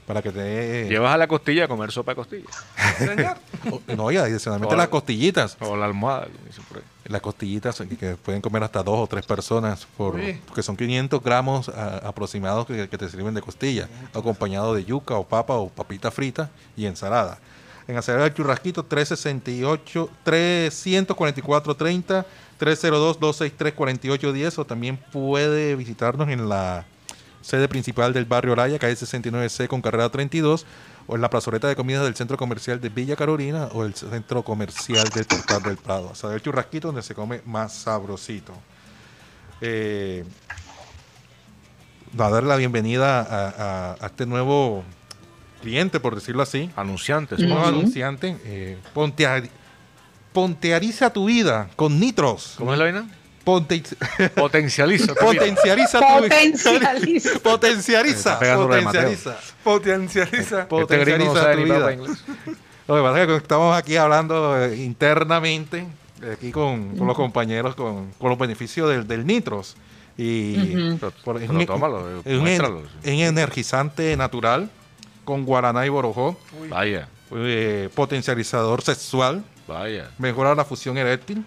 para 0.06 0.22
que 0.22 0.30
te. 0.30 0.88
Llevas 0.88 1.12
a 1.14 1.18
la 1.18 1.26
costilla 1.28 1.64
a 1.64 1.68
comer 1.68 1.90
sopa 1.92 2.12
de 2.12 2.16
costilla. 2.16 2.46
O- 3.70 3.80
No, 3.94 4.10
y 4.10 4.16
adicionalmente 4.16 4.74
las 4.74 4.88
costillitas. 4.88 5.58
O 5.60 5.76
la 5.76 5.84
almohada, 5.84 6.22
como 6.26 6.46
dicen 6.46 6.64
por 6.66 6.78
ahí. 6.78 6.84
Las 7.04 7.20
costillitas 7.20 7.76
que, 7.76 7.96
que 7.96 8.14
pueden 8.16 8.40
comer 8.40 8.62
hasta 8.62 8.82
dos 8.82 8.98
o 9.00 9.06
tres 9.06 9.26
personas, 9.26 9.86
por, 9.98 10.14
Uy. 10.14 10.40
porque 10.46 10.62
son 10.62 10.76
500 10.78 11.22
gramos 11.22 11.68
a- 11.68 11.98
aproximados 11.98 12.66
que, 12.66 12.88
que 12.88 12.96
te 12.96 13.08
sirven 13.10 13.34
de 13.34 13.42
costilla, 13.42 13.86
acompañado 14.14 14.74
de 14.74 14.84
yuca 14.86 15.14
o 15.16 15.24
papa 15.28 15.54
o 15.56 15.68
papita 15.68 16.10
frita 16.10 16.48
y 16.76 16.86
ensalada. 16.86 17.38
En 17.90 18.20
el 18.20 18.34
churrasquito 18.34 18.84
368, 18.84 20.10
344 20.22 21.74
30, 21.74 22.26
302 22.56 23.18
263 23.18 23.74
4810 23.74 24.58
o 24.58 24.64
también 24.64 24.96
puede 24.96 25.74
visitarnos 25.74 26.28
en 26.28 26.48
la 26.48 26.84
sede 27.40 27.68
principal 27.68 28.12
del 28.12 28.26
barrio 28.26 28.52
Oraya, 28.52 28.78
calle 28.78 28.94
69C 28.94 29.66
con 29.66 29.82
carrera 29.82 30.08
32, 30.08 30.66
o 31.08 31.16
en 31.16 31.20
la 31.20 31.30
plazoleta 31.30 31.66
de 31.66 31.74
comidas 31.74 32.04
del 32.04 32.14
centro 32.14 32.36
comercial 32.36 32.80
de 32.80 32.90
Villa 32.90 33.16
Carolina 33.16 33.68
o 33.72 33.84
el 33.84 33.94
centro 33.94 34.44
comercial 34.44 35.08
del 35.08 35.24
Portal 35.24 35.62
del 35.62 35.76
Prado. 35.76 36.14
Sea, 36.14 36.32
el 36.32 36.42
churrasquito 36.42 36.88
donde 36.88 37.02
se 37.02 37.14
come 37.14 37.40
más 37.44 37.74
sabrosito. 37.74 38.52
Eh, 39.60 40.24
a 42.16 42.30
dar 42.30 42.44
la 42.44 42.56
bienvenida 42.56 43.96
a 44.00 44.06
este 44.06 44.26
nuevo 44.26 44.84
cliente, 45.60 46.00
por 46.00 46.14
decirlo 46.14 46.42
así, 46.42 46.70
Anunciantes. 46.76 47.38
Ujú. 47.40 47.58
anunciante. 47.58 48.36
Eh, 48.44 48.78
pontea- 48.94 49.48
ponteariza 50.32 51.12
tu 51.12 51.26
vida 51.26 51.68
con 51.76 51.98
nitros. 52.00 52.54
¿Cómo 52.58 52.72
es 52.72 52.78
la 52.78 52.84
vaina? 52.84 53.08
Ponte- 53.44 53.82
Potencializa. 54.34 55.14
tu 55.14 55.30
vida. 55.30 55.40
potencializa 55.42 55.98
tu 55.98 56.04
vida. 56.22 56.28
Potencializa. 56.28 57.38
Potencializa. 57.42 58.38
Potencializa. 58.38 59.38
Potencializa. 59.64 60.68
Potencializa 60.68 61.52
tu 61.52 61.62
vida. 61.64 61.92
inglés. 61.92 62.24
Lo 62.86 62.96
que 62.96 63.02
pasa 63.02 63.20
es 63.22 63.26
que 63.28 63.36
estamos 63.36 63.76
aquí 63.76 63.96
hablando 63.96 64.62
eh, 64.62 64.76
internamente, 64.76 65.86
aquí 66.32 66.50
con, 66.50 66.96
con 66.96 67.06
los 67.06 67.16
compañeros, 67.16 67.74
con, 67.74 68.10
con 68.18 68.30
los 68.30 68.38
beneficios 68.38 68.88
del, 68.90 69.06
del 69.06 69.26
nitros. 69.26 69.76
Y 70.18 70.96
por- 71.24 71.40
pero 71.40 71.52
un- 71.52 71.66
tómalo, 71.66 72.20
es 72.20 72.26
un, 72.26 72.40
muéstralo. 72.40 72.82
en 73.04 73.20
energizante 73.20 74.16
natural 74.16 74.68
con 75.24 75.44
guaraná 75.44 75.84
y 75.86 75.88
borojó, 75.88 76.36
Vaya, 76.68 77.08
eh, 77.32 77.88
potencializador 77.94 78.82
sexual, 78.82 79.44
vaya. 79.68 80.10
mejora 80.18 80.54
la 80.54 80.64
fusión 80.64 80.96
eréctil 80.98 81.44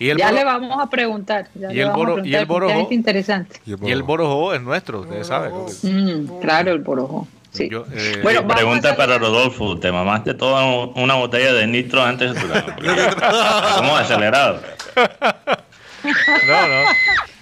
Y 0.00 0.08
el, 0.10 0.18
ya 0.18 0.26
boro- 0.26 0.36
le 0.38 0.44
vamos 0.44 0.78
a 0.84 0.90
preguntar. 0.90 1.48
ya 1.54 1.70
y 1.70 1.74
le 1.76 1.82
el 1.82 1.88
vamos 1.88 2.06
a 2.06 2.10
boro- 2.10 2.24
y 2.26 2.34
el 2.34 2.42
efectivamente 2.42 2.94
interesante. 2.94 3.60
y 3.64 3.90
el 3.92 4.02
borojó 4.02 4.52
es 4.54 4.60
nuestro, 4.60 5.00
ustedes 5.00 5.26
saben. 5.28 5.52
Mm, 5.82 6.40
claro, 6.40 6.72
el 6.72 6.80
borojo. 6.80 7.28
Sí. 7.52 7.68
Yo, 7.70 7.86
eh, 7.92 8.18
Bueno, 8.22 8.40
a 8.40 8.48
Pregunta 8.48 8.94
para 8.96 9.16
Rodolfo. 9.16 9.78
¿Te 9.78 9.90
mamaste 9.90 10.34
toda 10.34 10.64
una 10.94 11.14
botella 11.14 11.54
de 11.54 11.66
nitro 11.66 12.02
antes 12.02 12.34
de 12.34 12.40
tu 12.40 12.46
Somos 13.76 14.00
acelerados. 14.00 14.60
no, 16.04 16.68
no. 16.68 16.88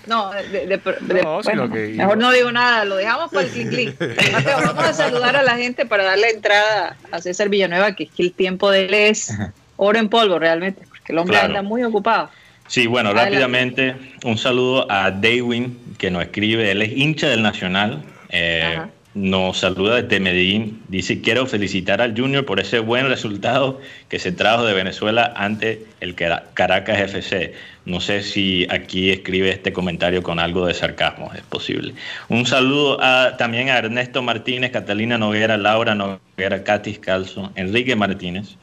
No, 0.06 0.30
de, 0.32 0.42
de- 0.66 0.66
de- 0.66 1.22
No, 1.22 1.40
bueno, 1.42 1.64
sino 1.64 1.70
que- 1.72 1.88
mejor 1.88 2.18
no 2.18 2.30
digo 2.32 2.52
nada, 2.52 2.84
lo 2.84 2.96
dejamos 2.96 3.30
para 3.32 3.46
el 3.46 3.52
clic 3.52 3.68
clic. 3.68 4.32
Mateo, 4.32 4.58
vamos 4.64 4.84
a 4.84 4.92
saludar 4.92 5.36
a 5.36 5.42
la 5.42 5.56
gente 5.56 5.86
para 5.86 6.04
darle 6.04 6.30
entrada 6.30 6.96
a 7.10 7.20
César 7.20 7.48
Villanueva, 7.48 7.94
que 7.96 8.04
es 8.04 8.10
que 8.10 8.22
el 8.22 8.32
tiempo 8.32 8.70
de 8.70 8.86
él 8.86 8.94
es 8.94 9.32
oro 9.76 9.98
en 9.98 10.08
polvo 10.08 10.38
realmente, 10.38 10.82
porque 10.88 11.12
el 11.12 11.18
hombre 11.18 11.34
Claro. 11.38 11.48
anda 11.48 11.62
muy 11.62 11.82
ocupado. 11.84 12.30
Sí, 12.68 12.86
bueno, 12.86 13.10
Adelante. 13.10 13.30
rápidamente 13.30 13.96
un 14.24 14.38
saludo 14.38 14.90
a 14.90 15.10
Daywin 15.10 15.78
que 15.98 16.10
nos 16.10 16.22
escribe, 16.22 16.70
él 16.70 16.82
es 16.82 16.92
hincha 16.96 17.28
del 17.28 17.42
Nacional, 17.42 18.02
eh, 18.30 18.78
nos 19.14 19.58
saluda 19.58 20.02
desde 20.02 20.18
Medellín, 20.18 20.82
dice 20.88 21.20
quiero 21.20 21.46
felicitar 21.46 22.00
al 22.00 22.18
Junior 22.18 22.44
por 22.44 22.58
ese 22.60 22.80
buen 22.80 23.06
resultado 23.08 23.80
que 24.08 24.18
se 24.18 24.32
trajo 24.32 24.64
de 24.64 24.72
Venezuela 24.74 25.32
ante 25.36 25.84
el 26.00 26.14
Cara- 26.14 26.44
Caracas 26.54 26.98
FC. 27.00 27.54
No 27.86 28.00
sé 28.00 28.22
si 28.22 28.66
aquí 28.70 29.10
escribe 29.10 29.50
este 29.50 29.72
comentario 29.72 30.22
con 30.22 30.38
algo 30.38 30.66
de 30.66 30.72
sarcasmo, 30.72 31.30
es 31.34 31.42
posible. 31.42 31.92
Un 32.28 32.46
saludo 32.46 32.98
también 33.36 33.68
a 33.68 33.78
Ernesto 33.78 34.22
Martínez, 34.22 34.70
Catalina 34.70 35.18
Noguera, 35.18 35.58
Laura 35.58 35.94
Noguera, 35.94 36.64
Katis 36.64 36.98
Calzo, 36.98 37.52
Enrique 37.56 37.94
Martínez. 37.94 38.56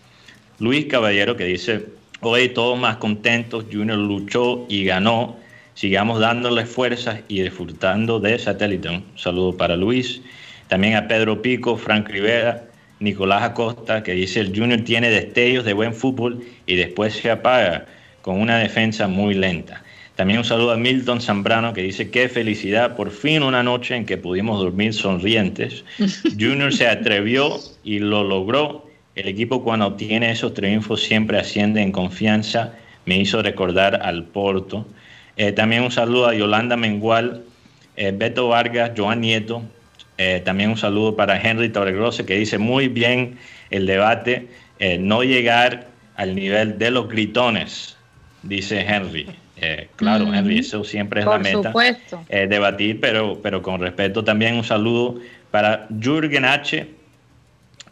Luis 0.59 0.85
Caballero 0.87 1.37
que 1.37 1.45
dice, 1.45 1.85
hoy 2.21 2.49
todos 2.49 2.79
más 2.79 2.97
contentos, 2.97 3.65
Junior 3.71 3.97
luchó 3.99 4.65
y 4.67 4.85
ganó, 4.85 5.37
sigamos 5.75 6.19
dándole 6.19 6.65
fuerzas 6.65 7.19
y 7.27 7.41
disfrutando 7.41 8.19
de 8.19 8.39
satélite. 8.39 8.89
Un 8.89 9.05
saludo 9.15 9.55
para 9.55 9.75
Luis, 9.75 10.21
también 10.67 10.95
a 10.95 11.07
Pedro 11.07 11.43
Pico, 11.43 11.77
Frank 11.77 12.09
Rivera, 12.09 12.63
Nicolás 12.99 13.43
Acosta 13.43 14.01
que 14.01 14.13
dice, 14.13 14.39
el 14.39 14.55
Junior 14.55 14.81
tiene 14.81 15.09
destellos 15.09 15.63
de 15.63 15.73
buen 15.73 15.93
fútbol 15.93 16.43
y 16.65 16.75
después 16.75 17.13
se 17.13 17.29
apaga 17.29 17.85
con 18.21 18.39
una 18.39 18.57
defensa 18.57 19.07
muy 19.07 19.33
lenta. 19.33 19.83
También 20.15 20.39
un 20.39 20.45
saludo 20.45 20.71
a 20.71 20.77
Milton 20.77 21.21
Zambrano 21.21 21.73
que 21.73 21.81
dice, 21.81 22.11
qué 22.11 22.29
felicidad, 22.29 22.95
por 22.95 23.11
fin 23.11 23.43
una 23.43 23.63
noche 23.63 23.95
en 23.95 24.05
que 24.05 24.17
pudimos 24.17 24.59
dormir 24.59 24.93
sonrientes. 24.93 25.83
Junior 26.39 26.73
se 26.73 26.87
atrevió 26.87 27.57
y 27.83 27.99
lo 27.99 28.23
logró. 28.23 28.87
El 29.15 29.27
equipo 29.27 29.63
cuando 29.63 29.87
obtiene 29.87 30.31
esos 30.31 30.53
triunfos 30.53 31.01
siempre 31.01 31.39
asciende 31.39 31.81
en 31.81 31.91
confianza. 31.91 32.73
Me 33.05 33.17
hizo 33.17 33.41
recordar 33.41 34.01
al 34.03 34.25
Porto. 34.25 34.85
Eh, 35.37 35.53
también 35.53 35.83
un 35.83 35.91
saludo 35.91 36.27
a 36.27 36.35
Yolanda 36.35 36.77
Mengual, 36.77 37.43
eh, 37.95 38.13
Beto 38.15 38.47
Vargas, 38.47 38.91
Joan 38.95 39.21
Nieto. 39.21 39.63
Eh, 40.17 40.41
también 40.45 40.69
un 40.69 40.77
saludo 40.77 41.15
para 41.15 41.41
Henry 41.41 41.69
Torregrosse 41.69 42.25
que 42.25 42.35
dice 42.35 42.57
muy 42.57 42.89
bien 42.89 43.39
el 43.69 43.87
debate, 43.87 44.49
no 44.99 45.23
llegar 45.23 45.87
al 46.15 46.35
nivel 46.35 46.77
de 46.77 46.91
los 46.91 47.07
gritones. 47.07 47.97
Dice 48.43 48.81
Henry. 48.81 49.27
Eh, 49.57 49.89
claro, 49.95 50.23
Ujú. 50.25 50.33
Henry, 50.33 50.59
eso 50.59 50.83
siempre 50.83 51.19
es 51.19 51.25
la 51.25 51.31
Por 51.33 51.41
meta. 51.41 51.69
supuesto. 51.69 52.23
eh, 52.29 52.47
debatir, 52.47 52.99
pero, 52.99 53.39
pero 53.41 53.61
con 53.61 53.79
respeto. 53.79 54.23
También 54.23 54.55
un 54.55 54.63
saludo 54.63 55.19
para 55.51 55.87
Jürgen 56.01 56.45
H. 56.45 56.87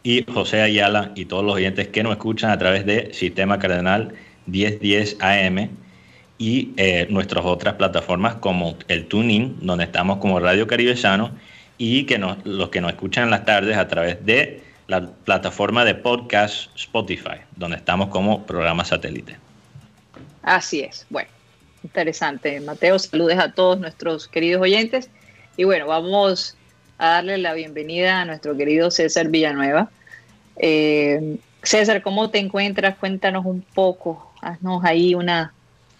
y 0.02 0.24
José 0.32 0.62
Ayala 0.62 1.12
y 1.14 1.26
todos 1.26 1.44
los 1.44 1.54
oyentes 1.54 1.88
que 1.88 2.02
nos 2.02 2.12
escuchan 2.12 2.50
a 2.50 2.58
través 2.58 2.86
de 2.86 3.12
Sistema 3.12 3.58
Cardenal 3.58 4.14
1010 4.46 5.18
AM 5.20 5.68
y 6.38 6.70
eh, 6.78 7.06
nuestras 7.10 7.44
otras 7.44 7.74
plataformas 7.74 8.36
como 8.36 8.76
el 8.88 9.04
TuneIn, 9.06 9.58
donde 9.60 9.84
estamos 9.84 10.16
como 10.16 10.40
Radio 10.40 10.66
Caribe 10.66 10.96
Sano, 10.96 11.32
y 11.76 12.04
que 12.04 12.18
nos- 12.18 12.38
los 12.46 12.70
que 12.70 12.80
nos 12.80 12.92
escuchan 12.92 13.24
en 13.24 13.30
las 13.30 13.44
tardes 13.44 13.76
a 13.76 13.88
través 13.88 14.24
de 14.24 14.62
la 14.88 15.06
plataforma 15.24 15.84
de 15.84 15.94
podcast 15.94 16.74
Spotify, 16.76 17.36
donde 17.56 17.76
estamos 17.76 18.08
como 18.08 18.46
programa 18.46 18.84
satélite. 18.86 19.36
Así 20.42 20.80
es. 20.80 21.06
Bueno, 21.10 21.28
interesante. 21.82 22.60
Mateo, 22.60 22.98
saludes 22.98 23.38
a 23.38 23.52
todos 23.52 23.78
nuestros 23.78 24.28
queridos 24.28 24.62
oyentes. 24.62 25.10
Y 25.56 25.64
bueno, 25.64 25.86
vamos 25.86 26.56
a 26.98 27.08
darle 27.08 27.38
la 27.38 27.54
bienvenida 27.54 28.20
a 28.20 28.24
nuestro 28.24 28.56
querido 28.56 28.90
César 28.90 29.28
Villanueva. 29.28 29.90
Eh, 30.56 31.38
César, 31.62 32.02
¿cómo 32.02 32.30
te 32.30 32.38
encuentras? 32.38 32.96
Cuéntanos 32.96 33.44
un 33.44 33.62
poco. 33.62 34.32
Haznos 34.40 34.84
ahí 34.84 35.14
una 35.14 35.52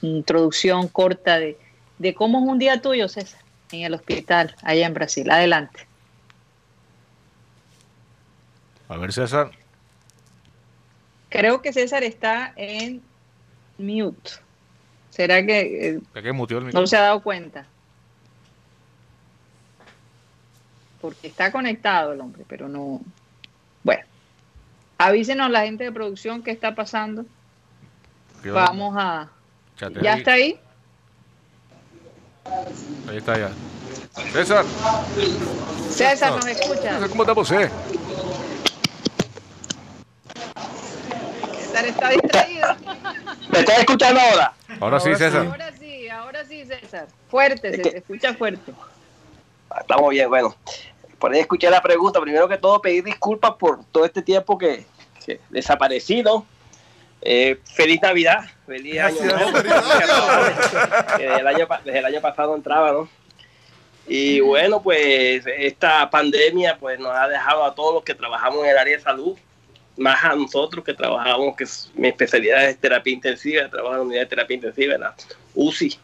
introducción 0.03 0.89
corta 0.89 1.39
de, 1.39 1.59
de 1.99 2.15
cómo 2.15 2.39
es 2.39 2.45
un 2.45 2.59
día 2.59 2.81
tuyo, 2.81 3.09
César, 3.09 3.41
en 3.73 3.83
el 3.83 3.95
hospital, 3.95 4.57
allá 4.63 4.87
en 4.87 4.95
Brasil. 4.95 5.31
Adelante. 5.31 5.87
A 8.89 8.97
ver, 8.97 9.13
César. 9.13 9.51
Creo 11.29 11.63
que 11.63 11.73
César 11.73 12.03
está 12.03 12.53
en 12.57 13.03
mute. 13.81 14.31
¿Será 15.11 15.45
que 15.45 15.89
eh, 15.89 16.01
¿De 16.15 16.23
qué 16.23 16.33
muteó 16.33 16.59
el 16.59 16.73
No 16.73 16.87
se 16.87 16.97
ha 16.97 17.03
dado 17.03 17.23
cuenta. 17.23 17.67
Porque 21.01 21.29
está 21.29 21.51
conectado 21.51 22.13
el 22.13 22.21
hombre, 22.21 22.45
pero 22.47 22.69
no. 22.69 23.01
Bueno, 23.83 24.05
avísenos 24.99 25.51
la 25.51 25.63
gente 25.63 25.85
de 25.85 25.93
producción 25.93 26.43
qué 26.43 26.51
está 26.51 26.75
pasando. 26.75 27.25
Vamos 28.45 28.95
a. 28.97 29.29
¿Ya 29.79 30.13
ahí. 30.15 30.19
está 30.19 30.33
ahí? 30.33 30.61
Ahí 33.09 33.17
está 33.17 33.39
ya. 33.39 33.51
César, 34.33 34.65
César, 35.89 36.33
¿nos 36.33 36.47
escucha? 36.47 37.09
¿cómo 37.09 37.23
está 37.23 37.41
usted? 37.41 37.71
César 41.59 41.85
está 41.87 42.09
distraído. 42.11 42.77
¿Me 43.51 43.61
estás 43.61 43.79
escuchando 43.79 44.21
ahora? 44.21 44.53
Ahora 44.81 45.01
sí, 45.01 45.15
César. 45.17 45.47
Ahora 45.47 45.73
sí, 45.79 46.09
ahora 46.09 46.45
sí, 46.45 46.65
César. 46.65 47.07
Fuerte, 47.29 47.71
se 47.71 47.79
te 47.79 47.99
escucha 47.99 48.35
fuerte. 48.35 48.73
Estamos 49.81 50.11
bien, 50.11 50.29
bueno. 50.29 50.55
Por 51.19 51.33
ahí 51.33 51.41
escuché 51.41 51.69
la 51.71 51.83
pregunta. 51.83 52.21
Primero 52.21 52.49
que 52.49 52.57
todo, 52.57 52.81
pedir 52.81 53.05
disculpas 53.05 53.53
por 53.59 53.85
todo 53.87 54.05
este 54.05 54.23
tiempo 54.23 54.57
que, 54.57 54.87
que 55.25 55.41
desaparecí, 55.51 56.23
¿no? 56.23 56.47
Eh, 57.23 57.59
feliz 57.65 58.01
Navidad, 58.01 58.45
feliz 58.67 59.01
año 59.01 59.23
nuevo. 59.25 59.53
Desde, 59.61 61.41
el 61.41 61.47
año, 61.47 61.69
desde 61.85 61.99
el 61.99 62.05
año 62.07 62.21
pasado 62.21 62.55
entraba, 62.55 62.93
¿no? 62.93 63.09
Y 64.07 64.41
bueno, 64.41 64.83
pues 64.83 65.45
esta 65.47 66.09
pandemia 66.11 66.79
pues 66.79 66.99
nos 66.99 67.15
ha 67.15 67.29
dejado 67.29 67.65
a 67.65 67.75
todos 67.75 67.95
los 67.95 68.03
que 68.03 68.15
trabajamos 68.15 68.65
en 68.65 68.71
el 68.71 68.79
área 68.79 68.97
de 68.97 69.03
salud, 69.03 69.37
más 70.01 70.25
a 70.25 70.35
nosotros 70.35 70.83
que 70.85 70.95
trabajamos, 70.95 71.55
que 71.57 71.65
es- 71.65 71.91
mi 71.95 72.09
especialidad 72.09 72.69
es 72.69 72.79
terapia 72.79 73.13
intensiva, 73.13 73.69
trabajo 73.69 73.93
en 73.95 73.99
la 74.01 74.05
unidad 74.07 74.21
de 74.23 74.27
terapia 74.27 74.55
intensiva, 74.55 74.95
en 74.95 75.01
la 75.03 75.15
UCI. 75.55 75.99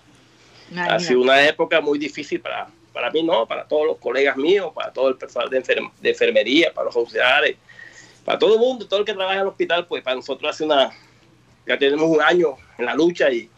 Ha 0.90 0.98
sido 1.00 1.20
una 1.22 1.46
época 1.48 1.80
muy 1.80 1.98
difícil 1.98 2.40
para, 2.40 2.68
para 2.92 3.10
mí, 3.10 3.22
no, 3.22 3.46
para 3.46 3.64
todos 3.66 3.86
los 3.86 3.96
colegas 3.98 4.36
míos, 4.36 4.70
para 4.74 4.92
todo 4.92 5.08
el 5.08 5.16
personal 5.16 5.48
de, 5.48 5.62
enfer- 5.62 5.90
de 6.00 6.10
enfermería, 6.10 6.72
para 6.74 6.86
los 6.86 6.96
auxiliares, 6.96 7.56
para 8.24 8.38
todo 8.38 8.54
el 8.54 8.60
mundo, 8.60 8.86
todo 8.86 9.00
el 9.00 9.06
que 9.06 9.14
trabaja 9.14 9.36
en 9.36 9.40
el 9.42 9.48
hospital, 9.48 9.86
pues 9.86 10.02
para 10.02 10.16
nosotros 10.16 10.50
hace 10.50 10.64
una, 10.64 10.92
ya 11.66 11.78
tenemos 11.78 12.08
un 12.08 12.20
año 12.20 12.56
en 12.76 12.84
la 12.84 12.94
lucha 12.94 13.30
y, 13.30 13.48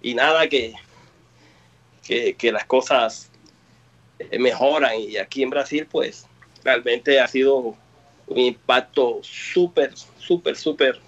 y 0.00 0.14
nada 0.14 0.46
que, 0.48 0.74
que, 2.06 2.34
que 2.34 2.52
las 2.52 2.64
cosas 2.66 3.30
eh, 4.18 4.38
mejoran. 4.38 4.94
Y 5.00 5.16
aquí 5.16 5.42
en 5.42 5.50
Brasil 5.50 5.86
pues 5.90 6.26
realmente 6.62 7.18
ha 7.18 7.26
sido 7.26 7.76
un 8.32 8.40
impacto 8.40 9.20
súper, 9.22 9.92
súper, 10.18 10.56
súper 10.56 11.00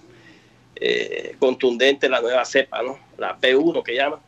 eh, 0.76 1.36
contundente 1.38 2.08
la 2.08 2.20
nueva 2.20 2.44
cepa, 2.44 2.82
¿no? 2.82 2.98
La 3.18 3.38
P1 3.38 3.82
que 3.82 3.94
llaman 3.94 4.20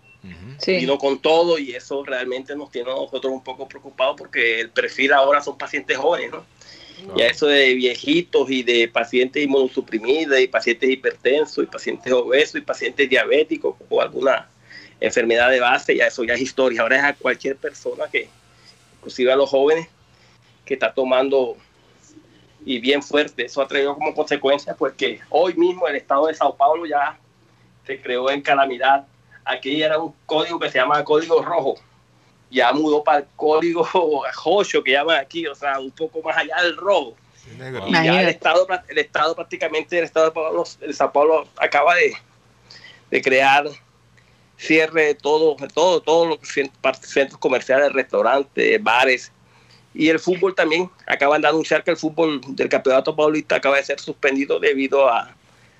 Sí. 0.58 0.76
vino 0.76 0.98
con 0.98 1.20
todo 1.20 1.58
y 1.58 1.72
eso 1.72 2.02
realmente 2.04 2.56
nos 2.56 2.70
tiene 2.70 2.90
a 2.90 2.94
nosotros 2.94 3.32
un 3.32 3.42
poco 3.42 3.68
preocupados 3.68 4.16
porque 4.16 4.60
el 4.60 4.70
perfil 4.70 5.12
ahora 5.12 5.42
son 5.42 5.58
pacientes 5.58 5.96
jóvenes, 5.96 6.32
¿no? 6.32 6.44
Y 7.14 7.20
a 7.20 7.28
eso 7.28 7.46
de 7.46 7.74
viejitos 7.74 8.50
y 8.50 8.62
de 8.62 8.88
pacientes 8.88 9.44
inmunosuprimidos 9.44 10.40
y 10.40 10.46
pacientes 10.46 10.88
hipertensos 10.88 11.62
y 11.62 11.66
pacientes 11.66 12.10
obesos 12.10 12.56
y 12.56 12.62
pacientes 12.62 13.08
diabéticos 13.08 13.76
o 13.90 14.00
alguna 14.00 14.48
enfermedad 14.98 15.50
de 15.50 15.60
base, 15.60 15.94
ya 15.94 16.06
eso 16.06 16.24
ya 16.24 16.34
es 16.34 16.40
historia. 16.40 16.80
Ahora 16.80 16.96
es 16.96 17.04
a 17.04 17.14
cualquier 17.14 17.56
persona 17.56 18.04
que, 18.10 18.28
inclusive 18.96 19.30
a 19.30 19.36
los 19.36 19.50
jóvenes, 19.50 19.88
que 20.64 20.74
está 20.74 20.92
tomando 20.94 21.58
y 22.66 22.80
bien 22.80 23.02
fuerte. 23.02 23.46
Eso 23.46 23.62
ha 23.62 23.68
traído 23.68 23.94
como 23.94 24.12
consecuencia 24.12 24.74
pues 24.74 24.92
que 24.94 25.20
hoy 25.30 25.54
mismo 25.54 25.86
el 25.86 25.96
estado 25.96 26.26
de 26.26 26.34
Sao 26.34 26.54
Paulo 26.54 26.84
ya 26.84 27.16
se 27.86 28.02
creó 28.02 28.28
en 28.28 28.42
calamidad. 28.42 29.06
Aquí 29.44 29.80
era 29.80 29.98
un 29.98 30.12
código 30.26 30.58
que 30.58 30.68
se 30.68 30.78
llama 30.78 31.02
código 31.04 31.40
rojo. 31.40 31.76
Ya 32.50 32.72
mudó 32.72 33.04
para 33.04 33.20
el 33.20 33.26
código 33.36 33.88
rojo 33.94 34.82
que 34.84 34.90
llaman 34.90 35.18
aquí, 35.18 35.46
o 35.46 35.54
sea, 35.54 35.78
un 35.78 35.92
poco 35.92 36.20
más 36.22 36.36
allá 36.36 36.60
del 36.62 36.76
rojo. 36.76 37.14
Negro. 37.56 37.86
Y 37.86 37.92
ya 37.92 38.22
el 38.22 38.28
estado, 38.28 38.66
el 38.88 38.98
estado 38.98 39.36
prácticamente, 39.36 39.96
el 39.96 40.04
estado 40.04 40.26
de 40.26 40.32
Pablo, 40.32 40.64
el 40.80 40.92
Sao 40.92 41.12
Paulo 41.12 41.46
acaba 41.58 41.94
de, 41.94 42.12
de 43.12 43.22
crear 43.22 43.68
cierre 44.56 45.04
de 45.04 45.14
todo, 45.14 45.54
de 45.54 45.68
todo, 45.68 46.00
todos 46.00 46.26
los 46.26 46.38
centros 47.02 47.38
comerciales, 47.38 47.92
restaurantes, 47.92 48.82
bares. 48.82 49.30
Y 49.96 50.08
el 50.10 50.18
fútbol 50.18 50.54
también. 50.54 50.90
Acaban 51.06 51.40
de 51.40 51.48
anunciar 51.48 51.82
que 51.82 51.90
el 51.92 51.96
fútbol 51.96 52.40
del 52.48 52.68
campeonato 52.68 53.16
paulista 53.16 53.56
acaba 53.56 53.76
de 53.78 53.84
ser 53.84 53.98
suspendido 53.98 54.60
debido 54.60 55.08
a, 55.08 55.34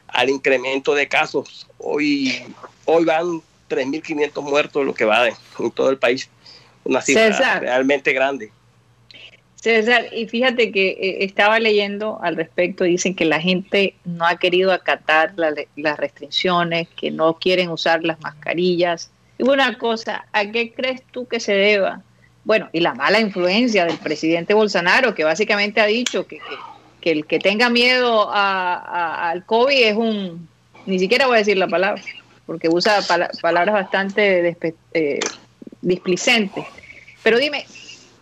al 0.08 0.30
incremento 0.30 0.94
de 0.94 1.06
casos. 1.06 1.66
Hoy, 1.78 2.42
hoy 2.86 3.04
van 3.04 3.42
3.500 3.68 4.42
muertos, 4.42 4.86
lo 4.86 4.94
que 4.94 5.04
va 5.04 5.24
de- 5.24 5.34
en 5.58 5.70
todo 5.70 5.90
el 5.90 5.98
país. 5.98 6.30
Una 6.84 7.02
cifra 7.02 7.26
César. 7.26 7.60
realmente 7.60 8.12
grande. 8.12 8.50
César, 9.56 10.06
y 10.12 10.26
fíjate 10.28 10.70
que 10.70 10.90
eh, 10.90 11.24
estaba 11.24 11.58
leyendo 11.58 12.18
al 12.22 12.36
respecto, 12.36 12.84
dicen 12.84 13.14
que 13.16 13.24
la 13.24 13.40
gente 13.40 13.96
no 14.04 14.24
ha 14.26 14.38
querido 14.38 14.70
acatar 14.72 15.32
la 15.36 15.52
las 15.74 15.98
restricciones, 15.98 16.88
que 16.96 17.10
no 17.10 17.34
quieren 17.38 17.70
usar 17.70 18.04
las 18.04 18.20
mascarillas. 18.20 19.10
Y 19.38 19.42
una 19.42 19.76
cosa, 19.76 20.26
¿a 20.32 20.50
qué 20.52 20.72
crees 20.72 21.02
tú 21.10 21.26
que 21.26 21.40
se 21.40 21.52
deba? 21.52 22.02
Bueno, 22.46 22.68
y 22.72 22.78
la 22.78 22.94
mala 22.94 23.18
influencia 23.18 23.84
del 23.86 23.98
presidente 23.98 24.54
Bolsonaro, 24.54 25.16
que 25.16 25.24
básicamente 25.24 25.80
ha 25.80 25.86
dicho 25.86 26.28
que, 26.28 26.36
que- 26.36 26.42
que 27.00 27.10
el 27.10 27.26
que 27.26 27.40
tenga 27.40 27.68
miedo 27.70 28.28
a- 28.32 29.30
al 29.30 29.44
COVID 29.44 29.76
es 29.82 29.96
un, 29.96 30.48
ni 30.86 30.98
siquiera 31.00 31.26
voy 31.26 31.34
a 31.34 31.38
decir 31.38 31.56
la 31.58 31.66
palabra, 31.66 32.00
porque 32.46 32.68
usa 32.68 33.00
pala- 33.02 33.30
palabras 33.42 33.74
bastante 33.74 34.56
eh, 34.94 35.18
displicentes. 35.82 36.64
Pero 37.24 37.38
dime, 37.38 37.66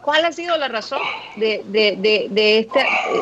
¿cuál 0.00 0.24
ha 0.24 0.32
sido 0.32 0.56
la 0.56 0.68
razón 0.68 1.02
de, 1.36 1.60
de 1.66 2.58
esta? 2.60 2.80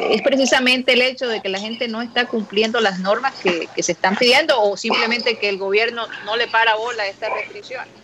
¿Es 0.09 0.23
precisamente 0.23 0.93
el 0.93 1.03
hecho 1.03 1.27
de 1.27 1.41
que 1.43 1.49
la 1.49 1.59
gente 1.59 1.89
no 1.89 2.01
está 2.01 2.27
cumpliendo 2.27 2.81
las 2.81 3.01
normas 3.01 3.35
que, 3.43 3.67
que 3.75 3.83
se 3.83 3.91
están 3.93 4.15
pidiendo 4.15 4.61
o 4.63 4.77
simplemente 4.77 5.37
que 5.37 5.49
el 5.49 5.59
gobierno 5.59 6.07
no 6.25 6.37
le 6.37 6.47
para 6.47 6.77
bola 6.77 7.03
a 7.03 7.09
estas 7.09 7.33
restricciones? 7.33 8.02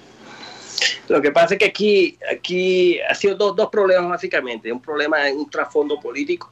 Lo 1.08 1.22
que 1.22 1.30
pasa 1.30 1.54
es 1.54 1.58
que 1.58 1.66
aquí, 1.66 2.18
aquí 2.30 3.00
ha 3.00 3.14
sido 3.14 3.34
dos, 3.34 3.56
dos 3.56 3.68
problemas 3.70 4.10
básicamente. 4.10 4.72
Un 4.72 4.80
problema 4.80 5.28
en 5.28 5.38
un 5.38 5.50
trasfondo 5.50 5.98
político 5.98 6.50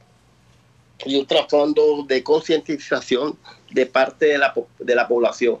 y 1.05 1.15
un 1.15 1.25
trasfondo 1.25 2.03
de 2.07 2.23
concientización 2.23 3.37
de 3.71 3.85
parte 3.85 4.25
de 4.25 4.37
la, 4.37 4.53
de 4.79 4.95
la 4.95 5.07
población. 5.07 5.59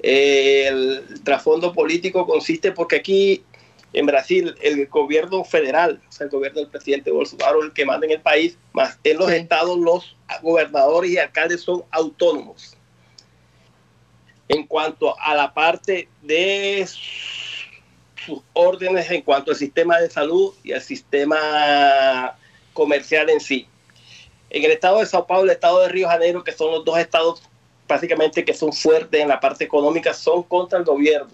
Eh, 0.00 0.66
el 0.66 1.22
trasfondo 1.22 1.72
político 1.72 2.26
consiste 2.26 2.72
porque 2.72 2.96
aquí 2.96 3.44
en 3.92 4.06
Brasil 4.06 4.54
el 4.60 4.86
gobierno 4.88 5.44
federal, 5.44 6.00
o 6.08 6.12
sea, 6.12 6.24
el 6.24 6.30
gobierno 6.30 6.60
del 6.60 6.68
presidente 6.68 7.10
Bolsonaro 7.10 7.62
el 7.62 7.72
que 7.72 7.86
manda 7.86 8.06
en 8.06 8.12
el 8.12 8.20
país, 8.20 8.58
más 8.72 8.98
en 9.04 9.18
los 9.18 9.30
estados 9.30 9.78
los 9.78 10.16
gobernadores 10.42 11.12
y 11.12 11.18
alcaldes 11.18 11.62
son 11.62 11.84
autónomos. 11.90 12.76
En 14.48 14.66
cuanto 14.66 15.18
a 15.18 15.34
la 15.34 15.54
parte 15.54 16.08
de 16.20 16.86
sus 18.24 18.40
órdenes 18.52 19.10
en 19.10 19.22
cuanto 19.22 19.50
al 19.50 19.56
sistema 19.56 19.98
de 19.98 20.10
salud 20.10 20.54
y 20.62 20.72
al 20.72 20.82
sistema 20.82 22.36
comercial 22.72 23.30
en 23.30 23.40
sí. 23.40 23.66
En 24.50 24.64
el 24.64 24.70
estado 24.70 25.00
de 25.00 25.06
Sao 25.06 25.26
Paulo 25.26 25.44
el 25.44 25.50
estado 25.50 25.80
de 25.80 25.88
Río 25.88 26.06
de 26.06 26.12
Janeiro, 26.12 26.44
que 26.44 26.52
son 26.52 26.70
los 26.70 26.84
dos 26.84 26.98
estados 26.98 27.42
básicamente 27.86 28.44
que 28.44 28.54
son 28.54 28.72
fuertes 28.72 29.20
en 29.20 29.28
la 29.28 29.40
parte 29.40 29.64
económica 29.64 30.14
son 30.14 30.42
contra 30.42 30.78
el 30.78 30.84
gobierno. 30.84 31.30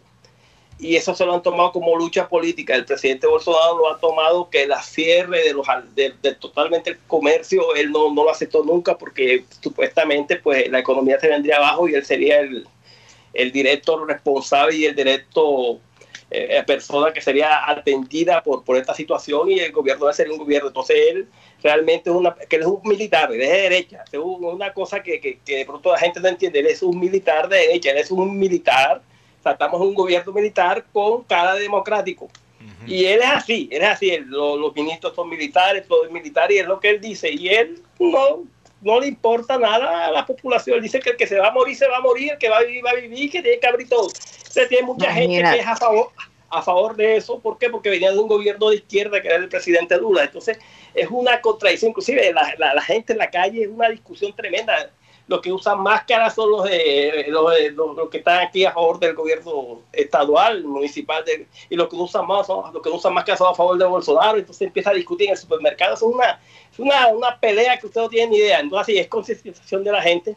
Y 0.79 0.97
eso 0.97 1.15
se 1.15 1.27
lo 1.27 1.35
han 1.35 1.43
tomado 1.43 1.73
como 1.73 1.95
lucha 1.95 2.27
política. 2.27 2.75
El 2.75 2.87
presidente 2.87 3.27
Bolsonaro 3.27 3.77
lo 3.77 3.93
ha 3.93 4.01
tomado 4.01 4.49
que 4.49 4.67
la 4.67 4.83
cierre 4.83 5.45
de 5.45 5.53
los 5.53 5.67
de, 5.95 6.11
totalmente 6.41 6.91
el 6.91 6.99
comercio, 7.07 7.75
él 7.75 7.93
no, 7.93 8.13
no, 8.15 8.25
lo 8.25 8.31
aceptó 8.31 8.65
nunca 8.65 8.97
porque 8.97 9.45
supuestamente 9.61 10.37
pues 10.37 10.71
la 10.71 10.79
economía 10.79 11.21
se 11.21 11.29
vendría 11.29 11.59
abajo 11.59 11.87
y 11.87 11.95
él 11.95 12.05
sería 12.05 12.41
el, 12.41 12.67
el 13.35 13.53
directo 13.53 14.07
responsable 14.07 14.75
y 14.75 14.87
el 14.87 14.97
directo 14.97 15.81
eh, 16.31 16.59
eh, 16.59 16.63
persona 16.63 17.13
que 17.13 17.21
sería 17.21 17.69
atendida 17.69 18.41
por, 18.43 18.63
por 18.63 18.77
esta 18.77 18.95
situación 18.95 19.51
y 19.51 19.59
el 19.59 19.73
gobierno 19.73 20.05
debe 20.05 20.15
ser 20.15 20.31
un 20.31 20.39
gobierno. 20.39 20.69
Entonces 20.69 20.97
él 21.11 21.29
realmente 21.61 22.09
es, 22.09 22.15
una, 22.15 22.35
que 22.35 22.57
es 22.57 22.67
un 22.67 22.81
militar, 22.85 23.33
él 23.33 23.41
es 23.41 23.51
de 23.51 23.63
derecha. 23.63 24.05
Es 24.13 24.19
una 24.19 24.73
cosa 24.73 25.03
que, 25.03 25.21
que, 25.21 25.41
que, 25.45 25.59
de 25.59 25.67
pronto 25.67 25.91
la 25.91 25.99
gente 25.99 26.21
no 26.21 26.29
entiende. 26.29 26.61
Él 26.61 26.67
es 26.67 26.83
un 26.83 27.01
militar 27.01 27.49
de 27.49 27.59
derecha, 27.59 27.91
él 27.91 27.99
es 27.99 28.13
un 28.13 28.39
militar. 28.39 29.03
O 29.41 29.43
sea, 29.43 29.53
estamos 29.53 29.81
en 29.81 29.89
un 29.89 29.95
gobierno 29.95 30.33
militar 30.33 30.85
con 30.93 31.25
cara 31.25 31.55
democrático. 31.55 32.29
Y 32.87 33.05
él 33.05 33.21
es 33.21 33.29
así, 33.29 33.69
él 33.73 33.83
es 33.83 33.89
así. 33.89 34.17
los, 34.27 34.59
los 34.59 34.75
ministros 34.75 35.15
son 35.15 35.29
militares, 35.29 35.87
todo 35.87 36.05
es 36.05 36.11
militar 36.11 36.51
y 36.53 36.59
es 36.59 36.67
lo 36.67 36.79
que 36.79 36.91
él 36.91 37.01
dice. 37.01 37.31
Y 37.31 37.49
él 37.49 37.83
no, 37.99 38.45
no 38.83 39.01
le 39.01 39.07
importa 39.07 39.59
nada 39.59 40.07
a 40.07 40.11
la 40.11 40.27
población. 40.27 40.77
Él 40.77 40.83
dice 40.83 41.01
que 41.01 41.11
el 41.11 41.17
que 41.17 41.27
se 41.27 41.39
va 41.39 41.49
a 41.49 41.53
morir, 41.53 41.77
se 41.77 41.89
va 41.89 41.99
a 41.99 42.01
morir, 42.01 42.33
el 42.33 42.39
que 42.39 42.49
va 42.49 42.59
a 42.59 42.63
vivir, 42.63 42.85
va 42.85 42.91
a 42.91 42.95
vivir, 42.95 43.31
que 43.31 43.43
tiene 43.43 43.59
que 43.59 43.67
abrir 43.67 43.89
todo. 43.89 44.09
Entonces 44.09 44.69
tiene 44.69 44.87
mucha 44.87 45.13
gente 45.13 45.43
que 45.43 45.59
es 45.59 45.67
a 45.67 45.77
favor, 45.77 46.11
a 46.49 46.63
favor 46.63 46.97
de 46.97 47.17
eso. 47.17 47.39
¿Por 47.41 47.59
qué? 47.59 47.69
Porque 47.71 47.91
venía 47.91 48.11
de 48.11 48.19
un 48.19 48.29
gobierno 48.29 48.71
de 48.71 48.77
izquierda 48.77 49.21
que 49.21 49.29
era 49.29 49.37
el 49.37 49.49
presidente 49.49 49.97
Lula. 49.99 50.25
Entonces 50.25 50.59
es 50.95 51.09
una 51.11 51.41
contradicción. 51.41 51.91
Inclusive 51.91 52.33
la, 52.33 52.55
la, 52.59 52.83
gente 52.83 53.13
en 53.13 53.19
la 53.19 53.31
calle 53.31 53.63
es 53.63 53.69
una 53.69 53.89
discusión 53.89 54.35
tremenda. 54.35 54.91
Los 55.31 55.41
que 55.41 55.53
usan 55.53 55.81
máscaras 55.81 56.35
son 56.35 56.51
los, 56.51 56.65
de, 56.65 57.27
los, 57.29 58.11
que 58.11 58.19
están 58.19 58.41
aquí 58.41 58.65
a 58.65 58.73
favor 58.73 58.99
del 58.99 59.15
gobierno 59.15 59.81
estadual, 59.93 60.65
municipal, 60.65 61.25
y 61.69 61.77
los 61.77 61.89
que 61.89 61.95
usan 61.95 62.27
más 62.27 62.49
son 62.49 62.75
los 62.75 62.83
que 62.83 62.89
usan 62.89 63.15
máscaras 63.15 63.39
son 63.39 63.53
a 63.53 63.55
favor 63.55 63.79
de 63.79 63.85
Bolsonaro. 63.85 64.39
Entonces 64.39 64.67
empieza 64.67 64.91
a 64.91 64.95
discutir 64.95 65.29
en 65.29 65.35
el 65.35 65.39
supermercado. 65.39 65.95
Es 65.95 66.03
una, 66.03 66.41
es 66.73 66.79
una, 66.81 67.07
una 67.07 67.39
pelea 67.39 67.79
que 67.79 67.87
usted 67.87 68.01
no 68.01 68.09
tiene 68.09 68.33
ni 68.33 68.37
idea. 68.39 68.59
Entonces, 68.59 68.97
es 68.97 69.07
concientización 69.07 69.85
de 69.85 69.93
la 69.93 70.03
gente 70.03 70.37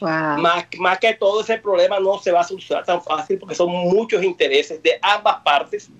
más, 0.00 0.66
más 0.78 0.98
que 0.98 1.14
todo 1.14 1.42
ese 1.42 1.58
problema 1.58 2.00
no 2.00 2.18
se 2.18 2.32
va 2.32 2.40
a 2.40 2.44
solucionar 2.44 2.84
tan 2.84 3.02
fácil 3.02 3.38
porque 3.38 3.54
son 3.54 3.70
muchos 3.70 4.22
intereses 4.22 4.82
de 4.82 4.98
ambas 5.02 5.42
partes 5.44 5.90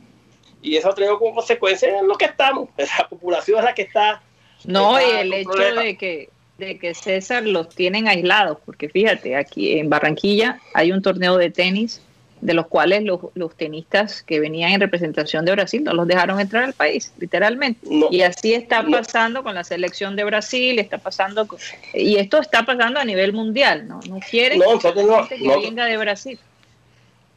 y 0.62 0.76
eso 0.76 0.92
trae 0.94 1.08
como 1.18 1.34
consecuencia 1.34 1.98
en 1.98 2.08
lo 2.08 2.16
que 2.16 2.24
estamos. 2.24 2.68
La 2.76 3.08
población 3.08 3.58
es 3.58 3.64
la 3.64 3.74
que 3.74 3.82
está. 3.82 4.22
No, 4.64 4.98
y 4.98 5.04
el 5.04 5.32
hecho 5.34 5.52
de 5.52 5.96
que, 5.98 6.30
de 6.58 6.78
que 6.78 6.94
César 6.94 7.44
los 7.44 7.68
tienen 7.68 8.06
aislados, 8.08 8.58
porque 8.64 8.88
fíjate, 8.88 9.36
aquí 9.36 9.78
en 9.78 9.90
Barranquilla 9.90 10.60
hay 10.72 10.92
un 10.92 11.02
torneo 11.02 11.36
de 11.36 11.50
tenis 11.50 12.00
de 12.40 12.52
los 12.52 12.66
cuales 12.66 13.02
los, 13.02 13.20
los, 13.34 13.54
tenistas 13.56 14.22
que 14.22 14.38
venían 14.38 14.72
en 14.72 14.80
representación 14.80 15.46
de 15.46 15.52
Brasil 15.52 15.82
no 15.82 15.94
los 15.94 16.06
dejaron 16.06 16.38
entrar 16.38 16.64
al 16.64 16.74
país, 16.74 17.12
literalmente. 17.18 17.80
y 18.10 18.20
así 18.20 18.52
está 18.52 18.84
pasando 18.84 19.42
con 19.42 19.54
la 19.54 19.64
selección 19.64 20.14
de 20.14 20.24
Brasil, 20.24 20.78
está 20.78 20.98
pasando, 20.98 21.48
y 21.94 22.16
esto 22.16 22.38
está 22.38 22.66
pasando 22.66 23.00
a 23.00 23.04
nivel 23.04 23.32
mundial, 23.32 23.88
¿no? 23.88 24.00
No 24.08 24.20
quieren 24.20 24.60
que, 24.60 25.36
venga 25.38 25.86
de 25.86 25.96
Brasil. 25.96 26.38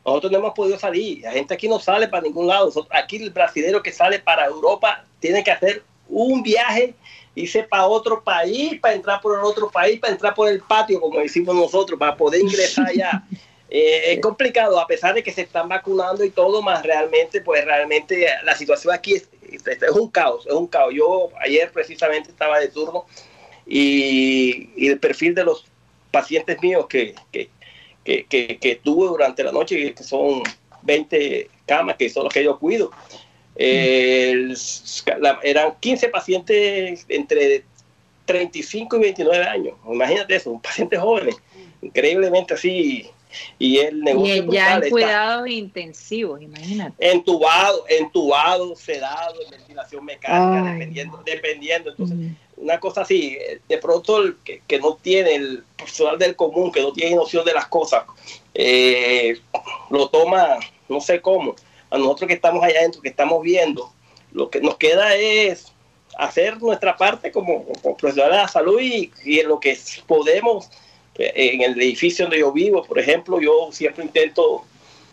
Nosotros 0.06 0.32
no 0.32 0.40
hemos 0.40 0.54
podido 0.54 0.78
salir, 0.78 1.22
la 1.22 1.32
gente 1.32 1.54
aquí 1.54 1.70
no 1.70 1.80
sale 1.80 2.10
para 2.10 2.24
ningún 2.24 2.48
lado. 2.48 2.70
Aquí 2.92 3.16
el 3.16 3.30
brasileño 3.30 3.82
que 3.82 3.94
sale 3.94 4.20
para 4.20 4.46
Europa 4.46 5.06
tiene 5.22 5.42
que 5.42 5.52
hacer 5.52 5.84
un 6.10 6.44
viaje 6.44 6.96
irse 7.38 7.64
para 7.64 7.86
otro 7.86 8.24
país, 8.24 8.80
para 8.80 8.96
entrar 8.96 9.22
por 9.22 9.38
el 9.38 9.44
otro 9.44 9.70
país, 9.70 10.00
para 10.00 10.14
entrar 10.14 10.34
por 10.34 10.50
el 10.50 10.60
patio, 10.62 11.00
como 11.00 11.20
decimos 11.20 11.56
nosotros, 11.56 12.00
para 12.00 12.16
poder 12.16 12.42
ingresar 12.42 12.88
allá. 12.88 13.24
Eh, 13.70 14.14
es 14.14 14.22
complicado, 14.22 14.80
a 14.80 14.88
pesar 14.88 15.14
de 15.14 15.22
que 15.22 15.34
se 15.34 15.42
están 15.42 15.68
vacunando 15.68 16.24
y 16.24 16.30
todo, 16.30 16.62
más 16.62 16.84
realmente, 16.84 17.42
pues 17.42 17.66
realmente 17.66 18.26
la 18.46 18.56
situación 18.56 18.94
aquí 18.94 19.16
es, 19.16 19.28
es 19.52 19.92
un 19.92 20.10
caos, 20.10 20.48
es 20.48 20.54
un 20.54 20.68
caos. 20.68 20.94
Yo 20.96 21.32
ayer 21.42 21.70
precisamente 21.74 22.30
estaba 22.30 22.60
de 22.60 22.70
turno 22.70 23.06
y, 23.66 24.88
el 24.88 25.00
perfil 25.00 25.36
de 25.36 25.44
los 25.44 25.66
pacientes 26.12 26.62
míos 26.62 26.86
que, 26.88 27.14
que, 27.34 27.50
que, 28.06 28.80
tuve 28.82 29.08
durante 29.08 29.44
la 29.44 29.52
noche, 29.52 29.94
que 29.94 30.04
son 30.04 30.44
20 30.84 31.50
camas, 31.66 31.98
que 31.98 32.10
son 32.10 32.24
los 32.24 32.34
que 32.34 32.46
yo 32.46 32.58
cuido, 32.58 32.92
eran 33.58 34.56
15 35.80 36.10
pacientes 36.10 37.06
entre 37.10 37.64
35 38.26 38.96
y 38.96 39.00
29 39.00 39.46
años. 39.46 39.74
Imagínate 39.86 40.36
eso, 40.36 40.60
pacientes 40.64 41.00
jóvenes, 41.00 41.36
increíblemente 41.82 42.54
así 42.54 43.10
y 43.60 43.80
el 43.80 44.02
negocio 44.02 44.36
y 44.36 44.52
ya 44.52 44.78
en 44.78 44.90
cuidados 44.90 45.50
intensivos, 45.50 46.42
imagínate. 46.42 47.12
Entubado, 47.12 47.86
entubado, 47.90 48.76
sedado, 48.76 49.36
en 49.44 49.52
ventilación 49.52 50.06
mecánica, 50.06 50.72
dependiendo, 50.72 51.24
dependiendo. 51.26 51.92
Entonces, 51.92 52.18
una 52.56 52.80
cosa 52.80 53.02
así, 53.02 53.38
de 53.68 53.78
pronto 53.78 54.24
el 54.24 54.38
que, 54.44 54.80
no 54.80 54.96
tiene 54.96 55.36
el 55.36 55.64
personal 55.78 56.18
del 56.18 56.36
común, 56.36 56.72
que 56.72 56.82
no 56.82 56.92
tiene 56.92 57.16
noción 57.16 57.46
de 57.46 57.54
las 57.54 57.68
cosas, 57.68 58.04
eh, 58.54 59.40
lo 59.90 60.10
toma, 60.10 60.58
no 60.90 61.02
sé 61.02 61.22
cómo. 61.22 61.56
A 61.90 61.98
nosotros 61.98 62.28
que 62.28 62.34
estamos 62.34 62.64
allá 62.64 62.80
adentro, 62.80 63.02
que 63.02 63.10
estamos 63.10 63.42
viendo, 63.42 63.92
lo 64.32 64.50
que 64.50 64.62
nos 64.62 64.78
queda 64.78 65.16
es 65.16 65.72
hacer 66.18 66.62
nuestra 66.62 66.98
parte 66.98 67.32
como, 67.32 67.66
profesionales 67.98 68.38
de 68.38 68.42
la 68.44 68.48
salud 68.48 68.80
y, 68.82 69.12
en 69.40 69.48
lo 69.48 69.60
que 69.60 69.78
podemos 70.06 70.70
en 71.20 71.62
el 71.62 71.82
edificio 71.82 72.26
donde 72.26 72.40
yo 72.40 72.52
vivo, 72.52 72.84
por 72.84 73.00
ejemplo, 73.00 73.42
yo 73.42 73.70
siempre 73.72 74.04
intento 74.06 74.64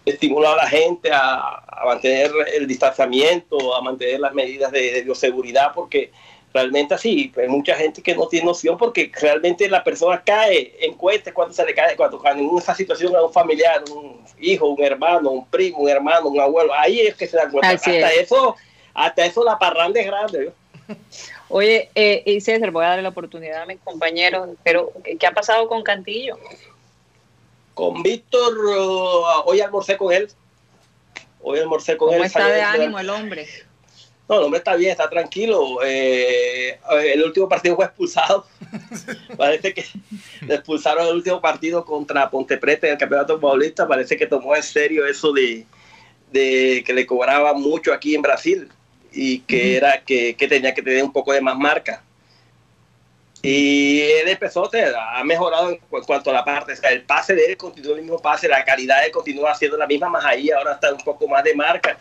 estimular 0.04 0.58
a 0.58 0.64
la 0.64 0.68
gente 0.68 1.10
a, 1.12 1.62
mantener 1.86 2.30
el 2.54 2.66
distanciamiento, 2.66 3.74
a 3.74 3.80
mantener 3.82 4.20
las 4.20 4.34
medidas 4.34 4.70
de, 4.72 5.02
bioseguridad, 5.02 5.72
porque 5.74 6.10
realmente 6.54 6.94
así, 6.94 7.32
hay 7.36 7.48
mucha 7.48 7.74
gente 7.74 8.00
que 8.00 8.14
no 8.14 8.28
tiene 8.28 8.46
noción 8.46 8.78
porque 8.78 9.10
realmente 9.20 9.68
la 9.68 9.82
persona 9.82 10.22
cae 10.24 10.72
en 10.80 10.94
cuenta 10.94 11.34
cuando 11.34 11.52
se 11.52 11.66
le 11.66 11.74
cae, 11.74 11.96
cuando, 11.96 12.22
en 12.24 12.56
esa 12.56 12.76
situación 12.76 13.14
a 13.16 13.22
un 13.24 13.32
familiar, 13.32 13.82
un 13.90 14.24
hijo, 14.38 14.68
un 14.68 14.82
hermano, 14.82 15.30
un 15.30 15.46
primo, 15.46 15.78
un 15.78 15.88
hermano, 15.88 16.28
un 16.28 16.40
abuelo, 16.40 16.72
ahí 16.72 17.00
es 17.00 17.16
que 17.16 17.26
se 17.26 17.36
da 17.36 17.50
cuenta. 17.50 17.70
hasta 17.70 18.12
eso, 18.12 18.54
hasta 18.94 19.26
eso 19.26 19.42
la 19.42 19.58
parranda 19.58 19.98
es 19.98 20.06
grande. 20.06 20.52
Oye, 21.48 21.90
eh, 21.96 22.22
y 22.24 22.40
César, 22.40 22.70
voy 22.70 22.84
a 22.84 22.90
darle 22.90 23.02
la 23.02 23.08
oportunidad 23.08 23.62
a 23.62 23.66
mis 23.66 23.80
compañeros, 23.80 24.50
pero 24.62 24.92
¿qué 25.18 25.26
ha 25.26 25.32
pasado 25.32 25.66
con 25.68 25.82
Cantillo? 25.82 26.38
Con 27.74 28.00
Víctor, 28.04 28.56
uh, 28.56 29.42
hoy 29.46 29.60
almorcé 29.60 29.96
con 29.96 30.12
él. 30.12 30.30
Hoy 31.42 31.58
almorcé 31.58 31.96
con 31.96 32.10
él. 32.10 32.18
¿Cómo 32.18 32.24
está 32.24 32.48
de 32.48 32.62
ánimo 32.62 33.00
el 33.00 33.10
hombre? 33.10 33.48
No, 34.28 34.38
el 34.38 34.44
hombre 34.44 34.58
está 34.58 34.74
bien, 34.74 34.92
está 34.92 35.08
tranquilo. 35.10 35.80
Eh, 35.84 36.78
el 37.12 37.22
último 37.22 37.48
partido 37.48 37.76
fue 37.76 37.84
expulsado. 37.84 38.46
Parece 39.36 39.74
que 39.74 39.84
le 40.46 40.54
expulsaron 40.54 41.06
el 41.06 41.14
último 41.16 41.40
partido 41.40 41.84
contra 41.84 42.30
Ponte 42.30 42.56
Prete 42.56 42.86
en 42.86 42.94
el 42.94 42.98
Campeonato 42.98 43.38
Paulista. 43.38 43.86
Parece 43.86 44.16
que 44.16 44.26
tomó 44.26 44.56
en 44.56 44.62
serio 44.62 45.06
eso 45.06 45.32
de, 45.32 45.66
de 46.32 46.82
que 46.86 46.94
le 46.94 47.06
cobraba 47.06 47.52
mucho 47.52 47.92
aquí 47.92 48.14
en 48.14 48.22
Brasil 48.22 48.68
y 49.12 49.40
que 49.40 49.76
era 49.76 50.02
que, 50.02 50.34
que, 50.34 50.48
tenía 50.48 50.74
que 50.74 50.82
tener 50.82 51.04
un 51.04 51.12
poco 51.12 51.32
de 51.32 51.40
más 51.40 51.56
marca. 51.56 52.02
Y 53.42 54.00
él 54.00 54.28
empezó, 54.28 54.70
ha 54.98 55.22
mejorado 55.22 55.70
en, 55.70 55.78
cuanto 56.06 56.30
a 56.30 56.32
la 56.32 56.44
parte, 56.46 56.72
o 56.72 56.76
sea, 56.76 56.88
el 56.90 57.02
pase 57.02 57.34
de 57.34 57.44
él 57.44 57.56
continúa 57.58 57.94
el 57.94 58.00
mismo 58.00 58.18
pase, 58.18 58.48
la 58.48 58.64
calidad 58.64 59.00
de 59.00 59.06
él 59.06 59.12
continúa 59.12 59.54
siendo 59.54 59.76
la 59.76 59.86
misma, 59.86 60.08
más 60.08 60.24
ahí 60.24 60.50
ahora 60.50 60.72
está 60.72 60.90
un 60.92 61.04
poco 61.04 61.28
más 61.28 61.44
de 61.44 61.54
marca. 61.54 61.98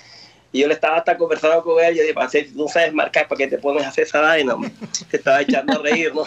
Y 0.53 0.61
yo 0.61 0.67
le 0.67 0.75
estaba 0.75 0.97
hasta 0.97 1.17
conversando 1.17 1.63
con 1.63 1.83
él 1.83 1.95
y 1.95 1.97
yo 1.97 2.03
dije, 2.03 2.45
si 2.45 2.55
no 2.55 2.67
sabes 2.69 2.93
marcar, 2.93 3.27
¿para 3.27 3.39
qué 3.39 3.47
te 3.47 3.57
pones 3.57 3.83
a 3.83 3.89
hacer 3.89 4.05
esa 4.05 4.21
vaina? 4.21 4.55
Se 5.09 5.17
estaba 5.17 5.41
echando 5.41 5.73
a 5.73 5.81
reír, 5.81 6.13
¿no? 6.13 6.23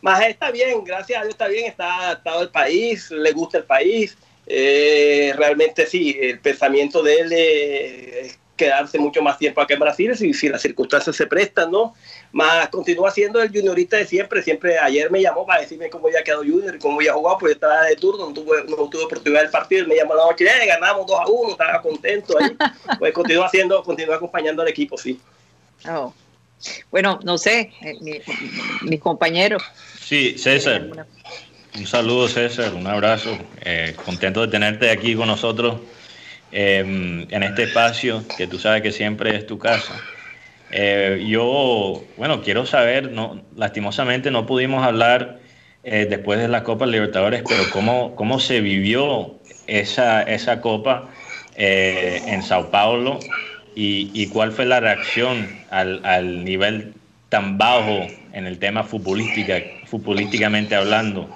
Más 0.00 0.24
está 0.26 0.50
bien, 0.50 0.84
gracias 0.84 1.18
a 1.18 1.22
Dios 1.22 1.34
está 1.34 1.48
bien, 1.48 1.66
está 1.66 1.98
adaptado 1.98 2.40
al 2.40 2.50
país, 2.50 3.10
le 3.10 3.32
gusta 3.32 3.58
el 3.58 3.64
país. 3.64 4.16
Eh, 4.46 5.32
realmente 5.36 5.86
sí, 5.86 6.16
el 6.20 6.38
pensamiento 6.38 7.02
de 7.02 7.20
él 7.20 7.32
es 7.32 8.38
quedarse 8.56 8.98
mucho 8.98 9.22
más 9.22 9.38
tiempo 9.38 9.60
aquí 9.60 9.72
en 9.72 9.80
Brasil 9.80 10.16
si, 10.16 10.32
si 10.32 10.48
las 10.48 10.62
circunstancias 10.62 11.16
se 11.16 11.26
prestan, 11.26 11.70
¿no? 11.70 11.94
Más 12.32 12.68
continúa 12.68 13.10
siendo 13.10 13.42
el 13.42 13.48
juniorista 13.50 13.96
de 13.96 14.06
siempre, 14.06 14.42
siempre 14.42 14.78
ayer 14.78 15.10
me 15.10 15.20
llamó 15.20 15.44
para 15.46 15.60
decirme 15.60 15.90
cómo 15.90 16.06
había 16.06 16.22
quedado 16.22 16.42
junior 16.42 16.74
y 16.74 16.78
cómo 16.78 16.96
había 16.96 17.12
jugado, 17.12 17.38
pues 17.38 17.50
yo 17.50 17.54
estaba 17.54 17.82
de 17.84 17.96
turno, 17.96 18.28
no 18.28 18.34
tuve, 18.34 18.64
no 18.64 18.88
tuve 18.88 19.04
oportunidad 19.04 19.42
del 19.42 19.50
partido, 19.50 19.86
me 19.86 19.96
llamó 19.96 20.14
la 20.14 20.24
noche, 20.24 20.44
eh, 20.44 20.66
ganamos 20.66 21.06
2 21.06 21.18
a 21.18 21.26
1, 21.26 21.50
estaba 21.50 21.82
contento 21.82 22.38
ahí, 22.38 22.56
pues 22.98 23.12
continúa 23.12 23.46
haciendo, 23.46 23.82
continúa 23.82 24.16
acompañando 24.16 24.62
al 24.62 24.68
equipo, 24.68 24.96
sí. 24.96 25.20
Oh. 25.88 26.12
Bueno, 26.90 27.18
no 27.24 27.36
sé, 27.36 27.72
eh, 27.82 28.22
mis 28.82 29.00
compañeros. 29.00 29.62
Sí, 30.00 30.38
César. 30.38 30.88
Un 31.76 31.86
saludo, 31.86 32.28
César, 32.28 32.72
un 32.72 32.86
abrazo. 32.86 33.36
Eh, 33.62 33.96
contento 34.04 34.42
de 34.42 34.48
tenerte 34.48 34.90
aquí 34.90 35.14
con 35.16 35.26
nosotros 35.26 35.80
Em, 36.56 37.26
en 37.32 37.42
este 37.42 37.64
espacio 37.64 38.24
que 38.38 38.46
tú 38.46 38.60
sabes 38.60 38.80
que 38.80 38.92
siempre 38.92 39.34
es 39.34 39.44
tu 39.44 39.58
casa. 39.58 40.04
Eh, 40.70 41.24
yo, 41.26 42.04
bueno, 42.16 42.42
quiero 42.42 42.64
saber, 42.64 43.10
no, 43.10 43.42
lastimosamente 43.56 44.30
no 44.30 44.46
pudimos 44.46 44.84
hablar 44.86 45.40
eh, 45.82 46.06
después 46.08 46.38
de 46.38 46.46
la 46.46 46.62
Copa 46.62 46.86
Libertadores, 46.86 47.42
pero 47.42 47.68
cómo, 47.70 48.14
cómo 48.14 48.38
se 48.38 48.60
vivió 48.60 49.34
esa, 49.66 50.22
esa 50.22 50.60
Copa 50.60 51.08
eh, 51.56 52.22
en 52.28 52.40
Sao 52.44 52.70
Paulo 52.70 53.18
y, 53.74 54.28
cuál 54.28 54.52
fue 54.52 54.64
la 54.64 54.78
reacción 54.78 55.48
al, 55.70 56.04
al, 56.04 56.44
nivel 56.44 56.94
tan 57.30 57.58
bajo 57.58 58.06
en 58.32 58.46
el 58.46 58.60
tema 58.60 58.84
futbolística, 58.84 59.60
futbolísticamente 59.86 60.76
hablando 60.76 61.28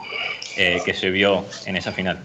eh, 0.56 0.80
que 0.84 0.94
se 0.94 1.10
vio 1.10 1.44
en 1.66 1.74
esa 1.74 1.90
final. 1.90 2.18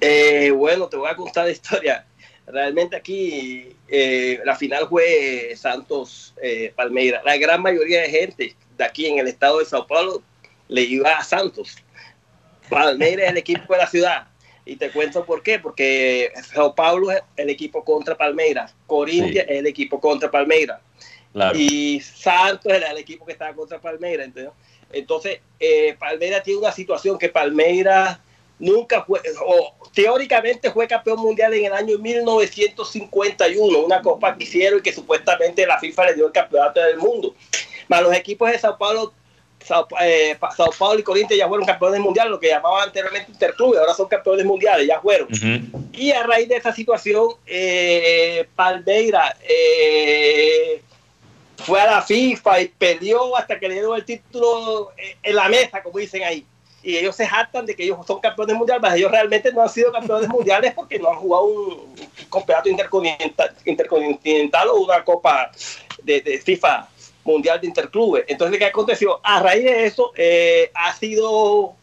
Eh, 0.00 0.50
bueno, 0.50 0.88
te 0.88 0.96
voy 0.96 1.08
a 1.08 1.16
contar 1.16 1.46
la 1.46 1.52
historia. 1.52 2.06
Realmente 2.46 2.96
aquí 2.96 3.76
eh, 3.88 4.40
la 4.44 4.56
final 4.56 4.88
fue 4.88 5.52
Santos 5.56 6.34
Palmeira. 6.74 7.22
La 7.24 7.36
gran 7.36 7.60
mayoría 7.62 8.02
de 8.02 8.10
gente 8.10 8.56
de 8.78 8.84
aquí 8.84 9.06
en 9.06 9.18
el 9.18 9.28
estado 9.28 9.58
de 9.58 9.66
Sao 9.66 9.86
Paulo 9.86 10.22
le 10.68 10.82
iba 10.82 11.10
a 11.10 11.24
Santos. 11.24 11.76
Palmeiras 12.68 13.26
es 13.26 13.30
el 13.32 13.38
equipo 13.38 13.72
de 13.72 13.78
la 13.78 13.86
ciudad. 13.86 14.28
Y 14.64 14.76
te 14.76 14.90
cuento 14.90 15.24
por 15.24 15.42
qué. 15.42 15.58
Porque 15.58 16.30
Sao 16.54 16.74
Paulo 16.74 17.10
es 17.10 17.22
el 17.36 17.50
equipo 17.50 17.84
contra 17.84 18.16
Palmeiras. 18.16 18.74
Corinthians 18.86 19.46
sí. 19.46 19.52
es 19.52 19.58
el 19.58 19.66
equipo 19.66 20.00
contra 20.00 20.30
Palmeiras. 20.30 20.80
Claro. 21.32 21.58
Y 21.58 22.00
Santos 22.00 22.72
era 22.72 22.90
el 22.90 22.98
equipo 22.98 23.24
que 23.26 23.32
estaba 23.32 23.54
contra 23.54 23.80
Palmeiras. 23.80 24.26
Entonces, 24.26 24.52
entonces 24.92 25.40
eh, 25.58 25.96
Palmeiras 25.98 26.42
tiene 26.42 26.60
una 26.60 26.72
situación 26.72 27.18
que 27.18 27.28
Palmeiras 27.28 28.18
nunca 28.58 29.04
fue, 29.04 29.20
o 29.44 29.74
teóricamente 29.94 30.70
fue 30.70 30.86
campeón 30.86 31.20
mundial 31.20 31.54
en 31.54 31.66
el 31.66 31.72
año 31.72 31.98
1951, 31.98 33.78
una 33.78 34.02
copa 34.02 34.36
que 34.36 34.44
hicieron 34.44 34.80
y 34.80 34.82
que 34.82 34.92
supuestamente 34.92 35.66
la 35.66 35.78
FIFA 35.78 36.06
le 36.06 36.14
dio 36.14 36.26
el 36.26 36.32
campeonato 36.32 36.80
del 36.80 36.98
mundo. 36.98 37.34
Más 37.88 38.02
los 38.02 38.14
equipos 38.14 38.50
de 38.50 38.58
Sao 38.58 38.76
Paulo 38.76 39.12
Sao, 39.64 39.86
eh, 40.00 40.38
Sao, 40.56 40.70
Paulo 40.78 41.00
y 41.00 41.02
Corinthians 41.02 41.38
ya 41.38 41.48
fueron 41.48 41.66
campeones 41.66 42.00
mundiales, 42.00 42.30
lo 42.30 42.40
que 42.40 42.48
llamaban 42.48 42.84
anteriormente 42.84 43.32
Interclubes, 43.32 43.78
ahora 43.78 43.92
son 43.92 44.08
campeones 44.08 44.46
mundiales, 44.46 44.86
ya 44.86 45.00
fueron. 45.00 45.28
Uh 45.28 45.32
-huh. 45.32 45.88
Y 45.92 46.12
a 46.12 46.22
raíz 46.22 46.48
de 46.48 46.56
esa 46.56 46.72
situación, 46.72 47.30
eh, 47.46 48.46
Palmeira 48.54 49.36
eh, 49.42 50.80
fue 51.56 51.80
a 51.80 51.86
la 51.86 52.02
FIFA 52.02 52.60
y 52.60 52.68
peleó 52.68 53.36
hasta 53.36 53.58
que 53.58 53.68
le 53.68 53.74
dio 53.74 53.94
el 53.96 54.04
título 54.04 54.92
en 55.22 55.36
la 55.36 55.48
mesa, 55.48 55.82
como 55.82 55.98
dicen 55.98 56.22
ahí. 56.22 56.46
Y 56.82 56.96
ellos 56.96 57.16
se 57.16 57.26
jactan 57.26 57.66
de 57.66 57.74
que 57.74 57.84
ellos 57.84 57.98
son 58.06 58.20
campeones 58.20 58.56
mundiales, 58.56 58.82
pero 58.82 58.94
ellos 58.94 59.10
realmente 59.10 59.52
no 59.52 59.62
han 59.62 59.68
sido 59.68 59.92
campeones 59.92 60.28
mundiales 60.28 60.72
porque 60.74 60.98
no 60.98 61.10
han 61.10 61.16
jugado 61.16 61.44
un 61.44 61.96
campeonato 62.30 62.68
intercontinental, 62.68 63.54
intercontinental 63.64 64.68
o 64.68 64.76
una 64.76 65.04
copa 65.04 65.50
de, 66.02 66.20
de 66.20 66.38
FIFA 66.38 66.88
mundial 67.24 67.60
de 67.60 67.66
interclubes. 67.66 68.24
Entonces, 68.28 68.58
¿qué 68.58 68.66
aconteció? 68.66 69.20
A 69.22 69.40
raíz 69.40 69.64
de 69.64 69.86
eso 69.86 70.12
eh, 70.16 70.70
ha 70.74 70.94
sido 70.94 71.74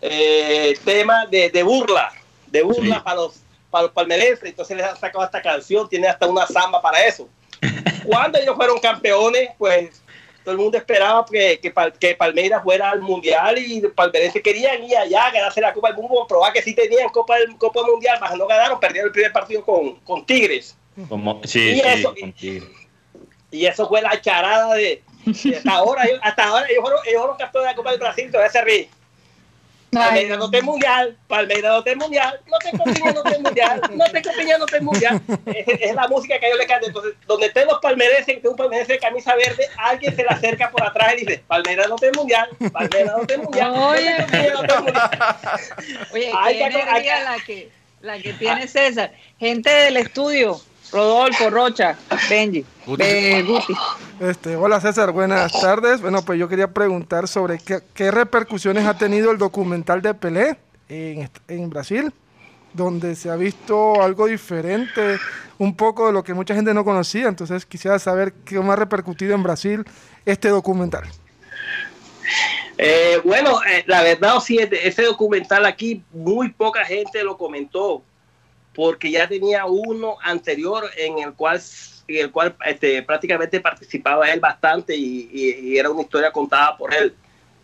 eh, 0.00 0.78
tema 0.84 1.26
de, 1.26 1.50
de, 1.50 1.62
burla, 1.62 2.12
de 2.46 2.62
burla 2.62 2.96
sí. 2.96 3.00
para 3.04 3.16
los 3.16 3.40
para 3.70 3.84
los 3.84 3.92
palmerenses. 3.92 4.44
Entonces 4.44 4.76
les 4.76 4.86
han 4.86 4.98
sacado 4.98 5.24
esta 5.24 5.40
canción, 5.40 5.88
tiene 5.88 6.08
hasta 6.08 6.26
una 6.26 6.46
samba 6.46 6.82
para 6.82 7.04
eso. 7.06 7.28
Cuando 8.04 8.38
ellos 8.38 8.56
fueron 8.56 8.78
campeones, 8.80 9.50
pues 9.58 10.02
todo 10.50 10.58
el 10.58 10.64
mundo 10.64 10.78
esperaba 10.78 11.24
que, 11.30 11.60
que, 11.60 11.72
que 12.00 12.14
Palmeiras 12.16 12.62
fuera 12.64 12.90
al 12.90 13.00
mundial 13.00 13.56
y 13.56 13.80
palmeirenses 13.82 14.42
querían 14.42 14.82
ir 14.82 14.96
allá 14.96 15.30
ganarse 15.30 15.60
la 15.60 15.72
Copa 15.72 15.92
del 15.92 15.98
Mundo, 15.98 16.26
probar 16.28 16.52
que 16.52 16.60
sí 16.60 16.74
tenían 16.74 17.08
Copa, 17.10 17.36
Copa 17.56 17.82
Mundial, 17.84 18.18
mas 18.20 18.36
no 18.36 18.48
ganaron, 18.48 18.80
perdieron 18.80 19.08
el 19.08 19.12
primer 19.12 19.32
partido 19.32 19.64
con, 19.64 19.94
con 20.00 20.26
Tigres. 20.26 20.76
Como, 21.08 21.40
sí, 21.44 21.60
y 21.60 21.74
sí, 21.74 21.82
eso, 21.84 22.14
con 22.20 22.32
Tigres. 22.32 22.68
Y 23.52 23.66
eso 23.66 23.88
fue 23.88 24.02
la 24.02 24.20
charada 24.20 24.74
de, 24.74 25.02
de 25.24 25.56
hasta 25.56 25.72
ahora, 25.72 26.02
hasta 26.22 26.44
ahora 26.44 26.66
ellos 26.68 26.82
fueron, 26.82 27.00
ellos 27.06 27.20
fueron 27.20 27.36
campeones 27.36 27.66
de 27.68 27.72
la 27.72 27.76
Copa 27.76 27.90
del 27.92 28.00
Brasil, 28.00 28.30
todavía 28.32 28.50
se 28.50 28.62
ríe. 28.62 28.90
Palmeiras 29.90 30.38
no 30.38 30.50
te 30.50 30.62
mundial, 30.62 31.16
Palmeiras 31.26 31.72
no 31.72 31.82
te 31.82 31.96
mundial, 31.96 32.40
no 32.46 32.58
te 32.58 32.78
copiña 32.78 33.12
no 33.12 33.22
te 33.22 33.38
mundial, 33.38 33.80
no 33.94 34.04
te 34.04 34.22
copiña 34.22 34.58
no 34.58 34.66
te 34.66 34.80
mundial. 34.80 35.20
Es, 35.46 35.66
es, 35.66 35.94
la 35.94 36.06
música 36.06 36.38
que 36.38 36.46
a 36.46 36.48
ellos 36.48 36.60
le 36.60 36.66
cantan. 36.66 36.88
Entonces, 36.90 37.14
donde 37.26 37.46
estén 37.46 37.66
los 37.66 37.78
palmerenses, 37.80 38.40
que 38.40 38.48
un 38.48 38.56
palmerense 38.56 38.92
de 38.92 38.98
camisa 39.00 39.34
verde, 39.34 39.68
alguien 39.78 40.14
se 40.14 40.22
le 40.22 40.28
acerca 40.28 40.70
por 40.70 40.82
atrás 40.82 41.14
y 41.14 41.26
dice, 41.26 41.42
Palmeiras 41.46 41.88
no 41.88 41.96
te 41.96 42.12
mundial, 42.12 42.48
Palmeiras 42.72 43.16
no 43.16 43.26
te 43.26 43.38
mundial. 43.38 43.72
Oye, 43.72 44.18
no 44.18 44.26
te 44.26 44.50
no 44.50 44.82
mundial. 44.82 45.10
Oye, 46.12 46.32
qué 46.48 46.64
energía 46.64 47.24
la 47.24 47.36
que, 47.44 47.70
la 48.00 48.18
que 48.18 48.32
tiene 48.34 48.68
César. 48.68 49.12
Gente 49.38 49.70
del 49.70 49.96
estudio, 49.96 50.60
Rodolfo, 50.92 51.50
Rocha, 51.50 51.96
Benji, 52.28 52.64
Guti. 52.90 53.04
Eh, 53.04 53.42
Guti. 53.42 53.72
Este, 54.18 54.56
hola 54.56 54.80
César, 54.80 55.12
buenas 55.12 55.52
tardes. 55.60 56.00
Bueno, 56.00 56.22
pues 56.22 56.40
yo 56.40 56.48
quería 56.48 56.72
preguntar 56.72 57.28
sobre 57.28 57.58
qué, 57.58 57.78
qué 57.94 58.10
repercusiones 58.10 58.84
ha 58.84 58.98
tenido 58.98 59.30
el 59.30 59.38
documental 59.38 60.02
de 60.02 60.12
Pelé 60.12 60.56
en, 60.88 61.30
en, 61.46 61.70
Brasil, 61.70 62.12
donde 62.72 63.14
se 63.14 63.30
ha 63.30 63.36
visto 63.36 64.02
algo 64.02 64.26
diferente, 64.26 65.20
un 65.58 65.76
poco 65.76 66.08
de 66.08 66.12
lo 66.12 66.24
que 66.24 66.34
mucha 66.34 66.56
gente 66.56 66.74
no 66.74 66.84
conocía. 66.84 67.28
Entonces 67.28 67.64
quisiera 67.64 67.96
saber 68.00 68.32
qué 68.44 68.58
más 68.58 68.70
ha 68.70 68.76
repercutido 68.80 69.36
en 69.36 69.44
Brasil 69.44 69.84
este 70.26 70.48
documental. 70.48 71.04
Eh, 72.76 73.20
bueno, 73.22 73.62
eh, 73.62 73.84
la 73.86 74.02
verdad, 74.02 74.40
sí, 74.40 74.58
ese 74.58 75.02
documental 75.04 75.64
aquí 75.64 76.02
muy 76.12 76.48
poca 76.48 76.84
gente 76.84 77.22
lo 77.22 77.38
comentó 77.38 78.02
porque 78.74 79.10
ya 79.10 79.28
tenía 79.28 79.66
uno 79.66 80.16
anterior 80.22 80.84
en 80.96 81.18
el 81.18 81.34
cual, 81.34 81.60
en 82.18 82.26
el 82.26 82.30
cual 82.30 82.56
este, 82.66 83.02
prácticamente 83.02 83.60
participaba 83.60 84.30
él 84.30 84.40
bastante 84.40 84.96
y, 84.96 85.28
y, 85.32 85.68
y, 85.68 85.78
era 85.78 85.90
una 85.90 86.02
historia 86.02 86.32
contada 86.32 86.76
por 86.76 86.92
él 86.94 87.14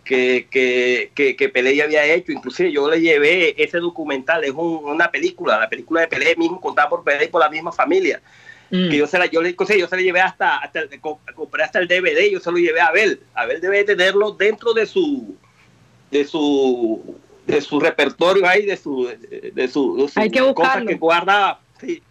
que, 0.05 0.47
que, 0.51 1.11
que, 1.15 1.37
que, 1.37 1.49
Pelé 1.49 1.75
ya 1.75 1.85
había 1.85 2.05
hecho. 2.05 2.33
Inclusive 2.33 2.71
yo 2.71 2.89
le 2.91 3.01
llevé 3.01 3.61
ese 3.63 3.79
documental, 3.79 4.45
es 4.45 4.53
un, 4.53 4.85
una 4.85 5.11
película, 5.11 5.59
la 5.59 5.69
película 5.69 6.03
de 6.03 6.09
Pelé 6.09 6.37
mismo 6.37 6.61
contada 6.61 6.89
por 6.89 7.03
Pelé 7.03 7.25
y 7.25 7.29
por 7.29 7.41
la 7.41 7.51
misma 7.51 7.73
familia. 7.73 8.23
Mm. 8.71 8.91
Que 8.91 8.97
yo 8.97 9.07
se 9.07 9.19
la, 9.19 9.27
yo 9.27 9.43
le, 9.43 9.55
yo 9.55 9.67
se 9.89 9.97
la 9.97 10.03
llevé 10.03 10.21
hasta, 10.21 10.59
hasta 10.59 10.81
el, 10.81 11.01
compré 11.01 11.63
hasta 11.63 11.79
el 11.79 11.89
DVD, 11.89 12.31
yo 12.31 12.41
se 12.41 12.51
lo 12.51 12.59
llevé 12.59 12.81
a 12.81 12.87
Abel. 12.87 13.21
Abel 13.35 13.61
debe 13.61 13.85
tenerlo 13.85 14.33
dentro 14.33 14.73
de 14.73 14.87
su, 14.87 15.37
de 16.11 16.25
su 16.25 17.17
de 17.47 17.61
su 17.61 17.79
repertorio 17.79 18.47
ahí, 18.47 18.67
de 18.67 18.77
su, 18.77 19.07
de, 19.07 19.53
de 19.55 19.69
su, 19.69 19.97
de 19.97 20.09
su 20.09 20.21
Hay 20.21 20.31
que 20.31 20.41
cosas 20.55 20.85
que 20.85 20.95
guardaba. 20.95 21.61
Sí. 21.81 22.03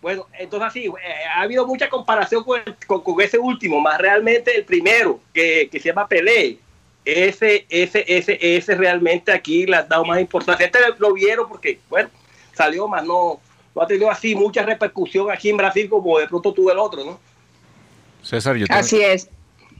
Bueno, 0.00 0.26
entonces 0.38 0.68
así, 0.68 0.86
eh, 0.86 1.24
ha 1.34 1.42
habido 1.42 1.66
mucha 1.66 1.88
comparación 1.88 2.44
con, 2.44 2.60
con, 2.86 3.02
con, 3.02 3.20
ese 3.20 3.38
último, 3.38 3.80
más 3.80 3.98
realmente 3.98 4.56
el 4.56 4.64
primero, 4.64 5.20
que, 5.34 5.68
que 5.70 5.80
se 5.80 5.88
llama 5.88 6.06
Pelé. 6.06 6.58
Ese, 7.04 7.66
ese, 7.68 8.04
ese, 8.06 8.38
ese 8.40 8.74
realmente 8.74 9.32
aquí 9.32 9.66
le 9.66 9.76
ha 9.76 9.82
dado 9.82 10.04
más 10.04 10.20
importancia. 10.20 10.66
Este 10.66 10.78
lo 10.98 11.14
vieron 11.14 11.48
porque, 11.48 11.80
bueno, 11.88 12.10
salió 12.52 12.86
más, 12.86 13.04
no, 13.04 13.40
no 13.74 13.82
ha 13.82 13.86
tenido 13.86 14.10
así 14.10 14.34
mucha 14.34 14.62
repercusión 14.62 15.30
aquí 15.30 15.48
en 15.48 15.56
Brasil 15.56 15.88
como 15.88 16.18
de 16.18 16.28
pronto 16.28 16.52
tuvo 16.52 16.70
el 16.70 16.78
otro, 16.78 17.04
¿no? 17.04 17.18
César, 18.22 18.56
yo 18.56 18.66
Así 18.68 19.00
es. 19.00 19.30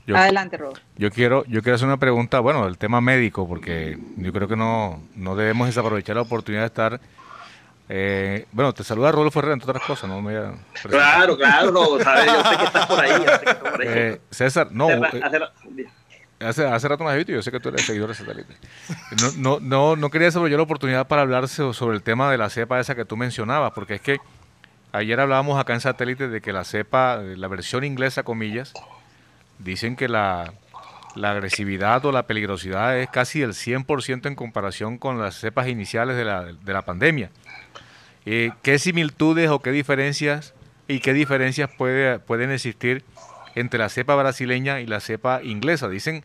Yo, 0.07 0.17
Adelante, 0.17 0.57
Rob. 0.57 0.75
Yo 0.97 1.11
quiero, 1.11 1.45
yo 1.45 1.61
quiero 1.61 1.75
hacer 1.75 1.87
una 1.87 1.97
pregunta, 1.97 2.39
bueno, 2.39 2.65
del 2.65 2.77
tema 2.77 2.99
médico, 2.99 3.47
porque 3.47 3.99
yo 4.17 4.33
creo 4.33 4.47
que 4.47 4.55
no, 4.55 5.03
no 5.15 5.35
debemos 5.35 5.67
desaprovechar 5.67 6.15
la 6.15 6.23
oportunidad 6.23 6.63
de 6.63 6.67
estar. 6.67 6.99
Eh, 7.91 8.45
bueno, 8.51 8.71
te 8.71 8.83
saluda 8.83 9.11
Rodolfo 9.11 9.39
Herrera, 9.39 9.55
entre 9.55 9.71
otras 9.71 9.83
cosas, 9.83 10.07
¿no? 10.07 10.21
Me 10.21 10.39
claro, 10.83 11.35
claro, 11.35 11.71
no, 11.71 11.99
sabes, 11.99 12.25
yo 12.27 12.43
sé 12.43 12.57
que 12.57 12.63
estás 12.65 12.85
por 12.85 12.99
ahí. 12.99 13.11
Por 13.59 13.81
ahí. 13.81 13.87
Eh, 13.89 14.21
César, 14.29 14.67
no. 14.69 14.89
Hace, 14.89 15.21
hace, 16.39 16.67
hace, 16.67 16.87
rato 16.87 17.03
me 17.03 17.09
has 17.09 17.17
visto, 17.17 17.31
yo 17.31 17.41
sé 17.41 17.51
que 17.51 17.59
tú 17.59 17.69
eres 17.69 17.83
seguidor 17.83 18.09
de 18.09 18.13
satélite. 18.13 18.53
No, 19.19 19.31
no, 19.37 19.59
no, 19.59 19.95
no 19.95 20.09
quería 20.11 20.27
desaprovechar 20.27 20.59
la 20.59 20.63
oportunidad 20.63 21.07
para 21.07 21.23
hablar 21.23 21.47
sobre 21.47 21.97
el 21.97 22.03
tema 22.03 22.31
de 22.31 22.37
la 22.37 22.51
cepa 22.51 22.79
esa 22.79 22.93
que 22.93 23.05
tú 23.05 23.17
mencionabas, 23.17 23.71
porque 23.73 23.95
es 23.95 24.01
que 24.01 24.19
ayer 24.91 25.19
hablábamos 25.19 25.59
acá 25.59 25.73
en 25.73 25.81
satélite 25.81 26.27
de 26.27 26.41
que 26.41 26.53
la 26.53 26.65
cepa, 26.65 27.17
la 27.17 27.47
versión 27.47 27.83
inglesa, 27.83 28.21
comillas, 28.21 28.71
dicen 29.57 29.95
que 29.95 30.07
la, 30.07 30.53
la, 31.15 31.31
agresividad 31.31 32.05
o 32.05 32.11
la 32.11 32.27
peligrosidad 32.27 32.99
es 32.99 33.09
casi 33.09 33.41
el 33.41 33.53
100% 33.53 34.27
en 34.27 34.35
comparación 34.35 34.99
con 34.99 35.19
las 35.19 35.35
cepas 35.39 35.67
iniciales 35.67 36.15
de 36.15 36.25
la, 36.25 36.43
de 36.43 36.73
la 36.73 36.83
pandemia. 36.83 37.31
Eh, 38.25 38.51
¿Qué 38.61 38.79
similitudes 38.79 39.49
o 39.49 39.59
qué 39.59 39.71
diferencias 39.71 40.53
y 40.87 40.99
qué 40.99 41.13
diferencias 41.13 41.69
puede, 41.77 42.19
pueden 42.19 42.51
existir 42.51 43.03
entre 43.55 43.79
la 43.79 43.89
cepa 43.89 44.15
brasileña 44.15 44.81
y 44.81 44.85
la 44.85 44.99
cepa 44.99 45.41
inglesa? 45.43 45.89
Dicen, 45.89 46.23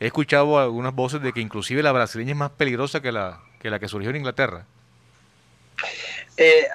he 0.00 0.06
escuchado 0.06 0.58
algunas 0.58 0.94
voces 0.94 1.22
de 1.22 1.32
que 1.32 1.40
inclusive 1.40 1.82
la 1.82 1.92
brasileña 1.92 2.32
es 2.32 2.36
más 2.36 2.50
peligrosa 2.50 3.00
que 3.00 3.12
la 3.12 3.40
que, 3.60 3.70
la 3.70 3.78
que 3.78 3.88
surgió 3.88 4.10
en 4.10 4.16
Inglaterra. 4.16 4.64
Eh, 6.36 6.66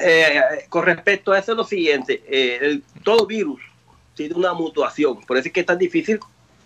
eh, 0.00 0.40
con 0.68 0.84
respecto 0.84 1.32
a 1.32 1.38
eso, 1.38 1.54
lo 1.54 1.64
siguiente, 1.64 2.22
el, 2.28 2.82
todo 3.04 3.26
virus 3.26 3.60
tiene 4.14 4.34
una 4.34 4.52
mutuación. 4.52 5.20
Por 5.24 5.36
eso 5.36 5.48
es 5.48 5.52
que 5.52 5.60
es 5.60 5.66
tan 5.66 5.78
difícil 5.78 6.18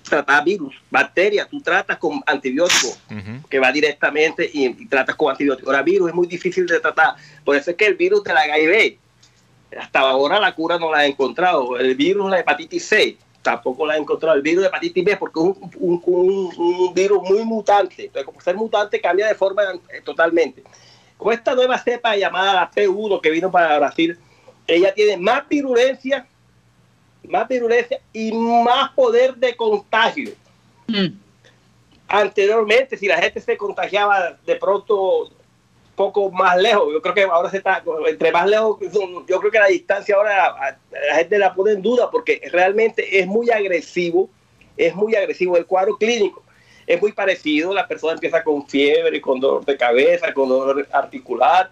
tratar 0.09 0.45
virus, 0.45 0.75
bacterias, 0.91 1.49
tú 1.49 1.61
tratas 1.61 1.99
con 1.99 2.23
antibióticos, 2.27 2.99
uh 3.11 3.15
-huh. 3.15 3.49
que 3.49 3.59
va 3.59 3.71
directamente 3.73 4.49
y, 4.53 4.67
y, 4.67 4.87
tratas 4.87 5.17
con 5.17 5.31
antibióticos. 5.31 5.69
Ahora, 5.69 5.83
virus 5.83 6.09
es 6.09 6.15
muy 6.15 6.27
difícil 6.27 6.67
de 6.67 6.81
tratar. 6.81 7.17
Por 7.45 7.57
eso 7.57 7.71
es 7.71 7.77
que 7.77 7.87
el 7.87 7.95
virus 7.95 8.23
de 8.25 8.33
la 8.35 8.47
HIV, 8.47 8.99
hasta 9.79 10.01
ahora 10.01 10.39
la 10.41 10.55
cura 10.55 10.79
no 10.79 10.91
la 10.91 10.99
ha 10.99 11.07
encontrado. 11.07 11.77
El 11.79 11.95
virus, 11.95 12.31
la 12.31 12.41
hepatitis 12.41 12.85
C, 12.85 13.17
tampoco 13.43 13.87
la 13.87 13.95
han 13.95 14.03
encontrado 14.03 14.35
el 14.37 14.43
virus 14.43 14.63
de 14.63 14.69
hepatitis 14.69 15.05
B 15.05 15.17
porque 15.17 15.39
es 15.39 15.47
un, 15.47 16.03
un, 16.05 16.53
un, 16.57 16.95
virus 16.95 17.23
muy 17.23 17.45
mutante. 17.45 18.07
Entonces, 18.07 18.25
como 18.25 18.41
ser 18.41 18.57
mutante 18.57 19.01
cambia 19.01 19.27
de 19.27 19.35
forma 19.35 19.63
eh, 19.93 20.01
totalmente. 20.05 20.63
Con 21.17 21.33
esta 21.33 21.55
nueva 21.55 21.79
cepa 21.79 22.17
llamada 22.17 22.55
la 22.55 22.71
P1 22.71 23.21
que 23.21 23.31
vino 23.31 23.51
para 23.51 23.79
Brasil, 23.79 24.19
ella 24.67 24.93
tiene 24.93 25.17
más 25.17 25.49
virulencia, 25.49 26.27
más 27.29 27.49
virulencia 27.49 28.01
y 28.13 28.33
más 28.33 28.91
poder 28.93 29.35
de 29.37 29.55
contagio. 29.57 30.33
Mm. 30.87 31.19
Anteriormente, 32.09 32.97
si 32.97 33.07
la 33.07 33.19
gente 33.19 33.41
se 33.41 33.57
contagiaba 33.57 34.37
de 34.47 34.57
pronto 34.57 35.31
poco 35.97 36.31
más 36.31 36.57
lejos. 36.59 36.93
Yo 36.93 37.03
creo 37.03 37.15
que 37.15 37.23
ahora 37.23 37.51
se 37.51 37.57
está, 37.57 37.83
entre 38.07 38.31
más 38.31 38.47
lejos, 38.47 38.79
yo 39.27 39.41
creo 39.41 39.51
que 39.51 39.59
la 39.59 39.67
distancia 39.67 40.15
ahora 40.15 40.79
la 40.91 41.17
gente 41.17 41.39
la 41.39 41.55
pone 41.55 41.73
en 41.73 41.83
duda 41.83 42.11
porque 42.11 42.41
realmente 42.53 43.19
es 43.19 43.27
muy 43.27 43.51
agresivo, 43.51 44.29
es 44.77 44.95
muy 44.95 45.17
agresivo 45.17 45.57
el 45.57 45.67
cuadro 45.67 45.97
clínico. 45.97 46.43
Es 46.87 47.03
muy 47.03 47.11
parecido, 47.11 47.75
la 47.75 47.89
persona 47.89 48.13
empieza 48.13 48.45
con 48.45 48.65
fiebre, 48.69 49.21
con 49.21 49.41
dolor 49.41 49.65
de 49.65 49.77
cabeza, 49.77 50.33
con 50.33 50.49
dolor 50.49 50.87
articular. 50.93 51.69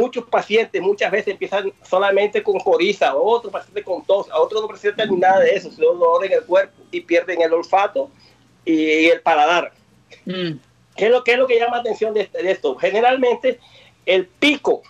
Muchos 0.00 0.24
pacientes 0.24 0.80
muchas 0.82 1.10
veces 1.10 1.28
empiezan 1.28 1.72
solamente 1.82 2.42
con 2.42 2.58
coriza, 2.58 3.14
otros 3.14 3.52
pacientes 3.52 3.84
con 3.84 4.04
tos, 4.04 4.30
a 4.30 4.40
otros 4.40 4.62
no 4.62 4.68
presentan 4.68 5.18
nada 5.18 5.40
de 5.40 5.54
eso, 5.54 5.70
sino 5.70 5.92
dolor 5.92 6.24
en 6.24 6.32
el 6.32 6.44
cuerpo 6.44 6.74
y 6.90 7.00
pierden 7.00 7.40
el 7.42 7.52
olfato 7.52 8.10
y 8.64 9.06
el 9.06 9.20
paladar. 9.20 9.72
Mm. 10.24 10.52
¿Qué 10.96 11.06
es 11.06 11.10
lo, 11.10 11.22
es 11.24 11.38
lo 11.38 11.46
que 11.46 11.58
llama 11.58 11.78
atención 11.78 12.14
de, 12.14 12.28
esto? 12.32 12.76
Generalmente 12.76 13.58
el 14.06 14.26
pico, 14.26 14.82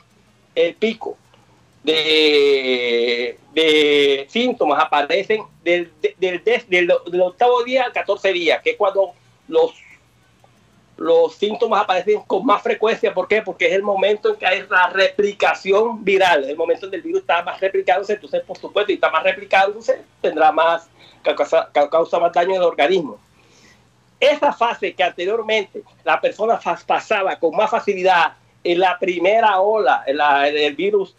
el 0.55 0.75
pico 0.75 1.17
de, 1.83 3.39
síntomas 4.29 4.83
aparecen 4.83 5.43
del, 5.63 5.93
del, 6.19 7.21
octavo 7.23 7.63
día 7.65 7.85
al 7.85 7.93
14 7.93 8.33
día, 8.33 8.61
que 8.63 8.71
es 8.71 8.77
cuando 8.77 9.13
los, 9.49 9.73
los 10.97 11.35
síntomas 11.35 11.83
aparecen 11.83 12.21
con 12.23 12.47
más 12.47 12.63
frecuencia. 12.63 13.13
¿Por 13.13 13.27
qué? 13.27 13.43
Porque 13.43 13.67
es 13.67 13.73
el 13.73 13.83
momento 13.83 14.31
en 14.31 14.37
que 14.37 14.47
hay 14.47 14.65
la 14.69 14.89
replicación 14.89 16.05
viral, 16.05 16.45
el 16.45 16.57
momento 16.57 16.87
en 16.87 16.91
que 16.91 16.97
el 16.97 17.03
virus 17.03 17.21
está 17.23 17.43
más 17.43 17.61
replicándose, 17.61 18.15
entonces 18.15 18.43
por 18.43 18.57
supuesto, 18.57 18.93
y 18.93 18.97
está 18.97 19.11
más 19.11 19.25
replicándose, 19.25 20.03
tendrá 20.21 20.53
más, 20.53 20.89
causa, 21.23 21.71
causa 21.91 22.19
más 22.19 22.33
daño 22.33 22.51
en 22.51 22.57
el 22.57 22.63
organismo. 22.63 23.19
Esa 24.21 24.53
fase 24.53 24.95
que 24.95 25.03
anteriormente 25.03 25.83
la 26.05 26.21
persona 26.21 26.61
pasaba 26.87 27.37
con 27.37 27.57
más 27.57 27.71
facilidad 27.71 28.35
en 28.63 28.79
la 28.79 28.99
primera 28.99 29.61
ola, 29.61 30.05
en, 30.07 30.19
el 30.19 30.75
virus 30.75 31.15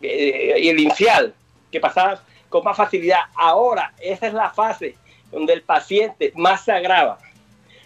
eh, 0.00 0.58
inicial, 0.60 1.34
que 1.72 1.80
pasaba 1.80 2.20
con 2.48 2.62
más 2.62 2.76
facilidad, 2.76 3.20
ahora 3.34 3.92
esa 3.98 4.28
es 4.28 4.34
la 4.34 4.50
fase 4.50 4.96
donde 5.32 5.54
el 5.54 5.62
paciente 5.62 6.32
más 6.36 6.64
se 6.64 6.70
agrava. 6.70 7.18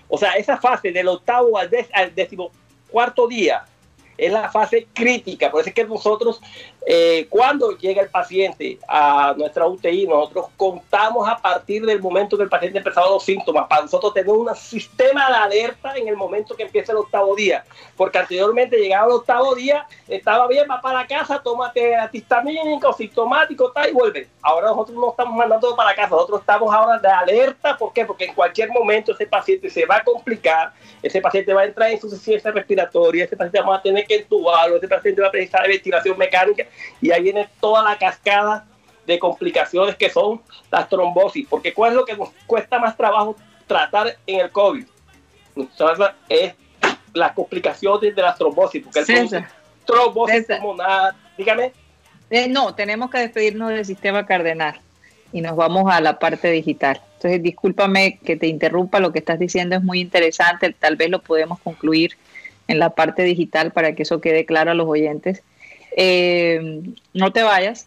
O 0.09 0.19
sea, 0.19 0.33
esa 0.33 0.57
fase 0.57 0.91
del 0.93 1.09
octavo 1.09 1.59
al, 1.59 1.71
décimo 2.15 2.51
cuarto 2.91 3.29
día 3.29 3.65
es 4.19 4.33
la 4.33 4.51
fase 4.51 4.89
crítica. 4.93 5.51
Por 5.51 5.61
eso 5.61 5.71
es 5.71 5.75
que 5.75 5.85
nosotros, 5.85 6.41
eh, 6.85 7.27
cuando 7.31 7.71
llega 7.79 8.03
el 8.03 8.11
paciente 8.11 8.79
a 8.89 9.33
nuestra 9.37 9.67
UTI, 9.67 10.09
nosotros 10.09 10.47
contamos 10.57 11.29
a 11.29 11.39
partir 11.39 11.87
del 11.87 12.03
momento 12.03 12.37
que 12.37 12.43
el 12.43 12.49
paciente 12.49 12.79
empezado 12.79 13.15
los 13.15 13.25
síntomas, 13.25 13.69
para 13.69 13.83
nosotros 13.83 14.13
tener 14.13 14.31
un 14.31 14.55
sistema 14.57 15.29
de 15.29 15.37
alerta 15.37 15.95
en 15.97 16.09
el 16.09 16.17
momento 16.17 16.57
que 16.57 16.65
empieza 16.65 16.93
el 16.93 16.99
octavo 16.99 17.37
día. 17.37 17.65
Porque 17.97 18.19
anteriormente 18.19 18.77
llegaba 18.77 19.07
el 19.07 19.13
octavo 19.13 19.55
día, 19.55 19.87
estaba 20.09 20.49
bien, 20.49 20.67
va 20.69 20.81
para 20.81 21.07
casa, 21.07 21.41
tómate 21.41 21.95
antihistamínico, 21.95 22.93
sintomático, 22.93 23.71
tal, 23.71 23.91
y 23.91 23.93
vuelve. 23.93 24.29
Ahora 24.43 24.69
nosotros 24.69 24.97
no 24.97 25.11
estamos 25.11 25.37
mandando 25.37 25.77
para 25.77 25.95
casa, 25.95 26.11
nosotros 26.11 26.41
estamos 26.41 26.75
ahora 26.75 26.99
de 26.99 27.09
alerta. 27.09 27.77
¿Por 27.77 27.93
qué? 27.93 28.05
Porque 28.05 28.25
en 28.25 28.35
cualquier 28.35 28.71
momento 28.71 29.13
ese 29.13 29.27
paciente 29.27 29.71
se 29.71 29.87
va 29.87 29.97
a 29.97 30.05
complicar, 30.05 30.73
ese 31.03 31.21
paciente 31.21 31.55
va 31.55 31.61
a 31.63 31.67
entrar 31.67 31.89
en 31.89 31.95
insuficiencia 31.95 32.51
respiratoria, 32.51 33.25
ese 33.25 33.37
paciente 33.37 33.61
va 33.61 33.77
a 33.77 33.83
tener 33.83 34.08
que 34.09 34.17
entubarlo, 34.17 34.77
ese 34.77 34.89
paciente 34.89 35.21
va 35.21 35.29
a 35.29 35.31
precisar 35.31 35.63
de 35.63 35.69
ventilación 35.69 36.19
mecánica 36.19 36.67
y 37.01 37.11
ahí 37.11 37.23
viene 37.23 37.49
toda 37.61 37.83
la 37.83 37.97
cascada 37.97 38.67
de 39.07 39.19
complicaciones 39.19 39.97
que 39.97 40.11
son 40.11 40.41
las 40.71 40.89
trombosis. 40.89 41.47
Porque 41.49 41.73
¿cuál 41.73 41.93
es 41.93 41.97
lo 41.97 42.05
que 42.05 42.17
nos 42.17 42.31
cuesta 42.47 42.79
más 42.79 42.97
trabajo 42.97 43.37
tratar 43.67 44.17
en 44.27 44.41
el 44.41 44.51
COVID? 44.51 44.85
Es 46.29 46.55
las 47.15 47.33
complicaciones 47.33 48.15
de 48.15 48.23
las 48.23 48.37
trombosis. 48.37 48.85
Porque 48.85 49.01
el 49.01 49.45
trombosis 49.85 50.47
pulmonar, 50.47 51.15
dígame. 51.37 51.73
Eh, 52.31 52.49
no, 52.49 52.75
tenemos 52.75 53.11
que 53.11 53.19
despedirnos 53.19 53.71
del 53.71 53.85
sistema 53.85 54.27
cardenal 54.27 54.81
y 55.33 55.41
nos 55.41 55.57
vamos 55.57 55.91
a 55.91 56.01
la 56.01 56.19
parte 56.19 56.51
digital. 56.51 57.01
Entonces, 57.15 57.43
discúlpame 57.43 58.19
que 58.25 58.37
te 58.37 58.47
interrumpa, 58.47 59.01
lo 59.01 59.13
que 59.13 59.19
estás 59.19 59.39
diciendo 59.39 59.77
es 59.77 59.83
muy 59.83 60.01
interesante, 60.01 60.73
tal 60.79 60.97
vez 60.97 61.11
lo 61.11 61.21
podemos 61.21 61.59
concluir 61.61 62.17
en 62.69 62.79
la 62.79 62.91
parte 62.91 63.23
digital 63.23 63.73
para 63.73 63.95
que 63.95 64.05
eso 64.05 64.21
quede 64.21 64.47
claro 64.47 64.71
a 64.71 64.75
los 64.75 64.87
oyentes. 64.87 65.43
Eh, 65.97 66.83
no 67.15 67.33
te 67.33 67.43
vayas, 67.43 67.87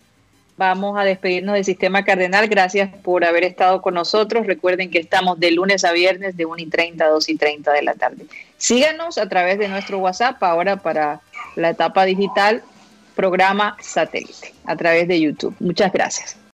vamos 0.58 1.00
a 1.00 1.04
despedirnos 1.04 1.56
del 1.56 1.66
Sistema 1.66 2.04
Cardenal. 2.04 2.48
Gracias 2.48 2.90
por 3.04 3.24
haber 3.24 3.44
estado 3.44 3.82
con 3.82 3.94
nosotros. 3.94 4.46
Recuerden 4.46 4.92
que 4.92 5.00
estamos 5.00 5.40
de 5.40 5.52
lunes 5.52 5.86
a 5.86 5.92
viernes 5.92 6.36
de 6.36 6.46
1 6.46 6.58
y 6.58 6.66
30 6.66 7.06
a 7.06 7.10
2 7.10 7.30
y 7.30 7.38
30 7.38 7.72
de 7.72 7.82
la 7.82 7.94
tarde. 7.94 8.26
Síganos 8.58 9.18
a 9.18 9.30
través 9.30 9.58
de 9.60 9.68
nuestro 9.68 10.00
WhatsApp 10.00 10.42
ahora 10.44 10.78
para 10.78 11.22
la 11.56 11.70
etapa 11.70 12.06
digital, 12.06 12.64
programa 13.16 13.78
satélite, 13.80 14.54
a 14.66 14.76
través 14.76 15.08
de 15.08 15.20
YouTube. 15.20 15.56
Muchas 15.60 15.92
gracias. 15.92 16.41